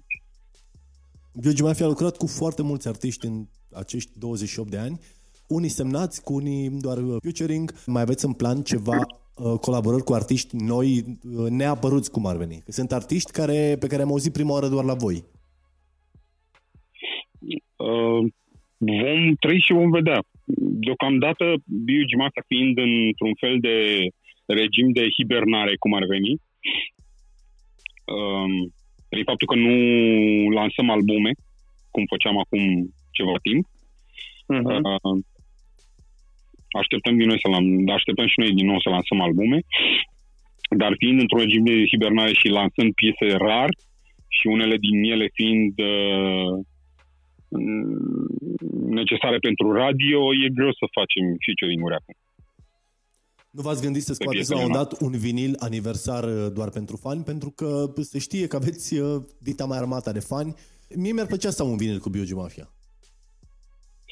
Gheorghe 1.43 1.63
Mafia 1.63 1.87
a 1.87 1.89
lucrat 1.89 2.17
cu 2.17 2.27
foarte 2.27 2.63
mulți 2.63 2.89
artiști 2.89 3.27
în 3.27 3.37
acești 3.83 4.11
28 4.19 4.71
de 4.71 4.79
ani, 4.87 4.97
unii 5.49 5.69
semnați, 5.69 6.23
cu 6.25 6.33
unii 6.35 6.71
doar 6.87 6.99
uh, 6.99 7.17
featuring. 7.23 7.75
Mai 7.87 8.03
aveți 8.03 8.25
în 8.25 8.33
plan 8.33 8.63
ceva 8.63 8.97
uh, 8.97 9.07
colaborări 9.61 10.03
cu 10.03 10.13
artiști 10.13 10.57
noi, 10.57 11.05
uh, 11.37 11.51
neapăruți 11.51 12.11
cum 12.11 12.27
ar 12.27 12.37
veni? 12.37 12.63
Că 12.65 12.71
sunt 12.71 12.93
artiști 12.93 13.31
care, 13.33 13.77
pe 13.81 13.87
care 13.87 14.03
am 14.03 14.11
auzit 14.11 14.33
prima 14.33 14.53
oară 14.53 14.69
doar 14.69 14.85
la 14.85 14.95
voi. 14.95 15.25
uh, 17.77 18.33
vom 18.79 19.35
trăi 19.41 19.61
și 19.61 19.73
vom 19.73 19.91
vedea. 19.91 20.21
Deocamdată, 20.87 21.55
Biogimasa 21.85 22.41
fiind 22.47 22.79
într-un 22.79 23.35
fel 23.39 23.57
de 23.61 23.77
regim 24.47 24.91
de 24.93 25.09
hibernare, 25.17 25.77
cum 25.77 25.95
ar 25.95 26.05
veni, 26.05 26.33
um, 28.15 28.75
prin 29.09 29.25
faptul 29.25 29.47
că 29.47 29.55
nu 29.55 29.75
lansăm 30.51 30.91
albume, 30.91 31.33
cum 31.91 32.05
făceam 32.09 32.39
acum 32.39 32.95
ceva 33.11 33.37
timp, 33.43 33.67
Mhm. 34.47 34.67
uh, 34.67 35.25
așteptăm, 36.83 37.15
din 37.17 37.27
noi 37.27 37.41
să 37.45 37.49
lan- 37.55 37.93
așteptăm 37.99 38.27
și 38.27 38.41
noi 38.43 38.53
din 38.59 38.67
nou 38.67 38.81
să 38.81 38.89
lansăm 38.89 39.21
albume, 39.21 39.59
dar 40.83 40.93
fiind 40.99 41.21
într-un 41.21 41.41
regim 41.45 41.65
de 41.65 41.87
hibernare 41.91 42.33
și 42.41 42.49
lansând 42.49 42.91
piese 42.95 43.37
rar 43.37 43.71
și 44.37 44.47
unele 44.47 44.77
din 44.77 44.97
ele 45.13 45.27
fiind 45.39 45.73
uh, 45.79 46.51
mm, 47.49 48.27
necesare 49.01 49.39
pentru 49.39 49.73
radio, 49.73 50.19
e 50.45 50.57
greu 50.59 50.73
să 50.81 50.95
facem 50.99 51.25
featuring-uri 51.45 51.95
acum. 51.95 52.15
Nu 53.51 53.63
v-ați 53.63 53.83
gândit 53.83 54.03
să 54.03 54.15
scoateți 54.15 54.51
la 54.51 54.57
piesele 54.57 54.73
un 54.73 54.81
dat 54.81 55.01
un 55.01 55.19
vinil 55.19 55.55
aniversar 55.59 56.25
uh, 56.25 56.53
doar 56.55 56.71
pentru 56.71 56.97
fani? 56.97 57.23
Pentru 57.25 57.51
că 57.51 57.93
se 58.01 58.19
știe 58.19 58.47
că 58.47 58.57
aveți 58.57 58.99
uh, 58.99 59.23
dita 59.39 59.65
mai 59.65 59.79
armata 59.79 60.13
de 60.13 60.21
fani. 60.21 60.55
Mie 60.97 61.13
mi-ar 61.13 61.27
plăcea 61.27 61.51
să 61.51 61.63
am 61.63 61.71
un 61.71 61.77
vinil 61.77 61.99
cu 61.99 62.09
Biogi 62.09 62.35
Mafia. 62.35 62.74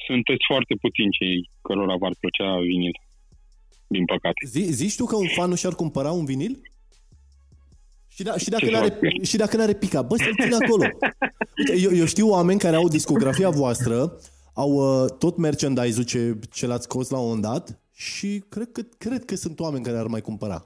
Sunteți 0.05 0.43
foarte 0.47 0.73
puțini 0.81 1.11
cei 1.19 1.49
cărora 1.61 1.95
v-ar 1.95 2.15
plăcea 2.19 2.59
vinil, 2.59 2.95
din 3.87 4.05
păcate. 4.05 4.41
Zi, 4.45 4.59
zici 4.59 4.95
tu 4.95 5.05
că 5.05 5.15
un 5.15 5.27
fan 5.27 5.49
nu 5.49 5.55
și-ar 5.55 5.73
cumpăra 5.73 6.11
un 6.11 6.25
vinil? 6.25 6.61
Și, 8.07 8.23
da, 8.23 8.37
și, 8.37 8.49
dacă 8.49 8.65
Ce 8.65 8.71
n-are, 8.71 8.87
fac? 8.87 9.23
și 9.23 9.37
dacă 9.37 9.57
n-are 9.57 9.73
pica, 9.73 10.01
bă, 10.01 10.15
să-l 10.15 10.35
țin 10.41 10.53
acolo. 10.63 10.83
Uite, 11.57 11.73
eu, 11.85 11.91
eu 11.95 12.05
știu 12.05 12.27
oameni 12.29 12.59
care 12.59 12.75
au 12.75 12.87
discografia 12.87 13.49
voastră, 13.49 14.17
au 14.53 14.71
uh, 14.71 15.09
tot 15.19 15.37
merchandise-ul 15.37 16.05
ce, 16.05 16.39
ce 16.51 16.67
l-ați 16.67 16.83
scos 16.83 17.09
la 17.09 17.17
un 17.17 17.23
moment 17.23 17.41
dat 17.41 17.81
și 17.95 18.43
cred 18.49 18.71
că, 18.71 18.81
cred 18.97 19.25
că 19.25 19.35
sunt 19.35 19.59
oameni 19.59 19.83
care 19.83 19.97
ar 19.97 20.07
mai 20.07 20.21
cumpăra. 20.21 20.65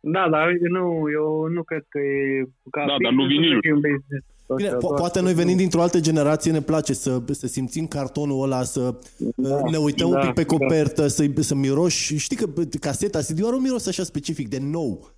Da, 0.00 0.28
dar 0.28 0.52
nu, 0.70 1.10
eu 1.12 1.46
nu 1.46 1.62
cred 1.62 1.84
că 1.88 1.98
e... 1.98 2.44
Ca 2.70 2.84
Da, 2.86 2.96
business, 2.96 3.02
dar 3.02 3.12
nu 3.12 3.26
cred 3.26 3.36
vinilul. 3.36 4.24
Că 4.46 4.52
e 4.52 4.54
un 4.54 4.58
business. 4.58 4.62
Bine, 4.62 4.68
Așa, 4.68 4.76
po- 4.76 4.80
doar 4.80 4.98
poate 5.00 5.18
să 5.18 5.24
noi 5.24 5.32
nu- 5.32 5.38
venind 5.38 5.58
dintr-o 5.58 5.80
altă 5.82 6.00
generație 6.00 6.52
ne 6.52 6.60
place 6.60 6.92
să, 6.92 7.22
să 7.30 7.46
simțim 7.46 7.86
cartonul 7.86 8.42
ăla, 8.42 8.62
să 8.62 8.98
da, 9.36 9.60
ne 9.70 9.76
uităm 9.76 10.10
da, 10.10 10.16
un 10.18 10.24
pic 10.24 10.34
pe 10.34 10.42
da. 10.42 10.56
copertă, 10.56 11.06
să, 11.06 11.30
să 11.40 11.54
miroși. 11.54 12.16
Știi 12.16 12.36
că 12.36 12.46
bă, 12.46 12.64
caseta 12.80 13.18
CD 13.20 13.44
are 13.44 13.54
un 13.56 13.62
miros 13.62 13.86
așa 13.86 14.02
specific, 14.02 14.48
de 14.48 14.58
nou. 14.58 15.10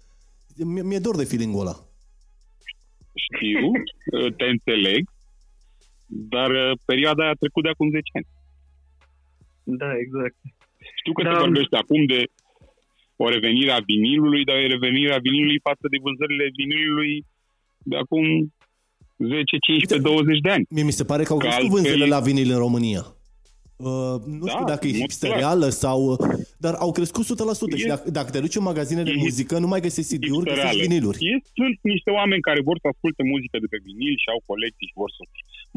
Mi- 0.64 0.80
Mi-e 0.82 0.98
dor 0.98 1.16
de 1.16 1.24
feeling-ul 1.24 1.60
ăla. 1.60 1.76
Știu, 3.26 3.66
uh, 3.68 4.34
te 4.36 4.44
înțeleg, 4.44 5.02
dar 6.06 6.50
uh, 6.50 6.72
perioada 6.84 7.22
aia 7.22 7.30
a 7.34 7.40
trecut 7.42 7.62
de 7.62 7.68
acum 7.68 7.88
10 7.90 8.02
ani. 8.18 8.26
Da, 9.82 9.90
exact. 10.04 10.36
Știu 11.00 11.12
că 11.12 11.22
Da. 11.22 11.30
se 11.32 11.38
vorbește 11.46 11.76
acum 11.76 12.00
de 12.14 12.20
o 13.16 13.26
revenire 13.28 13.70
a 13.72 13.80
vinilului, 13.92 14.44
dar 14.44 14.56
e 14.56 14.66
revenirea 14.76 15.18
vinilului 15.28 15.60
față 15.68 15.84
de 15.92 15.98
vânzările 16.06 16.46
vinilului 16.60 17.26
de 17.90 17.96
acum 17.96 18.24
10, 19.18 19.56
15, 19.58 19.98
20 20.08 20.38
de 20.40 20.50
ani. 20.50 20.64
Mie 20.70 20.82
mi 20.82 20.92
se 21.00 21.04
pare 21.04 21.22
că 21.22 21.32
au 21.32 21.38
Că 21.38 21.44
crescut 21.44 21.64
altfel- 21.64 21.80
vânzările 21.80 22.06
la 22.16 22.20
vinil 22.20 22.50
în 22.50 22.58
România. 22.66 23.04
Uh, 23.76 24.16
nu 24.38 24.44
Da, 24.46 24.50
știu 24.54 24.64
dacă 24.72 24.84
e 24.86 24.90
în 24.90 24.98
mod 24.98 25.00
hipstereală 25.06 25.68
sau... 25.84 25.98
Dar 26.64 26.74
au 26.84 26.90
crescut 26.98 27.24
100%. 27.24 27.76
Și 27.80 27.84
E- 27.84 27.92
dacă, 27.94 28.10
dacă 28.18 28.30
te 28.30 28.40
duci 28.44 28.54
în 28.60 28.68
magazine 28.72 29.02
de 29.02 29.10
e 29.16 29.22
muzică, 29.24 29.54
nu 29.58 29.68
mai 29.72 29.80
găsești 29.86 30.10
CD-uri, 30.14 30.44
găsești 30.50 30.66
Reală. 30.70 30.82
viniluri. 30.86 31.18
E, 31.30 31.32
sunt 31.58 31.76
niște 31.92 32.10
oameni 32.18 32.46
care 32.48 32.60
vor 32.68 32.76
să 32.82 32.86
asculte 32.92 33.22
muzică 33.32 33.56
de 33.62 33.68
pe 33.72 33.78
vinil 33.88 34.14
și 34.22 34.28
au 34.34 34.40
colecții 34.50 34.86
și 34.90 34.98
vor 35.02 35.10
să 35.16 35.22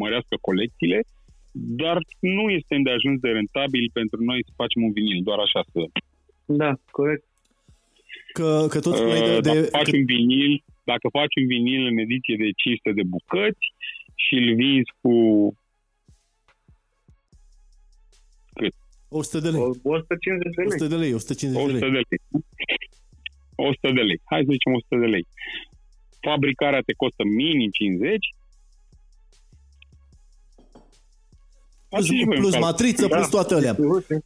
mărească 0.01 0.36
colecțiile, 0.47 0.99
dar 1.82 1.97
nu 2.38 2.45
este 2.58 2.73
îndeajuns 2.80 3.17
de 3.25 3.30
rentabil 3.39 3.86
pentru 3.99 4.17
noi 4.30 4.39
să 4.47 4.51
facem 4.62 4.82
un 4.88 4.91
vinil, 4.97 5.19
doar 5.30 5.39
așa 5.45 5.62
să... 5.71 5.80
Da, 6.62 6.71
corect. 6.97 7.23
Că, 8.38 8.49
că 8.71 8.80
tot 8.86 8.95
spuneai 8.95 9.19
de... 9.27 9.32
Uh, 9.36 9.41
de 9.47 9.49
dacă 9.49 9.62
faci 9.77 9.89
că, 9.91 9.97
un 9.99 10.06
vinil, 10.13 10.51
dacă 10.84 11.06
faci 11.17 11.36
un 11.41 11.48
vinil 11.48 11.86
în 11.91 11.98
ediție 11.98 12.36
de 12.44 12.50
500 12.56 12.91
de 13.00 13.04
bucăți 13.13 13.65
și 14.24 14.34
îl 14.41 14.56
vinzi 14.56 14.91
cu 15.02 15.13
100 19.10 19.39
de 19.39 19.50
lei. 19.50 19.60
O- 19.62 19.72
150 19.84 20.56
de 20.56 20.62
lei. 20.62 20.67
100 20.72 20.88
de 20.88 20.96
lei, 20.96 21.13
150 21.13 21.65
de 21.65 21.72
100 21.72 21.86
lei. 21.86 21.91
de 21.91 22.02
lei. 22.10 22.20
100 23.56 23.91
de 23.98 24.02
lei. 24.02 24.20
Hai 24.24 24.44
să 24.46 24.52
zicem 24.52 24.74
100 24.74 24.96
de 25.04 25.06
lei. 25.06 25.26
Fabricarea 26.22 26.82
te 26.86 26.94
costă 26.94 27.24
minim 27.24 27.70
50. 27.72 28.36
Plus, 31.89 32.08
Faceți 32.08 32.26
voi 32.26 32.36
un 32.36 32.41
plus 32.41 32.52
calcul. 32.52 32.67
matriță, 32.70 33.08
Da. 33.08 33.15
plus 33.15 33.30
toate 33.30 33.54
alea. 33.54 33.74
Sigur, 33.74 34.02
sigur. 34.02 34.24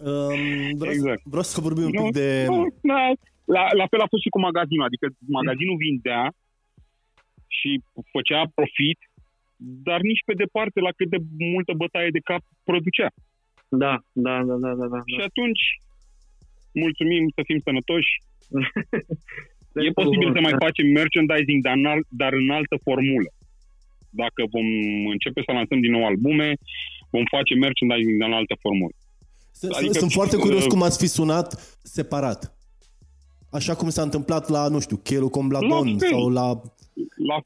Um, 0.00 0.76
vreau, 0.80 0.92
Exact. 0.92 1.20
să, 1.22 1.28
vreau 1.28 1.42
să 1.42 1.60
vorbim 1.60 1.84
un 1.84 1.90
Nu, 1.90 2.02
pic 2.02 2.12
de... 2.12 2.44
nu, 2.48 2.66
da, 2.82 3.12
la, 3.54 3.62
la 3.80 3.86
fel 3.90 4.00
a 4.00 4.12
fost 4.12 4.22
și 4.22 4.34
cu 4.34 4.40
magazinul, 4.48 4.88
adică 4.88 5.06
magazinul 5.38 5.76
vindea 5.86 6.22
și 7.56 7.70
făcea 8.14 8.42
profit, 8.58 8.98
dar 9.88 10.00
nici 10.10 10.26
pe 10.28 10.34
departe 10.34 10.78
la 10.80 10.92
cât 10.96 11.08
de 11.14 11.20
multă 11.54 11.72
bătaie 11.82 12.10
de 12.16 12.26
cap 12.30 12.42
producea. 12.68 13.10
Da, 13.68 13.94
da, 14.12 14.34
da, 14.48 14.56
da, 14.64 14.70
da, 14.80 14.86
da. 14.94 15.00
Și 15.12 15.20
atunci, 15.28 15.62
mulțumim 16.72 17.24
să 17.36 17.40
fim 17.48 17.60
sănătoși. 17.64 18.12
Deci, 19.74 19.86
E 19.88 20.00
posibil 20.02 20.30
să 20.34 20.40
mai 20.40 20.56
da. 20.56 20.64
facem 20.66 20.86
merchandising, 21.00 21.62
dar 21.66 21.76
în, 21.76 21.86
al- 21.92 22.08
dar 22.08 22.32
în 22.32 22.50
altă 22.50 22.76
formulă. 22.82 23.30
Dacă 24.22 24.40
vom 24.54 24.68
începe 25.14 25.40
să 25.46 25.52
lansăm 25.52 25.80
din 25.80 25.90
nou 25.90 26.04
albume, 26.06 26.48
vom 27.10 27.24
face 27.34 27.54
merchandising 27.54 28.22
în 28.22 28.32
altă 28.32 28.54
formulă. 28.60 28.94
Sunt, 29.52 29.72
Adică, 29.72 29.92
sunt 29.92 30.12
foarte 30.12 30.36
curios 30.36 30.64
uh, 30.64 30.68
cum 30.68 30.82
ați 30.82 30.98
fi 30.98 31.06
sunat 31.06 31.78
separat. 31.82 32.55
Așa 33.50 33.74
cum 33.74 33.88
s-a 33.88 34.02
întâmplat 34.02 34.48
la, 34.48 34.68
nu 34.68 34.80
știu, 34.80 34.96
Chelu 34.96 35.28
Combladon 35.28 35.86
La 35.92 35.96
fel. 35.98 36.08
sau 36.10 36.28
la... 36.28 36.46
La, 37.30 37.38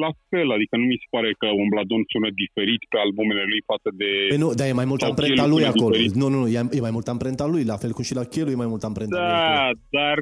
la 0.00 0.10
fel, 0.28 0.50
adică 0.56 0.76
nu 0.76 0.84
mi 0.84 0.98
se 1.02 1.06
pare 1.10 1.30
că 1.38 1.46
Ombladon 1.62 2.02
sună 2.12 2.28
diferit 2.42 2.82
pe 2.92 2.98
albumele 3.04 3.42
lui 3.50 3.62
față 3.70 3.88
de... 4.00 4.08
Păi 4.28 4.36
nu, 4.44 4.54
dar 4.54 4.66
e 4.68 4.72
mai 4.72 4.84
mult 4.84 5.00
Sau 5.00 5.10
amprenta 5.10 5.42
Chelu 5.42 5.54
lui 5.54 5.62
sună 5.64 5.74
acolo. 5.74 5.90
diferit. 5.96 6.12
Nu, 6.20 6.28
nu, 6.28 6.38
nu, 6.40 6.48
e, 6.48 6.60
e 6.78 6.80
mai 6.80 6.90
mult 6.96 7.08
amprenta 7.08 7.46
lui, 7.46 7.64
la 7.64 7.76
fel 7.76 7.92
cum 7.92 8.04
și 8.04 8.14
la 8.14 8.24
Chelu 8.24 8.50
e 8.50 8.54
mai 8.64 8.66
mult 8.72 8.82
amprenta 8.84 9.16
lui. 9.16 9.26
acolo. 9.34 9.78
Da, 9.90 9.98
dar, 9.98 10.16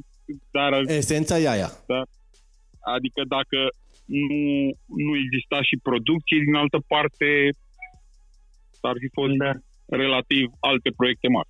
dar 0.57 0.73
Esența 1.01 1.39
e 1.39 1.49
aia. 1.55 1.71
adică 2.97 3.21
dacă 3.37 3.59
nu, 4.05 4.41
nu 5.07 5.13
exista 5.25 5.59
și 5.69 5.77
producție 5.89 6.39
din 6.47 6.55
altă 6.63 6.79
parte, 6.93 7.29
ar 8.81 8.97
fi 9.03 9.09
fost 9.19 9.35
Da. 9.45 9.53
relativ 10.03 10.45
alte 10.61 10.91
proiecte 10.97 11.29
mari. 11.29 11.49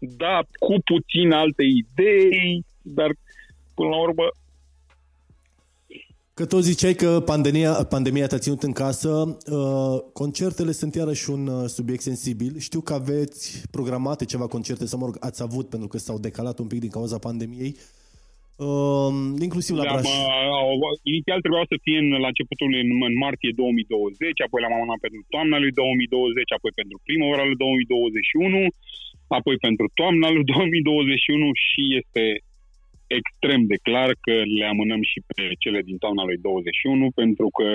Da, 0.00 0.40
cu 0.58 0.74
puțin 0.84 1.32
alte 1.32 1.62
idei, 1.62 2.64
dar 2.82 3.10
până 3.74 3.88
la 3.88 4.00
urmă 4.00 4.24
Că 6.40 6.46
tot 6.46 6.62
ziceai 6.72 6.94
că 7.02 7.10
pandemia, 7.32 7.72
pandemia 7.94 8.26
te-a 8.26 8.44
ținut 8.46 8.62
în 8.62 8.74
casă, 8.82 9.10
uh, 9.58 9.96
concertele 10.20 10.72
sunt 10.80 10.92
iarăși 10.94 11.30
un 11.30 11.42
uh, 11.46 11.64
subiect 11.76 12.02
sensibil. 12.10 12.52
Știu 12.68 12.80
că 12.80 12.92
aveți 13.00 13.42
programate 13.76 14.24
ceva 14.32 14.46
concerte, 14.56 14.84
sau 14.86 14.98
mă 14.98 15.06
rog, 15.08 15.16
ați 15.28 15.42
avut, 15.42 15.66
pentru 15.74 15.88
că 15.88 15.98
s-au 15.98 16.18
decalat 16.26 16.56
un 16.62 16.68
pic 16.70 16.80
din 16.84 16.96
cauza 16.98 17.18
pandemiei, 17.28 17.72
uh, 18.66 19.12
inclusiv 19.46 19.74
la 19.76 19.82
Le-am, 19.82 19.94
Braș. 19.96 20.08
uh, 20.10 20.48
au- 20.60 20.98
inițial 21.12 21.40
trebuiau 21.44 21.66
să 21.72 21.76
fie 21.84 21.98
în, 22.04 22.08
la 22.24 22.30
începutul 22.32 22.68
lui, 22.72 22.80
în, 22.86 22.90
în 23.10 23.16
martie 23.26 23.52
2020, 23.54 24.40
apoi 24.46 24.60
l-am 24.62 24.76
amânat 24.76 25.00
pentru 25.06 25.20
toamna 25.34 25.56
lui 25.64 25.72
2020, 25.72 26.56
apoi 26.56 26.72
pentru 26.80 26.96
primăvara 27.06 27.44
lui 27.48 27.58
2021, 27.64 28.60
apoi 29.38 29.56
pentru 29.66 29.86
toamna 29.94 30.28
lui 30.30 30.44
2021 30.54 31.50
și 31.66 31.82
este 32.00 32.24
extrem 33.18 33.60
de 33.72 33.78
clar 33.86 34.10
că 34.24 34.34
le 34.58 34.64
amânăm 34.72 35.02
și 35.10 35.18
pe 35.28 35.42
cele 35.62 35.80
din 35.88 35.98
toamna 36.04 36.22
lui 36.24 36.38
21 36.38 37.10
pentru 37.22 37.48
că 37.58 37.68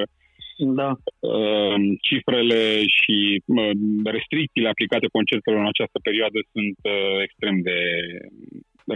Da. 0.80 0.92
uh, 0.94 1.78
cifrele 2.08 2.62
și 2.98 3.18
uh, 3.46 3.74
restricțiile 4.18 4.70
aplicate 4.72 5.08
concertelor 5.18 5.60
în 5.60 5.72
această 5.74 6.00
perioadă 6.08 6.40
sunt 6.54 6.78
uh, 6.84 7.18
extrem 7.26 7.56
de 7.70 7.80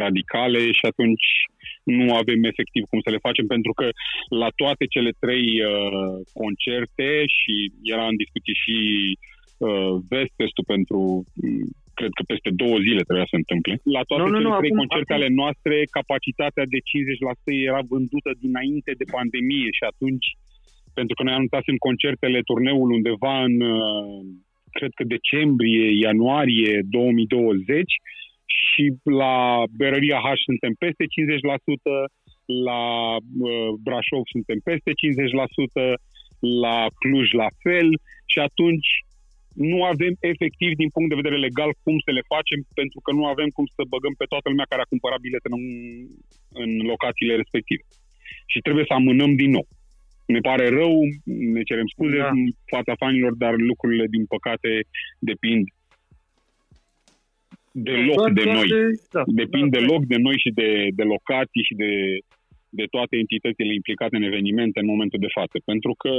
radicale 0.04 0.62
și 0.72 0.86
atunci 0.92 1.28
nu 1.84 2.16
avem 2.22 2.44
efectiv 2.44 2.84
cum 2.90 3.00
să 3.06 3.10
le 3.12 3.26
facem 3.28 3.46
pentru 3.48 3.74
că 3.80 3.88
la 4.30 4.50
toate 4.56 4.86
cele 4.86 5.12
trei 5.20 5.48
uh, 5.64 6.16
concerte 6.34 7.10
și 7.38 7.54
era 7.84 8.06
în 8.08 8.16
discuție 8.24 8.54
și 8.64 8.78
uh, 9.58 9.94
Vest-Testul 10.10 10.66
pentru 10.74 11.00
mm, 11.34 11.68
cred 12.00 12.14
că 12.18 12.24
peste 12.32 12.50
două 12.62 12.78
zile 12.86 13.02
trebuia 13.08 13.28
să 13.28 13.34
se 13.36 13.42
întâmple. 13.44 13.74
La 13.98 14.02
toate 14.10 14.22
Nu, 14.24 14.30
nu, 14.30 14.38
cele 14.38 14.48
nu, 14.48 14.54
trei 14.60 14.72
acum- 14.72 14.82
concerte 14.82 15.14
acum- 15.14 15.20
ale 15.20 15.30
noastre, 15.42 15.76
capacitatea 15.98 16.66
de 16.74 16.80
50% 16.92 17.52
era 17.70 17.82
vândută 17.94 18.32
dinainte 18.46 18.92
de 19.02 19.06
pandemie 19.16 19.70
și 19.78 19.84
atunci, 19.92 20.28
pentru 20.98 21.14
că 21.16 21.22
noi 21.24 21.38
anunțasem 21.40 21.78
concertele, 21.88 22.40
turneul 22.50 22.90
undeva 22.98 23.36
în, 23.50 23.56
uh, 23.78 24.20
cred 24.78 24.92
că 24.98 25.04
decembrie, 25.18 25.88
ianuarie 26.06 26.74
2020 26.98 27.92
și 28.62 28.84
la 29.22 29.36
Berăria 29.80 30.20
H 30.26 30.28
suntem 30.48 30.74
peste 30.84 31.04
50%, 31.16 31.96
la 32.70 32.82
uh, 33.48 33.70
Brașov 33.86 34.24
suntem 34.36 34.60
peste 34.70 34.92
50%, 35.02 35.86
la 36.66 36.78
Cluj 37.02 37.28
la 37.42 37.50
fel 37.64 37.90
și 38.32 38.40
atunci 38.48 38.90
nu 39.54 39.84
avem 39.84 40.14
efectiv 40.20 40.72
din 40.76 40.90
punct 40.90 41.10
de 41.10 41.20
vedere 41.22 41.38
legal 41.38 41.72
cum 41.84 41.96
să 42.06 42.12
le 42.12 42.24
facem 42.34 42.60
pentru 42.74 43.00
că 43.00 43.12
nu 43.12 43.26
avem 43.26 43.50
cum 43.56 43.66
să 43.76 43.82
băgăm 43.94 44.14
pe 44.18 44.26
toată 44.32 44.50
lumea 44.50 44.66
care 44.70 44.82
a 44.82 44.92
cumpărat 44.94 45.20
bilete 45.20 45.48
în, 45.52 45.66
în 46.64 46.72
locațiile 46.92 47.36
respective. 47.36 47.84
Și 48.52 48.60
trebuie 48.60 48.86
să 48.88 48.94
amânăm 48.94 49.36
din 49.36 49.50
nou. 49.50 49.68
Ne 50.26 50.40
pare 50.40 50.70
rău, 50.70 50.94
ne 51.56 51.62
cerem 51.64 51.88
scuze 51.88 52.18
Da. 52.18 52.30
în 52.30 52.42
fața 52.66 52.94
fanilor, 52.96 53.34
dar 53.34 53.54
lucrurile, 53.58 54.06
din 54.10 54.26
păcate, 54.26 54.70
depind 55.20 55.66
deloc 57.72 58.16
Doar- 58.16 58.34
de 58.34 58.44
doar 58.44 58.56
noi. 58.56 58.68
da, 59.12 59.24
Depind 59.26 59.72
da, 59.72 59.80
deloc 59.80 60.06
de 60.06 60.18
noi 60.18 60.38
și 60.44 60.50
de, 60.60 60.88
de 61.00 61.04
locații 61.04 61.64
și 61.64 61.74
de, 61.74 61.92
de 62.70 62.86
toate 62.96 63.18
entitățile 63.18 63.74
implicate 63.74 64.16
în 64.16 64.24
evenimente 64.24 64.80
în 64.80 64.86
momentul 64.86 65.20
de 65.20 65.34
față. 65.38 65.58
Pentru 65.66 65.94
că 65.98 66.12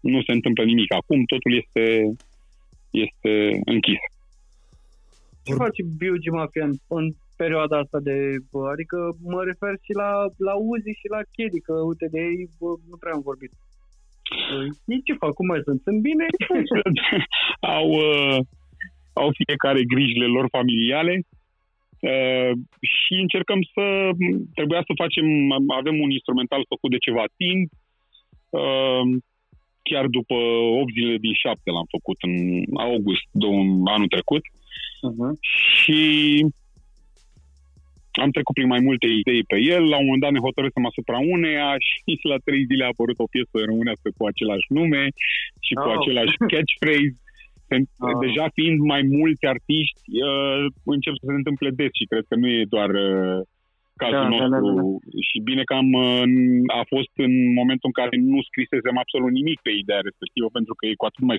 nu 0.00 0.22
se 0.22 0.32
întâmplă 0.32 0.64
nimic. 0.64 0.92
Acum 0.92 1.24
totul 1.24 1.52
este, 1.62 1.84
este 3.04 3.60
închis. 3.64 4.02
Ce 5.46 5.52
face 5.54 5.82
BUG 5.98 6.24
Mafia 6.38 6.64
în, 6.64 6.74
în 6.98 7.06
perioada 7.36 7.76
asta 7.78 7.98
de... 8.08 8.16
Bă, 8.50 8.60
adică 8.74 8.96
mă 9.32 9.40
refer 9.50 9.74
și 9.84 9.92
la, 10.02 10.10
la 10.48 10.54
Uzi 10.72 10.98
și 11.00 11.08
la 11.14 11.20
Chedi, 11.34 11.60
că 11.66 11.74
uite 11.90 12.06
de 12.14 12.20
ei 12.28 12.40
bă, 12.58 12.68
nu 12.90 12.96
prea 13.00 13.14
am 13.14 13.22
vorbit. 13.30 13.52
Bă, 14.48 14.56
Ei 14.92 15.02
ce 15.06 15.20
fac? 15.22 15.32
Cum 15.34 15.46
mai 15.46 15.60
sunt? 15.66 15.80
Sunt 15.86 16.00
bine? 16.08 16.26
au, 17.78 17.88
uh, 18.06 18.38
au 19.22 19.28
fiecare 19.40 19.90
grijile 19.92 20.26
lor 20.36 20.46
familiale 20.56 21.14
uh, 22.10 22.52
și 22.94 23.12
încercăm 23.24 23.60
să... 23.74 23.84
Trebuia 24.58 24.82
să 24.88 24.92
facem... 25.02 25.26
Avem 25.80 25.96
un 26.04 26.10
instrumental 26.18 26.62
făcut 26.72 26.90
de 26.90 27.04
ceva 27.06 27.24
timp. 27.40 27.66
Uh, 28.50 29.04
chiar 29.90 30.06
după 30.18 30.34
8 30.34 30.92
zile 30.92 31.16
din 31.24 31.32
7 31.32 31.70
l-am 31.70 31.88
făcut 31.96 32.18
în 32.28 32.34
august 32.88 33.26
două- 33.44 33.90
anul 33.94 34.08
trecut. 34.16 34.44
Uh-huh. 35.08 35.32
și 35.80 36.00
am 38.24 38.30
trecut 38.36 38.54
prin 38.54 38.72
mai 38.74 38.80
multe 38.88 39.06
idei 39.20 39.42
pe 39.52 39.58
el. 39.74 39.82
La 39.92 39.98
un 39.98 40.04
moment 40.04 40.22
dat 40.24 40.32
ne 40.32 40.46
hotărâsem 40.46 40.84
asupra 40.86 41.18
uneia 41.36 41.68
și 41.96 42.26
la 42.32 42.38
trei 42.46 42.62
zile 42.70 42.84
a 42.84 42.92
apărut 42.92 43.18
o 43.24 43.32
piesă 43.34 43.56
românească 43.70 44.08
cu 44.16 44.22
același 44.26 44.66
nume 44.78 45.02
și 45.66 45.72
cu 45.80 45.88
Oh. 45.88 45.94
același 45.98 46.34
catchphrase. 46.52 47.14
Pen- 47.70 47.90
Oh. 48.06 48.14
Deja 48.24 48.46
fiind 48.58 48.78
mai 48.92 49.02
mulți 49.18 49.44
artiști, 49.54 50.02
uh, 50.28 50.64
încep 50.94 51.14
să 51.20 51.24
se 51.28 51.38
întâmple 51.40 51.70
des 51.78 51.92
și 51.98 52.08
cred 52.10 52.24
că 52.28 52.34
nu 52.42 52.48
e 52.58 52.74
doar 52.76 52.90
uh, 53.08 53.38
cazul 54.02 54.26
Da, 54.32 54.38
da, 54.42 54.48
da, 54.54 54.58
nostru. 54.58 54.86
da, 55.02 55.20
Și 55.28 55.36
bine 55.48 55.62
că 55.68 55.74
am, 55.82 55.88
uh, 56.06 56.24
a 56.80 56.82
fost 56.94 57.12
în 57.26 57.34
momentul 57.60 57.88
în 57.90 57.96
care 58.00 58.14
nu 58.32 58.38
scrisesem 58.48 58.96
absolut 59.02 59.32
nimic 59.40 59.58
pe 59.66 59.72
ideea 59.82 60.02
respectivă, 60.08 60.48
pentru 60.58 60.72
că 60.78 60.82
e 60.86 61.00
cu 61.00 61.06
atât 61.10 61.24
mai 61.30 61.38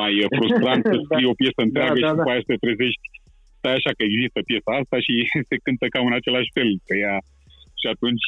mai 0.00 0.12
uh, 0.24 0.28
frustrant 0.38 0.82
să 0.90 0.96
Da. 0.98 1.04
scrii 1.08 1.30
o 1.32 1.38
piesă 1.42 1.60
întreagă 1.66 1.94
Da, 1.94 2.00
da, 2.00 2.06
și 2.06 2.12
da. 2.12 2.18
după 2.18 2.30
aia 2.32 2.42
să 2.44 2.50
te 2.52 2.62
trezești 2.66 3.04
stai 3.58 3.74
așa 3.78 3.90
că 3.96 4.02
există 4.10 4.38
piesa 4.50 4.70
asta 4.82 4.96
și 5.06 5.14
se 5.50 5.56
cântă 5.64 5.86
cam 5.94 6.04
în 6.10 6.16
același 6.20 6.50
fel 6.56 6.70
pe 6.88 6.94
ea 7.04 7.16
și 7.80 7.86
atunci 7.94 8.24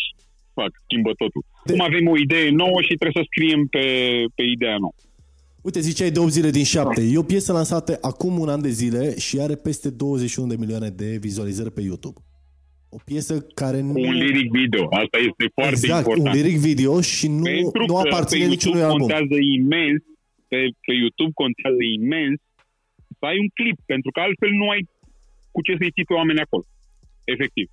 fac, 0.58 0.70
schimbă 0.86 1.10
totul. 1.22 1.42
De- 1.66 1.72
Cum 1.72 1.80
avem 1.90 2.04
o 2.12 2.16
idee 2.26 2.48
nouă 2.62 2.78
și 2.86 2.92
trebuie 3.00 3.18
să 3.20 3.28
scriem 3.30 3.62
pe, 3.74 3.84
pe 4.36 4.44
ideea 4.56 4.78
nouă. 4.84 4.96
Uite, 5.66 5.80
ziceai 5.88 6.10
de 6.10 6.18
8 6.18 6.30
zile 6.38 6.50
din 6.58 6.64
7. 6.64 7.00
E 7.12 7.18
o 7.24 7.30
piesă 7.34 7.50
lansată 7.52 7.92
acum 8.10 8.38
un 8.44 8.48
an 8.48 8.62
de 8.62 8.68
zile 8.80 9.18
și 9.18 9.34
are 9.40 9.54
peste 9.56 9.88
21 9.90 10.48
de 10.48 10.56
milioane 10.58 10.88
de 10.88 11.08
vizualizări 11.20 11.72
pe 11.72 11.80
YouTube. 11.80 12.18
O 12.96 12.98
piesă 13.10 13.34
care 13.60 13.78
nu... 13.86 13.92
Cu 13.92 14.00
un 14.12 14.18
lyric 14.24 14.48
video. 14.60 14.84
Asta 15.02 15.18
este 15.28 15.44
foarte 15.58 15.78
exact, 15.84 16.06
important. 16.06 16.26
un 16.26 16.32
lyric 16.36 16.58
video 16.70 16.94
și 17.00 17.26
nu, 17.40 17.42
Pentru 17.42 17.84
nu 17.90 17.94
că 17.94 18.00
aparține 18.04 18.44
pe 18.44 18.52
niciunui 18.54 18.80
YouTube 18.80 18.92
album. 18.92 19.06
contează 19.08 19.36
imens, 19.58 20.00
pe, 20.50 20.58
pe 20.86 20.92
YouTube 21.02 21.34
contează 21.42 21.82
imens 21.98 22.38
să 23.18 23.24
ai 23.30 23.38
un 23.44 23.50
clip, 23.58 23.78
pentru 23.92 24.10
că 24.14 24.18
altfel 24.26 24.52
nu 24.60 24.66
ai 24.74 24.82
cu 25.54 25.60
ce 25.66 25.72
să-i 25.78 25.94
ții 25.94 26.08
pe 26.08 26.18
oameni 26.20 26.44
acolo. 26.46 26.64
Efectiv. 27.34 27.66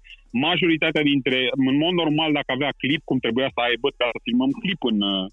Majoritatea 0.48 1.04
dintre, 1.12 1.40
în 1.68 1.76
mod 1.84 1.94
normal, 2.02 2.30
dacă 2.38 2.50
avea 2.54 2.72
clip, 2.84 3.02
cum 3.10 3.18
trebuia 3.26 3.50
să 3.56 3.60
aibă, 3.68 3.88
ca 4.00 4.06
să 4.14 4.20
filmăm 4.28 4.52
clip 4.64 4.82
în, 4.92 5.00
uh, 5.14 5.26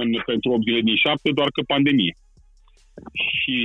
în, 0.00 0.08
pentru 0.30 0.48
8 0.50 0.62
zile 0.66 0.80
din 0.88 0.96
7, 0.96 1.38
doar 1.38 1.50
că 1.56 1.62
pandemie. 1.74 2.14
Și 3.38 3.56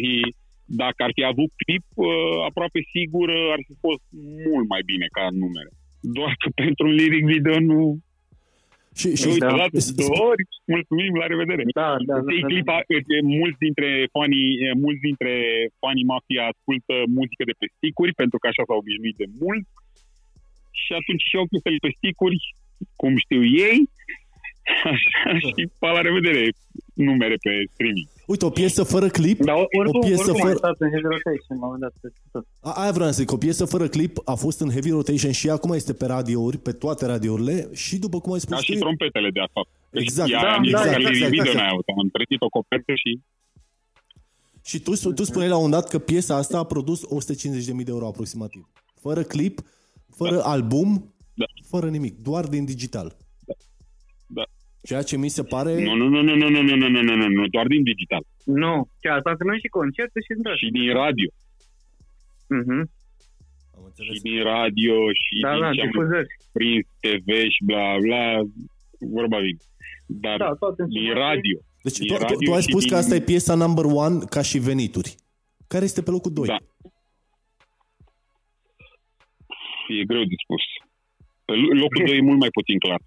dacă 0.83 0.99
ar 1.03 1.11
fi 1.17 1.23
avut 1.31 1.51
clip, 1.63 1.85
uh, 1.93 2.07
aproape 2.49 2.79
sigur 2.95 3.27
uh, 3.29 3.47
ar 3.55 3.61
fi 3.67 3.73
fost 3.85 4.05
mult 4.47 4.65
mai 4.73 4.81
bine 4.91 5.07
ca 5.17 5.23
numere. 5.43 5.71
Doar 6.17 6.33
că 6.41 6.47
pentru 6.63 6.83
un 6.87 6.93
lyric 6.99 7.23
video 7.33 7.55
nu, 7.71 7.79
Și, 9.01 9.07
și 9.19 9.27
Uite, 9.31 9.45
Da. 9.45 9.55
da. 9.59 9.67
două 10.03 10.19
ori, 10.31 10.43
mulțumim, 10.73 11.13
la 11.21 11.25
revedere. 11.33 11.63
Da, 11.81 11.89
da, 12.09 12.15
Îți 12.19 12.31
iei 12.33 12.41
da, 12.43 12.47
da. 12.47 12.51
clipa, 12.51 12.77
îți- 12.95 13.23
mulți 13.39 13.59
dintre 13.65 13.89
fanii, 14.15 14.47
mulți 14.85 15.01
dintre 15.07 15.33
fanii 15.83 16.09
mafia 16.13 16.43
ascultă 16.51 16.93
muzică 17.17 17.43
de 17.49 17.55
pe 17.59 17.65
sticuri, 17.75 18.13
pentru 18.21 18.37
că 18.39 18.45
așa 18.47 18.63
s-au 18.67 18.79
obișnuit 18.83 19.17
de 19.23 19.27
mult. 19.41 19.65
Și 20.83 20.91
atunci 20.99 21.23
și 21.29 21.35
au 21.39 21.45
piesele 21.51 21.77
pe 21.85 21.91
sticuri, 21.99 22.37
cum 23.01 23.13
știu 23.25 23.41
ei, 23.67 23.77
așa, 24.93 25.17
și 25.47 25.61
pa 25.81 25.89
la 25.97 26.01
revedere, 26.07 26.43
numere 27.09 27.35
pe 27.45 27.51
streaming. 27.73 28.09
Uite, 28.27 28.45
o 28.45 28.49
piesă 28.49 28.83
fără 28.83 29.07
clip, 29.07 29.43
Dar 29.43 29.55
oricum, 29.79 29.99
o 30.01 30.05
piesă 30.05 30.21
oricum 30.21 30.39
fără... 30.39 30.51
am 30.51 30.57
stat 30.57 30.75
în 30.79 30.89
heavy 30.89 31.03
rotation, 31.15 31.45
la 31.47 31.55
un 31.55 31.59
moment 31.59 31.81
dat. 31.81 31.93
peste 32.01 32.19
tot. 32.31 32.45
A, 32.59 32.71
aia 32.71 32.91
vreau 32.91 33.09
să 33.11 33.19
zic, 33.21 33.31
o 33.31 33.37
piesă 33.37 33.65
fără 33.65 33.87
clip 33.87 34.17
a 34.25 34.33
fost 34.33 34.59
în 34.59 34.69
heavy 34.69 34.89
rotation 34.89 35.31
și 35.31 35.49
acum 35.49 35.71
este 35.71 35.93
pe 35.93 36.05
radiouri, 36.05 36.57
pe 36.57 36.71
toate 36.71 37.05
radiourile 37.05 37.69
și 37.73 37.97
după 37.97 38.19
cum 38.19 38.33
ai 38.33 38.39
spus 38.39 38.53
Ca 38.53 38.61
tu, 38.65 38.71
și 38.71 38.77
trompetele 38.77 39.29
de 39.29 39.39
asta. 39.39 39.61
Exact. 39.89 40.29
Ea, 40.31 40.41
Da, 40.41 40.57
nici 40.61 40.71
da, 40.71 40.77
măcar 40.77 40.93
exact, 40.95 41.03
lyric 41.03 41.15
exact, 41.15 41.31
video 41.31 41.43
exact. 41.45 41.59
n-ai 41.63 41.69
avut. 41.71 41.85
Am 41.87 42.09
trezit 42.17 42.41
o 42.41 42.49
copertă 42.49 42.91
și 43.03 43.11
Și 44.65 44.79
tu, 44.79 45.13
tu 45.13 45.23
spuneai 45.23 45.49
la 45.49 45.57
un 45.57 45.69
dat 45.69 45.87
că 45.89 45.99
piesa 45.99 46.35
asta 46.35 46.57
a 46.57 46.63
produs 46.63 47.01
150.000 47.05 47.75
de 47.75 47.83
euro 47.87 48.07
aproximativ. 48.07 48.67
Fără 49.01 49.21
clip, 49.23 49.59
fără 50.15 50.41
album, 50.43 51.13
Da. 51.33 51.45
fără 51.67 51.89
nimic, 51.89 52.17
doar 52.17 52.45
din 52.47 52.65
digital. 52.65 53.17
Da. 54.83 54.89
Ceea 54.89 55.01
ce 55.09 55.17
mi 55.17 55.29
se 55.37 55.43
pare... 55.43 55.71
nu, 55.83 55.93
nu, 55.95 56.07
nu, 56.07 56.21
nu, 56.21 56.35
nu, 56.35 56.49
nu, 56.49 56.61
nu, 56.61 56.75
nu, 56.75 56.87
nu, 56.87 57.01
nu, 57.01 57.15
nu, 57.15 57.27
nu, 57.27 57.47
doar 57.47 57.67
din 57.67 57.83
digital. 57.83 58.23
Nu, 58.45 58.87
chiar 59.01 59.17
asta 59.17 59.35
că 59.37 59.43
noi 59.43 59.59
și 59.63 59.67
concerte 59.79 60.19
și 60.25 60.33
da. 60.45 60.55
Și 60.55 60.67
din 60.77 60.93
radio. 61.01 61.29
Mhm. 62.47 62.79
Am 63.75 63.81
Și 63.81 63.85
înțeles. 63.85 64.21
din 64.21 64.43
radio 64.53 64.95
și 65.23 65.33
Da, 65.41 65.51
din 65.51 65.61
da, 65.61 65.71
ce 65.71 65.81
am 65.81 65.87
difuzări. 65.87 66.27
prins 66.57 66.85
TV 67.03 67.27
și 67.55 67.61
bla 67.69 67.87
bla, 68.05 68.23
vorba 69.15 69.37
vine. 69.45 69.57
Dar 70.05 70.37
Da, 70.37 70.51
toate 70.59 70.83
din 70.87 71.03
sunt- 71.05 71.17
radio. 71.25 71.57
Deci 71.83 71.97
din 71.97 72.07
tu, 72.07 72.13
tu, 72.13 72.19
radio 72.21 72.37
tu 72.45 72.53
ai 72.53 72.61
și 72.61 72.69
spus 72.69 72.81
din- 72.83 72.91
că 72.91 72.95
asta 72.97 73.15
e 73.15 73.21
piesa 73.31 73.55
number 73.55 73.85
one 74.05 74.17
ca 74.29 74.41
și 74.41 74.57
venituri. 74.69 75.15
Care 75.67 75.83
este 75.89 76.01
pe 76.01 76.11
locul 76.11 76.33
2? 76.33 76.47
Da. 76.47 76.57
E 79.99 80.05
greu 80.11 80.23
de 80.31 80.35
spus. 80.43 80.63
Pe 81.45 81.53
lo- 81.53 81.73
locul 81.83 82.05
2 82.05 82.17
e 82.17 82.21
mult 82.21 82.39
mai 82.39 82.49
puțin 82.57 82.77
clar. 82.79 83.01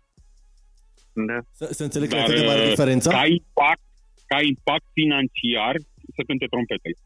Da. 1.31 1.39
Să, 1.53 1.65
să 1.79 1.83
înțeleg 1.83 2.09
că 2.09 2.15
e 2.15 2.19
Dar 2.19 2.27
atât 2.29 2.41
de 2.41 2.47
mare 2.47 2.63
uh, 2.63 2.69
diferența? 2.69 3.11
ca 3.11 3.25
impact, 3.27 3.85
ca 4.27 4.39
impact 4.53 4.87
financiar 4.93 5.75
să 6.17 6.21
cânte 6.27 6.47
trompetele. 6.53 6.97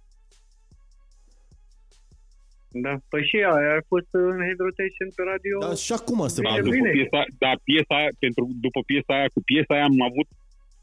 Da. 2.85 2.93
Păi 3.11 3.23
și 3.29 3.37
ea, 3.45 3.53
a 3.79 3.83
fost 3.93 4.09
în 4.11 4.39
heavy 4.47 4.63
rotation 4.69 5.09
pe 5.17 5.23
radio. 5.33 5.57
Da, 5.67 5.75
și 5.85 5.93
acum 5.99 6.19
se 6.35 6.41
Bine, 6.41 6.49
Da, 6.49 6.51
bagă. 6.55 6.63
după 6.69 6.77
bine. 6.79 6.91
piesa, 6.97 7.21
da, 7.45 7.53
piesa 7.69 7.95
aia, 8.01 8.11
pentru, 8.25 8.43
după 8.67 8.81
piesa 8.91 9.13
aia, 9.19 9.29
cu 9.35 9.41
piesa 9.51 9.73
aia 9.75 9.87
am 9.93 10.01
avut, 10.11 10.29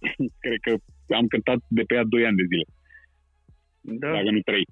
cred 0.43 0.59
că 0.65 0.71
am 1.19 1.27
cântat 1.33 1.59
de 1.77 1.83
pe 1.87 1.93
ea 1.97 2.03
2 2.03 2.25
ani 2.29 2.39
de 2.41 2.45
zile, 2.51 2.65
Da. 4.01 4.09
dacă 4.17 4.29
nu 4.35 4.41
3. 4.49 4.63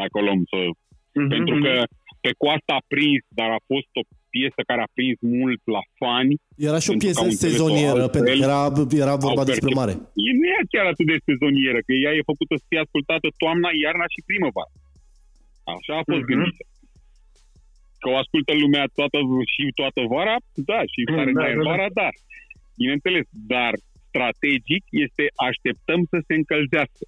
Dacă 0.00 0.14
o 0.18 0.22
luăm 0.28 0.42
să 0.52 0.58
Mhm, 1.20 1.28
Pentru 1.36 1.54
mhm. 1.54 1.64
că 1.64 1.72
pe 2.24 2.32
coasta 2.42 2.72
a 2.78 2.82
prins, 2.92 3.22
dar 3.38 3.50
a 3.58 3.60
fost 3.72 3.90
o 4.00 4.02
piesă 4.34 4.60
care 4.70 4.80
a 4.84 4.92
prins 4.96 5.18
mult 5.38 5.62
la 5.76 5.82
fani. 6.00 6.34
Era 6.68 6.78
și 6.82 6.88
o 6.90 6.92
Pentru 6.92 7.00
că 7.00 7.04
piesă 7.06 7.20
au 7.22 7.28
înțeles-o 7.30 7.48
sezonieră, 7.50 8.00
altfel. 8.02 8.14
pentru 8.16 8.32
că 8.32 8.44
era, 8.48 8.60
era 9.04 9.14
vorba 9.26 9.40
Au 9.42 9.48
despre 9.50 9.68
perceput- 9.68 9.80
mare. 9.82 9.92
E, 10.26 10.30
nu 10.40 10.46
e 10.56 10.58
chiar 10.74 10.86
atât 10.92 11.06
de 11.12 11.18
sezonieră, 11.30 11.78
că 11.86 11.92
ea 12.04 12.12
e 12.18 12.30
făcută 12.32 12.52
să 12.60 12.64
fie 12.70 12.80
ascultată 12.86 13.26
toamna, 13.42 13.68
iarna 13.84 14.06
și 14.14 14.20
primăvara. 14.28 14.72
Așa 15.74 15.92
a 16.00 16.04
fost 16.10 16.24
Mhm. 16.24 16.30
gândită. 16.32 16.62
Că 18.02 18.06
o 18.12 18.16
ascultă 18.22 18.52
lumea 18.62 18.84
toată 18.98 19.18
și 19.54 19.62
toată 19.80 20.00
vara, 20.14 20.36
da, 20.70 20.80
și 20.92 21.00
tare 21.14 21.32
Da, 21.32 21.40
da, 21.40 21.46
da, 21.48 21.62
da. 21.62 21.68
vara, 21.70 21.86
da. 22.02 22.08
Bineînțeles, 22.80 23.26
dar 23.54 23.72
strategic 24.08 24.84
este 25.04 25.24
așteptăm 25.48 26.00
să 26.12 26.18
se 26.26 26.34
încălzească. 26.40 27.04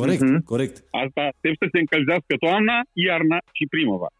Corect, 0.00 0.22
Mhm. 0.28 0.42
corect. 0.52 0.76
Asta 1.04 1.20
aștept 1.30 1.58
să 1.62 1.68
se 1.72 1.78
încălzească 1.84 2.34
toamna, 2.44 2.76
iarna 3.08 3.38
și 3.56 3.64
primăvara. 3.74 4.18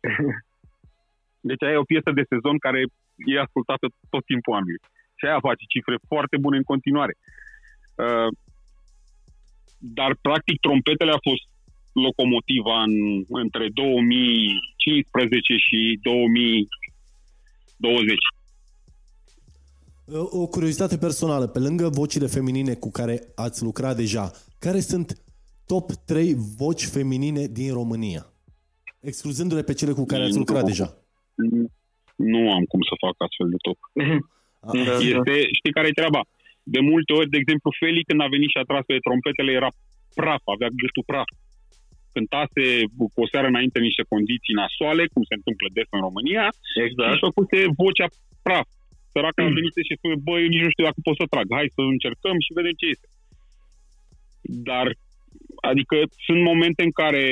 Deci 1.50 1.62
aia 1.62 1.76
e 1.76 1.84
o 1.84 1.90
piesă 1.92 2.10
de 2.18 2.28
sezon 2.32 2.56
care 2.66 2.80
e 3.32 3.44
ascultată 3.46 3.86
tot 4.12 4.24
timpul 4.30 4.56
anului. 4.58 4.80
Și 5.18 5.24
aia 5.26 5.46
face 5.48 5.64
cifre 5.74 5.96
foarte 6.10 6.36
bune 6.44 6.56
în 6.60 6.66
continuare. 6.72 7.14
Uh, 8.04 8.30
dar, 9.98 10.10
practic, 10.26 10.56
trompetele 10.60 11.12
a 11.14 11.26
fost 11.28 11.44
locomotiva 12.06 12.76
în, 12.88 12.94
între 13.44 13.66
2015 13.68 15.56
și 15.66 15.80
2020. 16.02 18.16
O 20.42 20.46
curiozitate 20.46 20.98
personală, 20.98 21.46
pe 21.46 21.58
lângă 21.58 21.88
vocile 21.88 22.26
feminine 22.26 22.74
cu 22.74 22.90
care 22.90 23.20
ați 23.34 23.62
lucrat 23.62 23.96
deja, 23.96 24.30
care 24.58 24.80
sunt 24.80 25.22
top 25.66 25.92
3 25.92 26.34
voci 26.56 26.84
feminine 26.84 27.46
din 27.46 27.72
România? 27.72 28.26
Excluzându-le 29.00 29.62
pe 29.62 29.72
cele 29.72 29.92
cu 29.92 30.04
care 30.04 30.22
ați 30.22 30.36
lucrat 30.36 30.60
Nu. 30.60 30.66
deja. 30.66 30.96
Nu 32.32 32.40
am 32.56 32.64
cum 32.72 32.82
să 32.90 32.94
fac 33.04 33.14
astfel 33.26 33.48
de 33.54 33.60
top. 33.66 33.78
A, 34.60 34.70
Da. 34.86 34.94
Este, 35.12 35.34
știi 35.58 35.76
care 35.76 35.88
e 35.88 36.00
treaba? 36.00 36.22
De 36.74 36.80
multe 36.90 37.12
ori, 37.18 37.32
de 37.34 37.40
exemplu, 37.42 37.76
Feli, 37.80 38.08
când 38.08 38.20
a 38.20 38.34
venit 38.36 38.50
și 38.52 38.60
a 38.60 38.68
tras 38.70 38.84
pe 38.86 39.04
trompetele, 39.06 39.52
era 39.60 39.70
praf, 40.18 40.42
avea 40.54 40.70
gâtul 40.80 41.08
praf. 41.10 41.28
Cântase 42.14 42.64
cu 43.14 43.20
o 43.24 43.30
seară 43.32 43.46
înainte 43.52 43.78
niște 43.88 44.04
condiții 44.12 44.58
nasoale, 44.62 45.02
cum 45.12 45.22
se 45.30 45.34
întâmplă 45.38 45.66
des 45.76 45.88
în 45.96 46.00
România, 46.08 46.46
Exact. 46.86 47.12
și 47.12 47.26
făcuse 47.28 47.56
vocea 47.82 48.08
praf. 48.46 48.68
Săraca 49.12 49.42
a 49.44 49.56
venit 49.58 49.74
și 49.88 49.98
spune, 49.98 50.16
băi, 50.26 50.42
eu 50.42 50.52
nici 50.52 50.66
nu 50.66 50.74
știu 50.74 50.86
dacă 50.88 51.00
pot 51.06 51.16
să 51.20 51.26
trag, 51.32 51.46
hai 51.58 51.74
să 51.76 51.80
încercăm 51.94 52.36
și 52.44 52.56
vedem 52.58 52.74
ce 52.80 52.86
este. 52.94 53.08
Dar, 54.70 54.86
adică 55.70 55.96
sunt 56.26 56.40
momente 56.50 56.82
în 56.88 56.94
care 57.00 57.24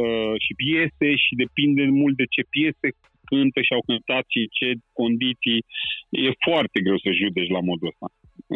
uh, 0.00 0.32
și 0.44 0.52
piese 0.62 1.08
și 1.24 1.32
depinde 1.42 1.82
mult 2.02 2.16
de 2.22 2.26
ce 2.34 2.42
piese 2.54 2.88
cântă 3.30 3.58
și 3.66 3.72
au 3.76 3.82
cântat 3.90 4.24
și 4.34 4.40
ce 4.58 4.68
condiții, 5.00 5.60
e 6.24 6.42
foarte 6.48 6.78
greu 6.84 6.98
să 7.04 7.18
judeci 7.20 7.54
la 7.56 7.62
modul 7.68 7.90
ăsta. 7.92 8.06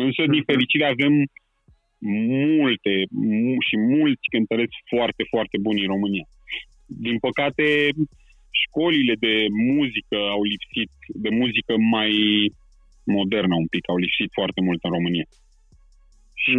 Însă, 0.05 0.22
din 0.35 0.43
fericire, 0.51 0.87
avem 0.87 1.14
multe 2.49 2.93
mu- 3.43 3.64
și 3.68 3.77
mulți 3.95 4.27
cântăreți 4.35 4.77
foarte, 4.93 5.22
foarte 5.33 5.57
buni 5.64 5.81
în 5.85 5.93
România. 5.95 6.27
Din 7.07 7.16
păcate, 7.27 7.66
școlile 8.62 9.14
de 9.27 9.35
muzică 9.72 10.18
au 10.35 10.43
lipsit, 10.53 10.91
de 11.25 11.31
muzică 11.41 11.75
mai 11.97 12.12
modernă 13.05 13.55
un 13.62 13.66
pic, 13.66 13.85
au 13.89 13.97
lipsit 13.97 14.31
foarte 14.39 14.61
mult 14.61 14.81
în 14.85 14.91
România. 14.91 15.27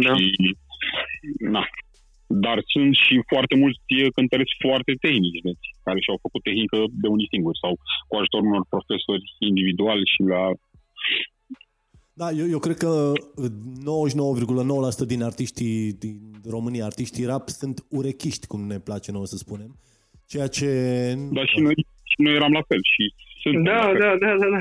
Da. 0.00 0.14
Și, 0.16 0.56
na. 1.38 1.64
Dar 2.26 2.62
sunt 2.66 2.94
și 2.94 3.14
foarte 3.32 3.54
mulți 3.56 3.78
cântăreți 4.14 4.54
foarte 4.58 4.92
tehnici, 5.00 5.40
deci, 5.48 5.66
care 5.84 5.98
și-au 6.00 6.18
făcut 6.22 6.42
tehnică 6.42 6.78
de 7.02 7.08
unii 7.08 7.32
singuri 7.32 7.58
sau 7.62 7.72
cu 8.08 8.16
ajutorul 8.16 8.46
unor 8.46 8.64
profesori 8.68 9.24
individuali 9.38 10.10
și 10.14 10.22
la... 10.22 10.42
Da, 12.20 12.30
eu, 12.30 12.46
eu 12.48 12.58
cred 12.58 12.76
că 12.76 13.12
99,9% 15.04 15.06
din 15.06 15.22
artiștii 15.22 15.92
din 16.04 16.18
România, 16.50 16.84
artiștii 16.84 17.24
rap, 17.24 17.48
sunt 17.48 17.86
urechiști, 17.90 18.46
cum 18.46 18.60
ne 18.66 18.78
place 18.78 19.12
nouă 19.12 19.26
să 19.26 19.36
spunem. 19.36 19.70
Ceea 20.26 20.46
ce... 20.46 20.68
Dar 21.32 21.46
și 21.46 21.60
noi, 21.60 21.74
și 22.10 22.16
noi 22.16 22.34
eram 22.34 22.52
la 22.52 22.62
fel 22.68 22.80
și 22.94 23.04
sunt 23.42 23.64
Da, 23.64 23.76
la 23.76 23.86
fel. 23.86 23.98
da, 23.98 24.10
da, 24.26 24.32
da, 24.42 24.48
da. 24.56 24.60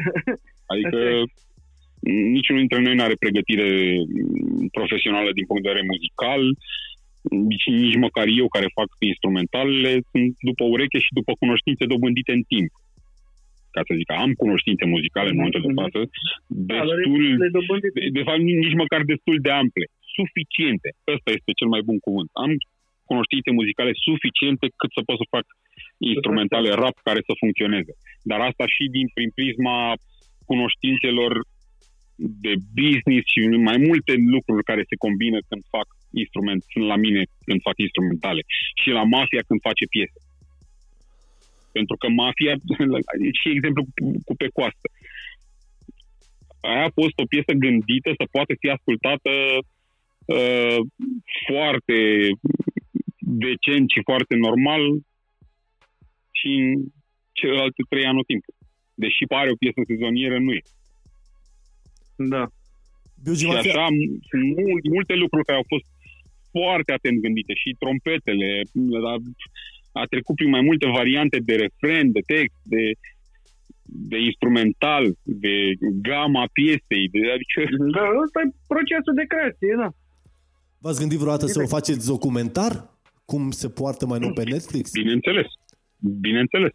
Adică 0.74 0.98
Asta 0.98 1.44
niciunul 2.38 2.62
dintre 2.64 2.82
noi 2.82 2.96
nu 2.96 3.04
are 3.04 3.24
pregătire 3.26 3.70
mm, 4.08 4.68
profesională 4.78 5.30
din 5.34 5.46
punct 5.46 5.62
de 5.64 5.70
vedere 5.70 5.92
muzical, 5.94 6.42
nici, 7.30 7.68
nici 7.84 8.04
măcar 8.06 8.26
eu 8.42 8.48
care 8.56 8.78
fac 8.80 8.90
instrumentalele, 9.12 9.92
sunt 10.12 10.32
după 10.50 10.64
ureche 10.74 11.00
și 11.06 11.12
după 11.20 11.32
cunoștințe 11.42 11.84
dobândite 11.94 12.32
în 12.40 12.44
timp. 12.54 12.72
Ca 13.76 13.82
să 13.88 13.92
zic, 14.00 14.10
am 14.24 14.32
cunoștințe 14.44 14.84
muzicale 14.94 15.30
în 15.30 15.38
momentul 15.40 15.62
de 15.68 15.72
Mhm. 15.74 15.82
față, 15.82 16.00
Da, 16.70 16.76
dar 16.78 16.86
destul, 16.96 17.24
le 17.44 17.50
dobândit. 17.58 17.92
de, 17.98 18.02
de 18.18 18.24
fapt 18.28 18.42
nici 18.66 18.80
măcar 18.84 19.02
destul 19.14 19.36
de 19.46 19.52
ample, 19.62 19.86
suficiente. 20.18 20.90
Ăsta 21.16 21.30
este 21.38 21.52
cel 21.60 21.70
mai 21.74 21.82
bun 21.88 21.98
cuvânt. 22.08 22.30
Am 22.44 22.52
cunoștințe 23.12 23.50
muzicale 23.60 23.92
suficiente 24.08 24.66
cât 24.80 24.92
să 24.98 25.02
pot 25.08 25.18
să 25.22 25.26
fac 25.36 25.46
instrumentale 26.14 26.70
rap 26.84 26.96
care 27.08 27.22
să 27.28 27.34
funcționeze. 27.44 27.94
Dar 28.30 28.40
asta 28.50 28.66
și 28.76 28.84
din 28.96 29.08
prin 29.16 29.30
prisma 29.38 29.78
cunoștințelor 30.52 31.32
de 32.46 32.54
business 32.82 33.26
și 33.34 33.40
mai 33.70 33.78
multe 33.88 34.14
lucruri 34.34 34.64
care 34.70 34.84
se 34.90 34.96
combină 35.06 35.38
când 35.50 35.62
fac 35.76 35.88
instrument, 36.24 36.62
sunt 36.72 36.86
la 36.94 36.98
mine 37.06 37.22
când 37.46 37.60
fac 37.68 37.78
instrumentale 37.88 38.42
și 38.82 38.90
la 38.98 39.04
mafia 39.04 39.44
când 39.48 39.60
face 39.68 39.86
piese. 39.94 40.20
Pentru 41.78 41.96
că 42.02 42.08
mafia, 42.24 42.54
și 43.40 43.56
exemplu 43.58 43.82
cu, 43.96 44.06
cu 44.28 44.34
pe 44.42 44.48
coastă, 44.58 44.88
aia 46.70 46.84
a 46.86 46.98
fost 47.00 47.16
o 47.24 47.30
piesă 47.34 47.52
gândită 47.66 48.10
să 48.20 48.34
poată 48.36 48.54
fi 48.62 48.68
ascultată 48.70 49.32
uh, 50.38 50.80
foarte 51.48 52.00
decent 53.46 53.86
și 53.94 54.08
foarte 54.10 54.36
normal 54.48 54.84
și 56.40 56.50
în 56.62 56.70
celelalte 57.32 57.82
trei 57.90 58.06
anotimpuri. 58.06 58.58
Deși 59.04 59.24
pare 59.34 59.50
o 59.52 59.62
piesă 59.64 59.82
sezonieră, 59.92 60.38
nu 60.40 60.52
e. 60.60 60.62
Da. 62.16 62.44
Biugi 63.24 63.40
Și 63.40 63.46
Mafia, 63.46 63.72
așa 63.72 63.88
sunt 64.30 64.44
mul- 64.56 64.94
multe 64.96 65.14
lucruri 65.14 65.46
care 65.46 65.58
au 65.58 65.68
fost 65.74 65.88
foarte 66.56 66.92
atent 66.98 67.18
gândite 67.26 67.54
și 67.62 67.76
trompetele, 67.82 68.50
a, 69.12 69.16
a 70.02 70.04
trecut 70.14 70.36
prin 70.36 70.50
mai 70.56 70.62
multe 70.70 70.88
variante 71.00 71.38
de 71.50 71.56
refren, 71.64 72.12
de 72.12 72.20
text, 72.34 72.60
de, 72.76 72.84
de 74.12 74.18
instrumental, 74.30 75.04
de 75.44 75.56
gama 76.10 76.46
piesei, 76.58 77.06
de, 77.14 77.20
adică 77.36 77.58
Da, 77.98 78.06
ăsta 78.24 78.40
e 78.46 78.50
procesul 78.74 79.14
de 79.22 79.26
creație, 79.34 79.74
da. 79.84 79.90
v-ați 80.84 81.00
gândit 81.00 81.18
vreodată 81.20 81.46
să 81.46 81.62
o 81.64 81.68
faceți 81.78 82.08
documentar? 82.14 82.72
Cum 83.32 83.52
se 83.52 83.70
poartă 83.70 84.06
mai 84.06 84.20
nou 84.20 84.34
pe 84.34 84.44
Netflix? 84.44 84.92
bineînțeles, 84.92 85.46
bineînțeles. 86.28 86.72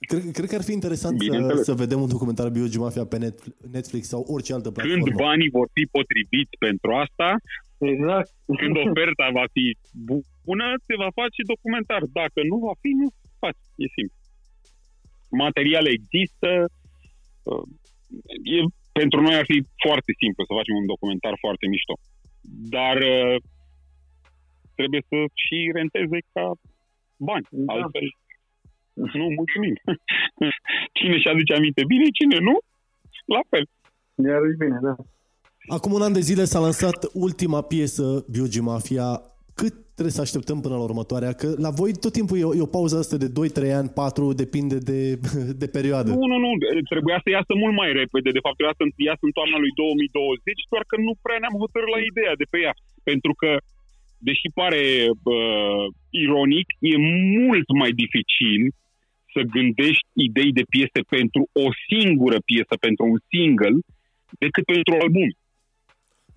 Cred, 0.00 0.22
cred 0.32 0.48
că 0.48 0.54
ar 0.54 0.62
fi 0.62 0.72
interesant 0.72 1.18
să, 1.18 1.24
Bineînțeles. 1.24 1.64
să 1.64 1.72
vedem 1.84 2.00
un 2.00 2.08
documentar 2.08 2.48
Biogi 2.48 2.78
Mafia 2.78 3.04
pe 3.04 3.18
Net- 3.24 3.70
Netflix 3.72 4.08
sau 4.08 4.24
orice 4.28 4.52
altă 4.52 4.70
Când 4.70 4.76
platformă. 4.86 5.16
banii 5.26 5.50
vor 5.50 5.68
fi 5.72 5.82
potriviți 5.96 6.54
pentru 6.58 6.90
asta, 6.92 7.28
Exact. 7.92 8.30
când 8.60 8.76
oferta 8.86 9.26
va 9.38 9.44
fi 9.54 9.64
bună, 10.44 10.66
se 10.86 10.94
va 11.02 11.10
face 11.20 11.40
documentar. 11.52 12.02
Dacă 12.20 12.40
nu 12.50 12.56
va 12.66 12.74
fi, 12.82 12.90
nu 13.00 13.06
se 13.18 13.26
face. 13.42 13.62
E 13.84 13.86
simplu. 13.96 14.18
Materiale 15.44 15.90
există. 15.98 16.48
uh, 17.50 17.66
E, 18.56 18.58
pentru 18.92 19.18
noi 19.20 19.34
ar 19.40 19.46
fi 19.50 19.58
foarte 19.86 20.12
simplu 20.22 20.44
să 20.44 20.52
facem 20.58 20.74
un 20.80 20.86
documentar 20.92 21.34
foarte 21.44 21.66
mișto. 21.66 21.94
Dar 22.76 22.96
uh, 23.14 23.36
trebuie 24.78 25.02
să 25.10 25.16
și 25.44 25.58
renteze 25.76 26.18
ca 26.32 26.44
bani. 27.28 27.46
Da. 27.50 27.72
Altfel, 27.72 28.06
nu, 29.18 29.26
mulțumim. 29.38 29.74
Cine 30.98 31.16
și 31.18 31.28
aduce 31.28 31.52
aminte 31.54 31.82
bine, 31.92 32.06
cine 32.18 32.38
nu, 32.48 32.54
la 33.34 33.40
fel. 33.50 33.64
Iarăși 34.28 34.60
bine, 34.62 34.78
da. 34.88 34.94
Acum 35.76 35.92
un 35.98 36.06
an 36.06 36.14
de 36.18 36.26
zile 36.30 36.44
s-a 36.52 36.60
lansat 36.66 36.98
ultima 37.26 37.60
piesă 37.72 38.04
Biogi 38.32 38.66
Mafia. 38.70 39.08
Cât 39.60 39.74
trebuie 39.96 40.18
să 40.18 40.24
așteptăm 40.26 40.58
până 40.64 40.76
la 40.76 40.86
următoarea? 40.90 41.32
Că 41.40 41.48
la 41.66 41.70
voi 41.80 41.92
tot 42.04 42.12
timpul 42.18 42.36
e 42.38 42.50
o, 42.50 42.54
e 42.58 42.68
o 42.68 42.76
pauză 42.78 42.94
asta 42.98 43.16
de 43.24 43.28
2-3 43.30 43.80
ani, 43.80 43.88
4, 43.88 44.32
depinde 44.42 44.78
de, 44.90 44.98
de 45.62 45.68
perioadă. 45.76 46.08
Nu, 46.10 46.26
nu, 46.32 46.38
nu. 46.46 46.50
Trebuia 46.94 47.18
să 47.24 47.28
iasă 47.30 47.52
mult 47.62 47.74
mai 47.80 47.90
repede. 48.00 48.28
De 48.36 48.44
fapt, 48.44 48.56
trebuia 48.56 48.76
să 48.78 48.84
iasă 49.10 49.24
în 49.28 49.36
toamna 49.38 49.58
lui 49.64 49.72
2020, 49.74 50.70
doar 50.72 50.84
că 50.90 50.96
nu 51.06 51.12
prea 51.24 51.38
ne-am 51.40 51.60
hotărât 51.62 51.90
la 51.96 52.00
ideea 52.10 52.34
de 52.40 52.46
pe 52.52 52.58
ea. 52.64 52.74
Pentru 53.10 53.32
că, 53.40 53.50
deși 54.28 54.46
pare 54.58 54.82
uh, 55.36 55.84
ironic, 56.24 56.68
e 56.92 56.96
mult 57.38 57.68
mai 57.80 57.90
dificil 58.02 58.62
să 59.34 59.40
gândești 59.56 60.08
idei 60.26 60.52
de 60.58 60.64
piese 60.72 61.00
pentru 61.16 61.42
o 61.64 61.66
singură 61.88 62.38
piesă, 62.50 62.74
pentru 62.86 63.02
un 63.12 63.18
single, 63.32 63.76
decât 64.44 64.64
pentru 64.74 64.90
un 64.94 65.02
album. 65.06 65.28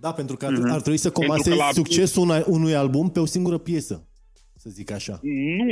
Da, 0.05 0.11
pentru 0.21 0.35
că 0.37 0.45
ar, 0.45 0.53
ar 0.77 0.81
trebui 0.85 1.03
să 1.05 1.09
Pentru 1.09 1.21
comasezi 1.21 1.57
că 1.57 1.63
la- 1.63 1.77
succesul 1.81 2.21
unui, 2.27 2.41
unui 2.57 2.75
album 2.83 3.05
pe 3.15 3.19
o 3.25 3.25
singură 3.35 3.57
piesă, 3.69 3.95
să 4.61 4.69
zic 4.77 4.89
așa. 4.99 5.15
Nu, 5.57 5.65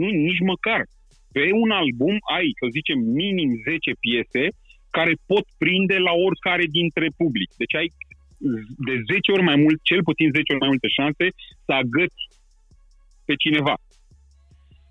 nu, 0.00 0.08
nici 0.26 0.42
măcar. 0.52 0.82
pe 1.32 1.42
un 1.62 1.70
album 1.82 2.16
ai, 2.36 2.46
să 2.60 2.66
zicem, 2.76 2.98
minim 3.22 3.50
10 3.70 3.90
piese 4.04 4.42
care 4.96 5.12
pot 5.30 5.46
prinde 5.62 5.96
la 6.08 6.12
oricare 6.26 6.64
dintre 6.78 7.06
public. 7.20 7.50
Deci 7.62 7.74
ai 7.80 7.88
de 8.88 8.94
10 9.12 9.32
ori 9.34 9.44
mai 9.50 9.56
mult, 9.64 9.78
cel 9.90 10.02
puțin 10.08 10.28
10 10.38 10.52
ori 10.52 10.62
mai 10.64 10.72
multe 10.74 10.88
șanse 10.98 11.26
să 11.66 11.72
agăți 11.82 12.20
pe 13.26 13.34
cineva. 13.44 13.74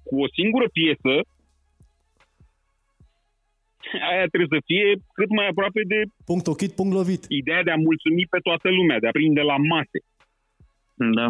Cu 0.07 0.15
o 0.25 0.27
singură 0.37 0.67
piesă, 0.79 1.13
aia 4.09 4.25
trebuie 4.33 4.53
să 4.55 4.67
fie 4.69 4.85
cât 5.17 5.29
mai 5.37 5.47
aproape 5.49 5.81
de 5.93 5.99
Punct 6.29 6.47
ochit, 6.53 6.71
punct 6.79 6.93
lovit. 6.99 7.23
ideea 7.41 7.63
de 7.67 7.71
a 7.73 7.83
mulțumi 7.87 8.23
pe 8.33 8.39
toată 8.47 8.67
lumea, 8.77 8.99
de 8.99 9.07
a 9.07 9.17
prinde 9.17 9.43
la 9.51 9.57
mase. 9.73 9.99
Da, 11.17 11.27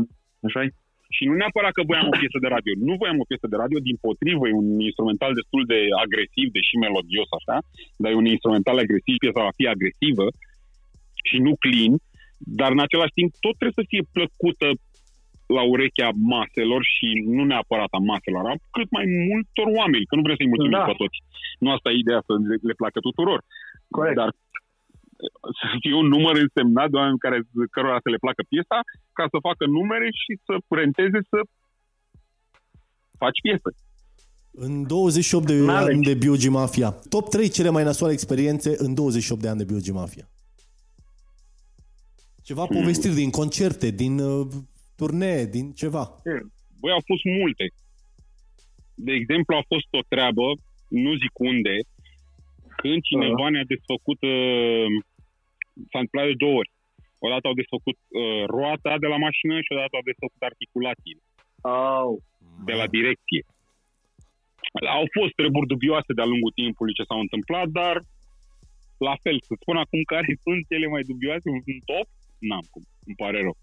așa 0.48 0.62
e. 0.66 0.70
Și 1.16 1.24
nu 1.30 1.34
neapărat 1.42 1.74
că 1.76 1.84
voiam 1.90 2.08
o 2.12 2.20
piesă 2.22 2.38
de 2.44 2.50
radio. 2.56 2.74
Nu 2.90 2.94
voiam 3.02 3.20
o 3.24 3.30
piesă 3.32 3.48
de 3.50 3.60
radio, 3.64 3.80
din 3.88 3.98
potrivă, 4.06 4.44
e 4.48 4.62
un 4.64 4.70
instrumental 4.90 5.32
destul 5.40 5.64
de 5.74 5.80
agresiv, 6.04 6.48
deși 6.58 6.74
melodios 6.86 7.30
așa, 7.40 7.58
dar 8.02 8.10
e 8.12 8.22
un 8.24 8.30
instrumental 8.36 8.78
agresiv, 8.84 9.16
piesa 9.18 9.48
va 9.48 9.58
fi 9.60 9.66
agresivă 9.76 10.26
și 11.28 11.38
nu 11.46 11.52
clean, 11.64 11.94
dar 12.60 12.70
în 12.76 12.82
același 12.86 13.18
timp 13.20 13.30
tot 13.46 13.56
trebuie 13.58 13.80
să 13.82 13.90
fie 13.92 14.04
plăcută 14.18 14.68
la 15.56 15.64
urechea 15.74 16.10
maselor 16.36 16.82
și 16.96 17.08
nu 17.36 17.44
neapărat 17.52 17.92
a 17.98 18.02
maselor, 18.12 18.44
a 18.46 18.56
cât 18.76 18.90
mai 18.98 19.06
multor 19.30 19.68
oameni, 19.80 20.06
că 20.10 20.14
nu 20.16 20.22
vrem 20.26 20.38
să-i 20.40 20.52
mulțumim 20.54 20.78
Da. 20.80 20.90
pe 20.92 21.00
toți. 21.04 21.18
Nu 21.64 21.68
asta 21.76 21.88
e 21.90 22.04
ideea 22.04 22.22
să 22.28 22.32
le, 22.50 22.56
le 22.70 22.76
placă 22.82 23.00
tuturor. 23.08 23.40
Corect. 23.98 24.16
Dar 24.22 24.30
să 25.60 25.66
fie 25.84 25.96
un 26.02 26.08
număr 26.16 26.36
însemnat 26.46 26.90
de 26.92 26.98
oameni 27.02 27.24
care, 27.26 27.38
cărora 27.76 28.00
să 28.06 28.10
le 28.14 28.24
placă 28.26 28.42
piesa, 28.52 28.78
ca 29.18 29.26
să 29.34 29.38
facă 29.48 29.64
numere 29.78 30.08
și 30.22 30.32
să 30.46 30.54
renteze 30.80 31.20
să 31.32 31.40
faci 33.24 33.40
piesă. 33.48 33.70
În 34.66 34.74
28 34.88 35.46
de 35.46 35.54
N-alegi. 35.60 35.92
ani 35.96 36.04
de 36.10 36.14
Biogi 36.14 36.50
Mafia. 36.50 36.90
Top 37.16 37.26
3 37.30 37.50
cele 37.50 37.70
mai 37.70 37.84
nasoale 37.84 38.14
experiențe 38.14 38.70
în 38.78 38.94
28 38.94 39.42
de 39.42 39.48
ani 39.48 39.58
de 39.58 39.64
Biogi 39.72 39.92
Mafia. 39.92 40.28
Ceva 42.44 42.66
Hmm. 42.66 42.76
povestiri 42.80 43.14
din 43.14 43.30
concerte, 43.30 43.90
din 43.90 44.20
uh, 44.20 44.48
turnee, 45.00 45.44
din 45.56 45.68
ceva. 45.82 46.04
Băi, 46.80 46.92
au 46.98 47.04
fost 47.12 47.24
multe. 47.40 47.66
De 49.08 49.14
exemplu, 49.20 49.56
a 49.56 49.64
fost 49.74 49.90
o 50.00 50.02
treabă, 50.14 50.46
nu 51.04 51.12
zic 51.24 51.34
unde, 51.52 51.76
când 52.82 53.00
cineva 53.10 53.46
ne-a 53.50 53.68
desfăcut, 53.74 54.20
uh, 54.22 54.88
s-a 55.92 56.00
întâmplat 56.02 56.26
de 56.30 56.42
două 56.44 56.56
ori. 56.62 56.72
Odată 57.26 57.46
au 57.48 57.60
desfăcut 57.62 57.98
uh, 58.02 58.44
roata 58.56 58.94
de 59.04 59.08
la 59.14 59.20
mașină 59.28 59.56
și 59.62 59.74
odată 59.76 59.94
au 59.96 60.06
desfăcut 60.12 60.42
articulațiile 60.52 61.24
Au. 61.62 62.12
de 62.68 62.74
la 62.80 62.88
direcție. 62.98 63.44
Au 64.98 65.06
fost 65.18 65.34
treburi 65.40 65.72
dubioase 65.74 66.12
de-a 66.18 66.32
lungul 66.32 66.58
timpului 66.62 66.98
ce 66.98 67.08
s-au 67.10 67.20
întâmplat, 67.26 67.68
dar 67.80 67.96
la 69.08 69.16
fel, 69.24 69.38
să 69.48 69.54
spun 69.62 69.78
acum 69.84 70.02
care 70.14 70.32
sunt 70.46 70.62
cele 70.72 70.88
mai 70.94 71.04
dubioase, 71.12 71.48
un 71.50 71.82
top, 71.92 72.08
n-am 72.50 72.66
cum, 72.72 72.84
îmi 73.08 73.20
pare 73.24 73.38
rău. 73.46 73.56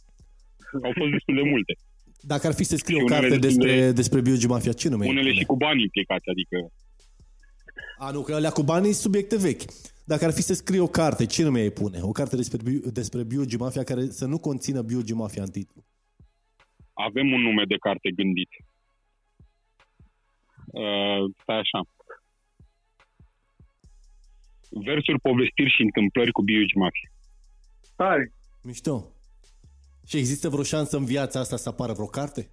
Au 0.83 0.93
fost 0.99 1.11
destul 1.11 1.35
de 1.35 1.43
multe. 1.43 1.77
Dacă 2.21 2.47
ar 2.47 2.55
fi 2.55 2.65
să 2.65 2.77
scrie 2.77 2.97
Și 2.97 3.03
o 3.03 3.05
unele 3.05 3.21
carte 3.21 3.39
destul 3.39 3.63
despre, 3.65 3.81
de- 3.85 3.93
despre 3.93 4.21
Biogi 4.21 4.47
Mafia, 4.47 4.73
ce 4.73 4.89
nume 4.89 5.05
îi 5.05 5.11
Unele 5.11 5.29
pune? 5.29 5.41
și 5.41 5.47
cu 5.47 5.57
bani 5.57 5.83
implicați, 5.83 6.29
adică 6.29 6.73
A, 7.99 8.11
nu, 8.11 8.23
că 8.23 8.35
alea 8.35 8.51
cu 8.51 8.63
banii 8.63 8.91
sunt 8.93 9.03
subiecte 9.03 9.37
vechi. 9.37 9.63
Dacă 10.05 10.25
ar 10.25 10.33
fi 10.33 10.43
să 10.43 10.55
scrie 10.55 10.81
o 10.81 10.87
carte, 10.87 11.27
ce 11.27 11.43
nume 11.43 11.61
îi 11.63 11.71
pune? 11.71 11.99
O 12.03 12.11
carte 12.13 12.37
despre, 12.37 12.59
Bio- 12.63 12.91
despre 12.93 13.23
Biogi 13.25 13.57
Mafia 13.57 13.83
care 13.85 14.05
să 14.07 14.27
nu 14.27 14.39
conțină 14.39 14.83
Biogi 14.83 15.13
Mafia 15.15 15.43
în 15.43 15.51
titlu. 15.51 15.85
avem 16.93 17.33
un 17.33 17.41
nume 17.41 17.65
de 17.65 17.77
carte 17.77 18.11
gândit. 18.11 18.49
Uh, 20.67 21.35
stai 21.43 21.59
așa. 21.59 21.81
Versuri, 24.71 25.21
povestiri 25.21 25.71
și 25.71 25.83
întâmplări 25.83 26.33
cu 26.33 26.43
Biugi 26.43 26.77
Mafia. 26.77 27.11
Tare. 27.97 28.33
Mișto. 28.63 29.14
Și 30.07 30.17
există 30.17 30.49
vreo 30.49 30.63
șansă 30.63 30.97
în 30.97 31.05
viața 31.05 31.41
asta 31.41 31.57
să 31.57 31.69
apară 31.69 31.93
vreo 31.93 32.07
carte? 32.07 32.51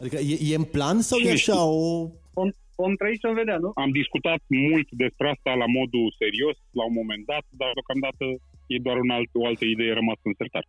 Adică 0.00 0.16
e, 0.16 0.52
e 0.52 0.54
în 0.62 0.64
plan 0.64 1.00
sau 1.00 1.18
e 1.18 1.20
Cine 1.20 1.32
așa 1.32 1.64
o... 1.64 2.10
Om, 2.34 2.48
om 2.74 2.94
trăi 2.96 3.18
să 3.20 3.28
vedea, 3.34 3.58
nu? 3.58 3.70
Am 3.74 3.90
discutat 3.90 4.40
mult 4.48 4.88
despre 4.90 5.30
asta 5.34 5.50
la 5.62 5.66
modul 5.66 6.14
serios 6.18 6.56
la 6.70 6.84
un 6.84 6.94
moment 7.00 7.24
dat, 7.26 7.44
dar 7.60 7.70
deocamdată 7.72 8.24
e 8.66 8.78
doar 8.86 8.96
un 9.04 9.10
alt, 9.10 9.30
o 9.32 9.46
altă 9.46 9.64
idee 9.64 9.92
rămasă 9.92 10.20
în 10.22 10.34
sertar. 10.36 10.66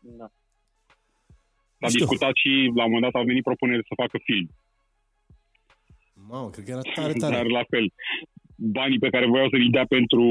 Da. 0.00 0.28
S-a 1.78 1.88
Știu. 1.88 1.98
discutat 1.98 2.34
și 2.42 2.52
la 2.78 2.84
un 2.84 2.92
moment 2.92 3.02
dat 3.12 3.20
au 3.20 3.26
venit 3.30 3.42
propuneri 3.42 3.88
să 3.88 4.00
facă 4.02 4.16
film. 4.28 4.48
Mamă, 6.28 6.50
cred 6.50 6.64
că 6.64 6.70
era 6.70 6.80
tare, 6.94 7.12
tare. 7.12 7.34
Dar 7.36 7.46
la 7.46 7.64
fel, 7.72 7.86
banii 8.56 8.98
pe 8.98 9.10
care 9.14 9.26
voiau 9.26 9.48
să-i 9.48 9.70
dea 9.70 9.86
pentru 9.96 10.24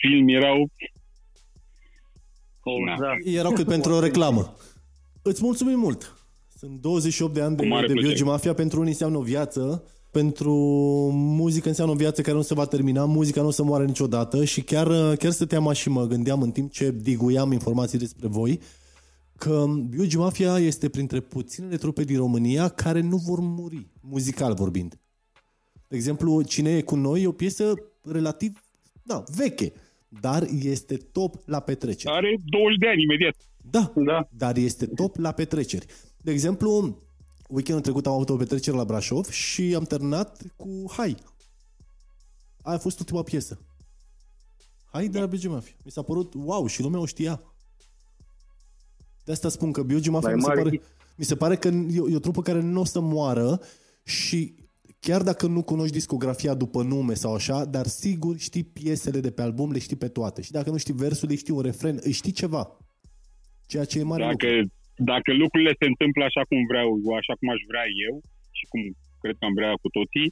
film 0.00 0.28
erau... 0.28 0.58
Na. 2.86 2.96
Da. 2.98 3.30
Erau 3.30 3.52
cât 3.52 3.66
pentru 3.66 3.92
o 3.92 4.00
reclamă. 4.00 4.56
Îți 5.22 5.42
mulțumim 5.42 5.78
mult. 5.78 6.16
Sunt 6.58 6.80
28 6.80 7.34
de 7.34 7.40
ani 7.40 7.56
de, 7.56 7.62
Cu 7.62 7.68
mare 7.68 7.86
de 7.86 7.92
plăcere. 7.92 8.14
Biogi 8.14 8.30
Mafia. 8.30 8.54
Pentru 8.54 8.78
unii 8.78 8.92
înseamnă 8.92 9.18
o 9.18 9.22
viață. 9.22 9.84
Pentru 10.10 10.54
muzică 11.12 11.68
înseamnă 11.68 11.94
o 11.94 11.96
viață 11.96 12.22
care 12.22 12.36
nu 12.36 12.42
se 12.42 12.54
va 12.54 12.64
termina. 12.64 13.04
Muzica 13.04 13.40
nu 13.40 13.46
o 13.46 13.50
să 13.50 13.62
moare 13.62 13.84
niciodată. 13.84 14.44
Și 14.44 14.62
chiar, 14.62 15.16
chiar 15.16 15.32
stăteam 15.32 15.72
și 15.72 15.88
mă 15.88 16.06
gândeam 16.06 16.42
în 16.42 16.50
timp 16.50 16.70
ce 16.70 16.94
diguiam 17.00 17.52
informații 17.52 17.98
despre 17.98 18.26
voi 18.26 18.60
că 19.42 19.64
Biogi 19.88 20.16
Mafia 20.16 20.58
este 20.58 20.88
printre 20.88 21.20
puținele 21.20 21.76
trupe 21.76 22.04
din 22.04 22.16
România 22.16 22.68
care 22.68 23.00
nu 23.00 23.16
vor 23.16 23.38
muri, 23.40 23.86
muzical 24.00 24.54
vorbind. 24.54 25.00
De 25.88 25.96
exemplu, 25.96 26.42
Cine 26.42 26.70
e 26.76 26.82
cu 26.82 26.94
noi 26.94 27.22
e 27.22 27.26
o 27.26 27.32
piesă 27.32 27.74
relativ 28.02 28.64
da, 29.02 29.24
veche, 29.36 29.72
dar 30.20 30.46
este 30.62 30.96
top 30.96 31.42
la 31.44 31.60
petreceri. 31.60 32.14
Are 32.14 32.40
20 32.44 32.78
de 32.78 32.88
ani 32.88 33.02
imediat. 33.02 33.34
Da, 33.70 33.92
Da. 33.94 34.28
dar 34.36 34.56
este 34.56 34.86
top 34.86 35.16
la 35.16 35.32
petreceri. 35.32 35.86
De 36.22 36.30
exemplu, 36.30 37.02
weekendul 37.48 37.82
trecut 37.82 38.06
am 38.06 38.12
avut 38.12 38.28
o 38.28 38.36
petrecere 38.36 38.76
la 38.76 38.84
Brașov 38.84 39.28
și 39.30 39.74
am 39.76 39.84
terminat 39.84 40.42
cu 40.56 40.84
Hai. 40.96 41.16
Aia 42.62 42.76
a 42.76 42.80
fost 42.80 42.98
ultima 42.98 43.22
piesă. 43.22 43.60
Hai 44.92 45.08
de 45.08 45.18
la 45.18 45.26
Biogi 45.26 45.48
Mafia. 45.48 45.74
Mi 45.84 45.90
s-a 45.90 46.02
părut 46.02 46.32
wow 46.36 46.66
și 46.66 46.82
lumea 46.82 47.00
o 47.00 47.06
știa. 47.06 47.42
De 49.24 49.32
asta 49.32 49.48
spun 49.48 49.72
că 49.72 49.82
Biogi 49.82 50.10
Mafia 50.10 50.28
Mai 50.28 50.36
mi 50.36 50.42
se, 50.42 50.48
mare 50.48 50.62
pare, 50.62 50.76
hit. 50.76 50.86
mi 51.16 51.24
se 51.24 51.36
pare 51.36 51.56
că 51.56 51.68
e, 51.68 52.00
o- 52.00 52.08
e 52.08 52.14
o 52.16 52.18
trupă 52.18 52.42
care 52.42 52.60
nu 52.60 52.80
o 52.80 52.84
să 52.84 53.00
moară 53.00 53.60
și 54.04 54.54
chiar 55.06 55.22
dacă 55.22 55.46
nu 55.46 55.62
cunoști 55.62 55.92
discografia 56.00 56.54
după 56.54 56.82
nume 56.82 57.14
sau 57.14 57.34
așa, 57.34 57.64
dar 57.64 57.86
sigur 57.86 58.38
știi 58.38 58.64
piesele 58.64 59.20
de 59.20 59.30
pe 59.36 59.42
album, 59.42 59.68
le 59.72 59.78
știi 59.78 59.96
pe 60.04 60.08
toate. 60.08 60.42
Și 60.42 60.50
dacă 60.58 60.70
nu 60.70 60.78
știi 60.78 60.94
versul, 61.04 61.28
le 61.28 61.34
știi 61.42 61.54
un 61.58 61.62
refren, 61.70 61.96
îi 62.08 62.12
știi 62.20 62.32
ceva. 62.42 62.62
Ceea 63.66 63.84
ce 63.84 63.98
e 63.98 64.02
mare 64.02 64.22
Dacă, 64.24 64.46
lucru. 64.54 64.72
dacă 65.12 65.30
lucrurile 65.42 65.72
se 65.80 65.86
întâmplă 65.92 66.22
așa 66.24 66.42
cum 66.48 66.58
vreau, 66.70 66.88
așa 67.20 67.34
cum 67.38 67.48
aș 67.54 67.60
vrea 67.70 67.86
eu 68.08 68.14
și 68.58 68.64
cum 68.70 68.80
cred 69.22 69.34
că 69.38 69.44
am 69.48 69.54
vrea 69.58 69.72
cu 69.82 69.88
toții, 69.98 70.28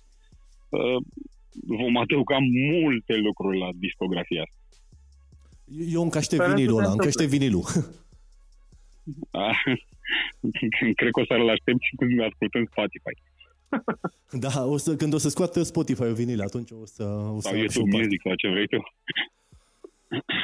uh, 0.79 0.99
vom 1.81 1.97
adăuga 1.97 2.39
multe 2.73 3.15
lucruri 3.27 3.59
la 3.65 3.69
discografia 3.85 4.43
asta. 4.47 4.59
Eu 5.97 6.03
încă 6.07 6.19
aștept 6.19 6.41
Sperăm 6.43 6.57
să 6.57 6.61
vinilul 6.61 6.81
se 6.81 6.85
ăla, 6.85 6.93
încă 6.93 7.07
întâmple. 7.07 7.23
aștept 7.25 7.33
vinilul. 7.37 7.65
Ah, 9.47 9.59
cred 11.01 11.11
că 11.15 11.21
o 11.21 11.25
să 11.31 11.35
l 11.35 11.49
aștept 11.57 11.81
și 11.89 11.95
când 12.01 12.13
ascultăm 12.31 12.65
Spotify 12.73 13.15
Da, 14.31 14.65
o 14.65 14.77
să, 14.77 14.97
când 14.97 15.15
o 15.15 15.19
să 15.19 15.29
scoată 15.29 15.63
Spotify 15.63 16.03
o 16.03 16.13
vinil, 16.13 16.41
atunci 16.41 16.71
o 16.71 16.87
să, 16.87 17.03
o 17.35 17.41
să 17.41 17.49
sau 17.49 17.53
am 17.53 17.69
și 17.69 17.79
o 17.79 17.81
YouTube 17.81 17.91
parte. 17.91 18.05
Music 18.05 18.21
sau 18.23 18.35
ce 18.35 18.49
vrei 18.49 18.67
tu. 18.67 18.77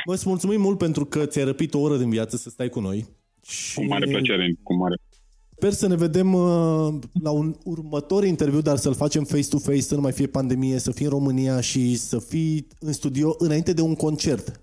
Mă, 0.07 0.13
îți 0.13 0.29
mulțumim 0.29 0.61
mult 0.61 0.79
pentru 0.79 1.05
că 1.05 1.27
ți-ai 1.27 1.45
răpit 1.45 1.75
o 1.75 1.81
oră 1.81 1.97
din 1.97 2.11
viață 2.11 2.37
să 2.37 2.51
stai 2.51 2.69
cu 2.69 2.81
noi. 2.81 3.07
Și 3.47 3.75
Cu 3.75 3.85
mare 3.85 4.07
plăcere, 4.07 4.55
cu 4.63 4.75
mare. 4.75 4.97
Sper 5.57 5.73
să 5.73 5.87
ne 5.87 5.97
vedem 5.97 6.35
uh, 6.35 6.95
la 7.23 7.31
un 7.31 7.55
următor 7.65 8.25
interviu, 8.25 8.61
dar 8.61 8.77
să-l 8.77 8.95
facem 8.95 9.25
face-to-face, 9.25 9.81
să 9.81 9.95
nu 9.95 10.01
mai 10.01 10.13
fie 10.13 10.27
pandemie, 10.27 10.79
să 10.79 10.93
fii 10.93 11.05
în 11.05 11.11
România 11.11 11.61
și 11.61 11.97
să 11.97 12.19
fii 12.19 12.67
în 12.81 12.93
studio 12.93 13.35
înainte 13.39 13.73
de 13.73 13.81
un 13.81 13.95
concert. 13.95 14.61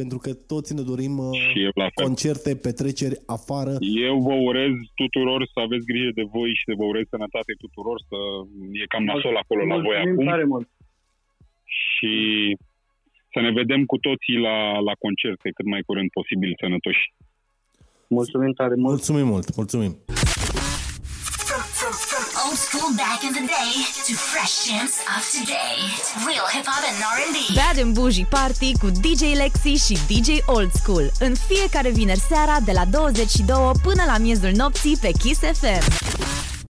Pentru 0.00 0.18
că 0.18 0.30
toți 0.52 0.74
ne 0.74 0.82
dorim 0.90 1.14
uh, 1.18 1.30
Și 1.48 1.58
eu 1.66 1.72
la 1.74 1.88
fel. 1.94 2.04
concerte, 2.04 2.50
petreceri 2.66 3.16
afară. 3.36 3.74
Eu 4.08 4.14
vă 4.28 4.34
urez 4.50 4.72
tuturor 4.94 5.40
să 5.52 5.58
aveți 5.66 5.86
grijă 5.90 6.10
de 6.14 6.24
voi 6.36 6.50
și 6.58 6.64
să 6.68 6.72
vă 6.80 6.84
urez 6.92 7.04
sănătate 7.14 7.52
tuturor, 7.64 7.96
să 8.08 8.16
e 8.82 8.84
cam 8.92 9.04
nasol 9.04 9.36
acolo 9.42 9.62
la 9.72 9.76
voi 9.86 9.96
Mulțumim 9.96 10.12
acum 10.12 10.26
tare 10.32 10.44
mult. 10.44 10.68
și 11.88 12.14
să 13.32 13.38
ne 13.40 13.50
vedem 13.60 13.84
cu 13.90 13.96
toții 13.98 14.36
la, 14.46 14.56
la 14.88 14.92
concerte 15.04 15.48
cât 15.56 15.66
mai 15.66 15.82
curând 15.88 16.08
posibil 16.18 16.52
sănătoși. 16.60 17.04
Mulțumim 18.08 18.52
tare 18.52 18.74
mult. 18.74 18.88
Mulțumim 18.94 19.26
mult, 19.26 19.56
mulțumim. 19.56 19.92
From, 22.74 22.82
from, 22.82 22.92
from 22.92 22.98
old 22.98 23.04
school 23.04 23.06
back 23.06 23.24
in 23.24 23.32
the 23.32 23.52
day 23.52 23.72
to 24.04 24.14
fresh 24.14 24.66
jams 24.66 24.98
of 25.16 25.22
today. 25.30 25.76
Real 26.26 26.46
hip 26.46 26.66
hop 26.66 26.84
and 26.88 27.02
R&B. 27.02 27.54
Bad 27.54 27.78
and 27.78 27.94
Bougie 27.94 28.26
Party 28.28 28.72
cu 28.78 28.90
DJ 28.90 29.36
Lexi 29.36 29.84
și 29.86 29.98
DJ 30.06 30.36
Old 30.46 30.72
School 30.72 31.10
în 31.18 31.34
fiecare 31.48 31.90
vineri 31.90 32.20
seara 32.28 32.60
de 32.60 32.72
la 32.72 32.84
22 32.84 33.70
până 33.82 34.02
la 34.06 34.18
miezul 34.18 34.50
nopții 34.54 34.96
pe 35.00 35.10
Kiss 35.18 35.40
FM. 35.40 36.53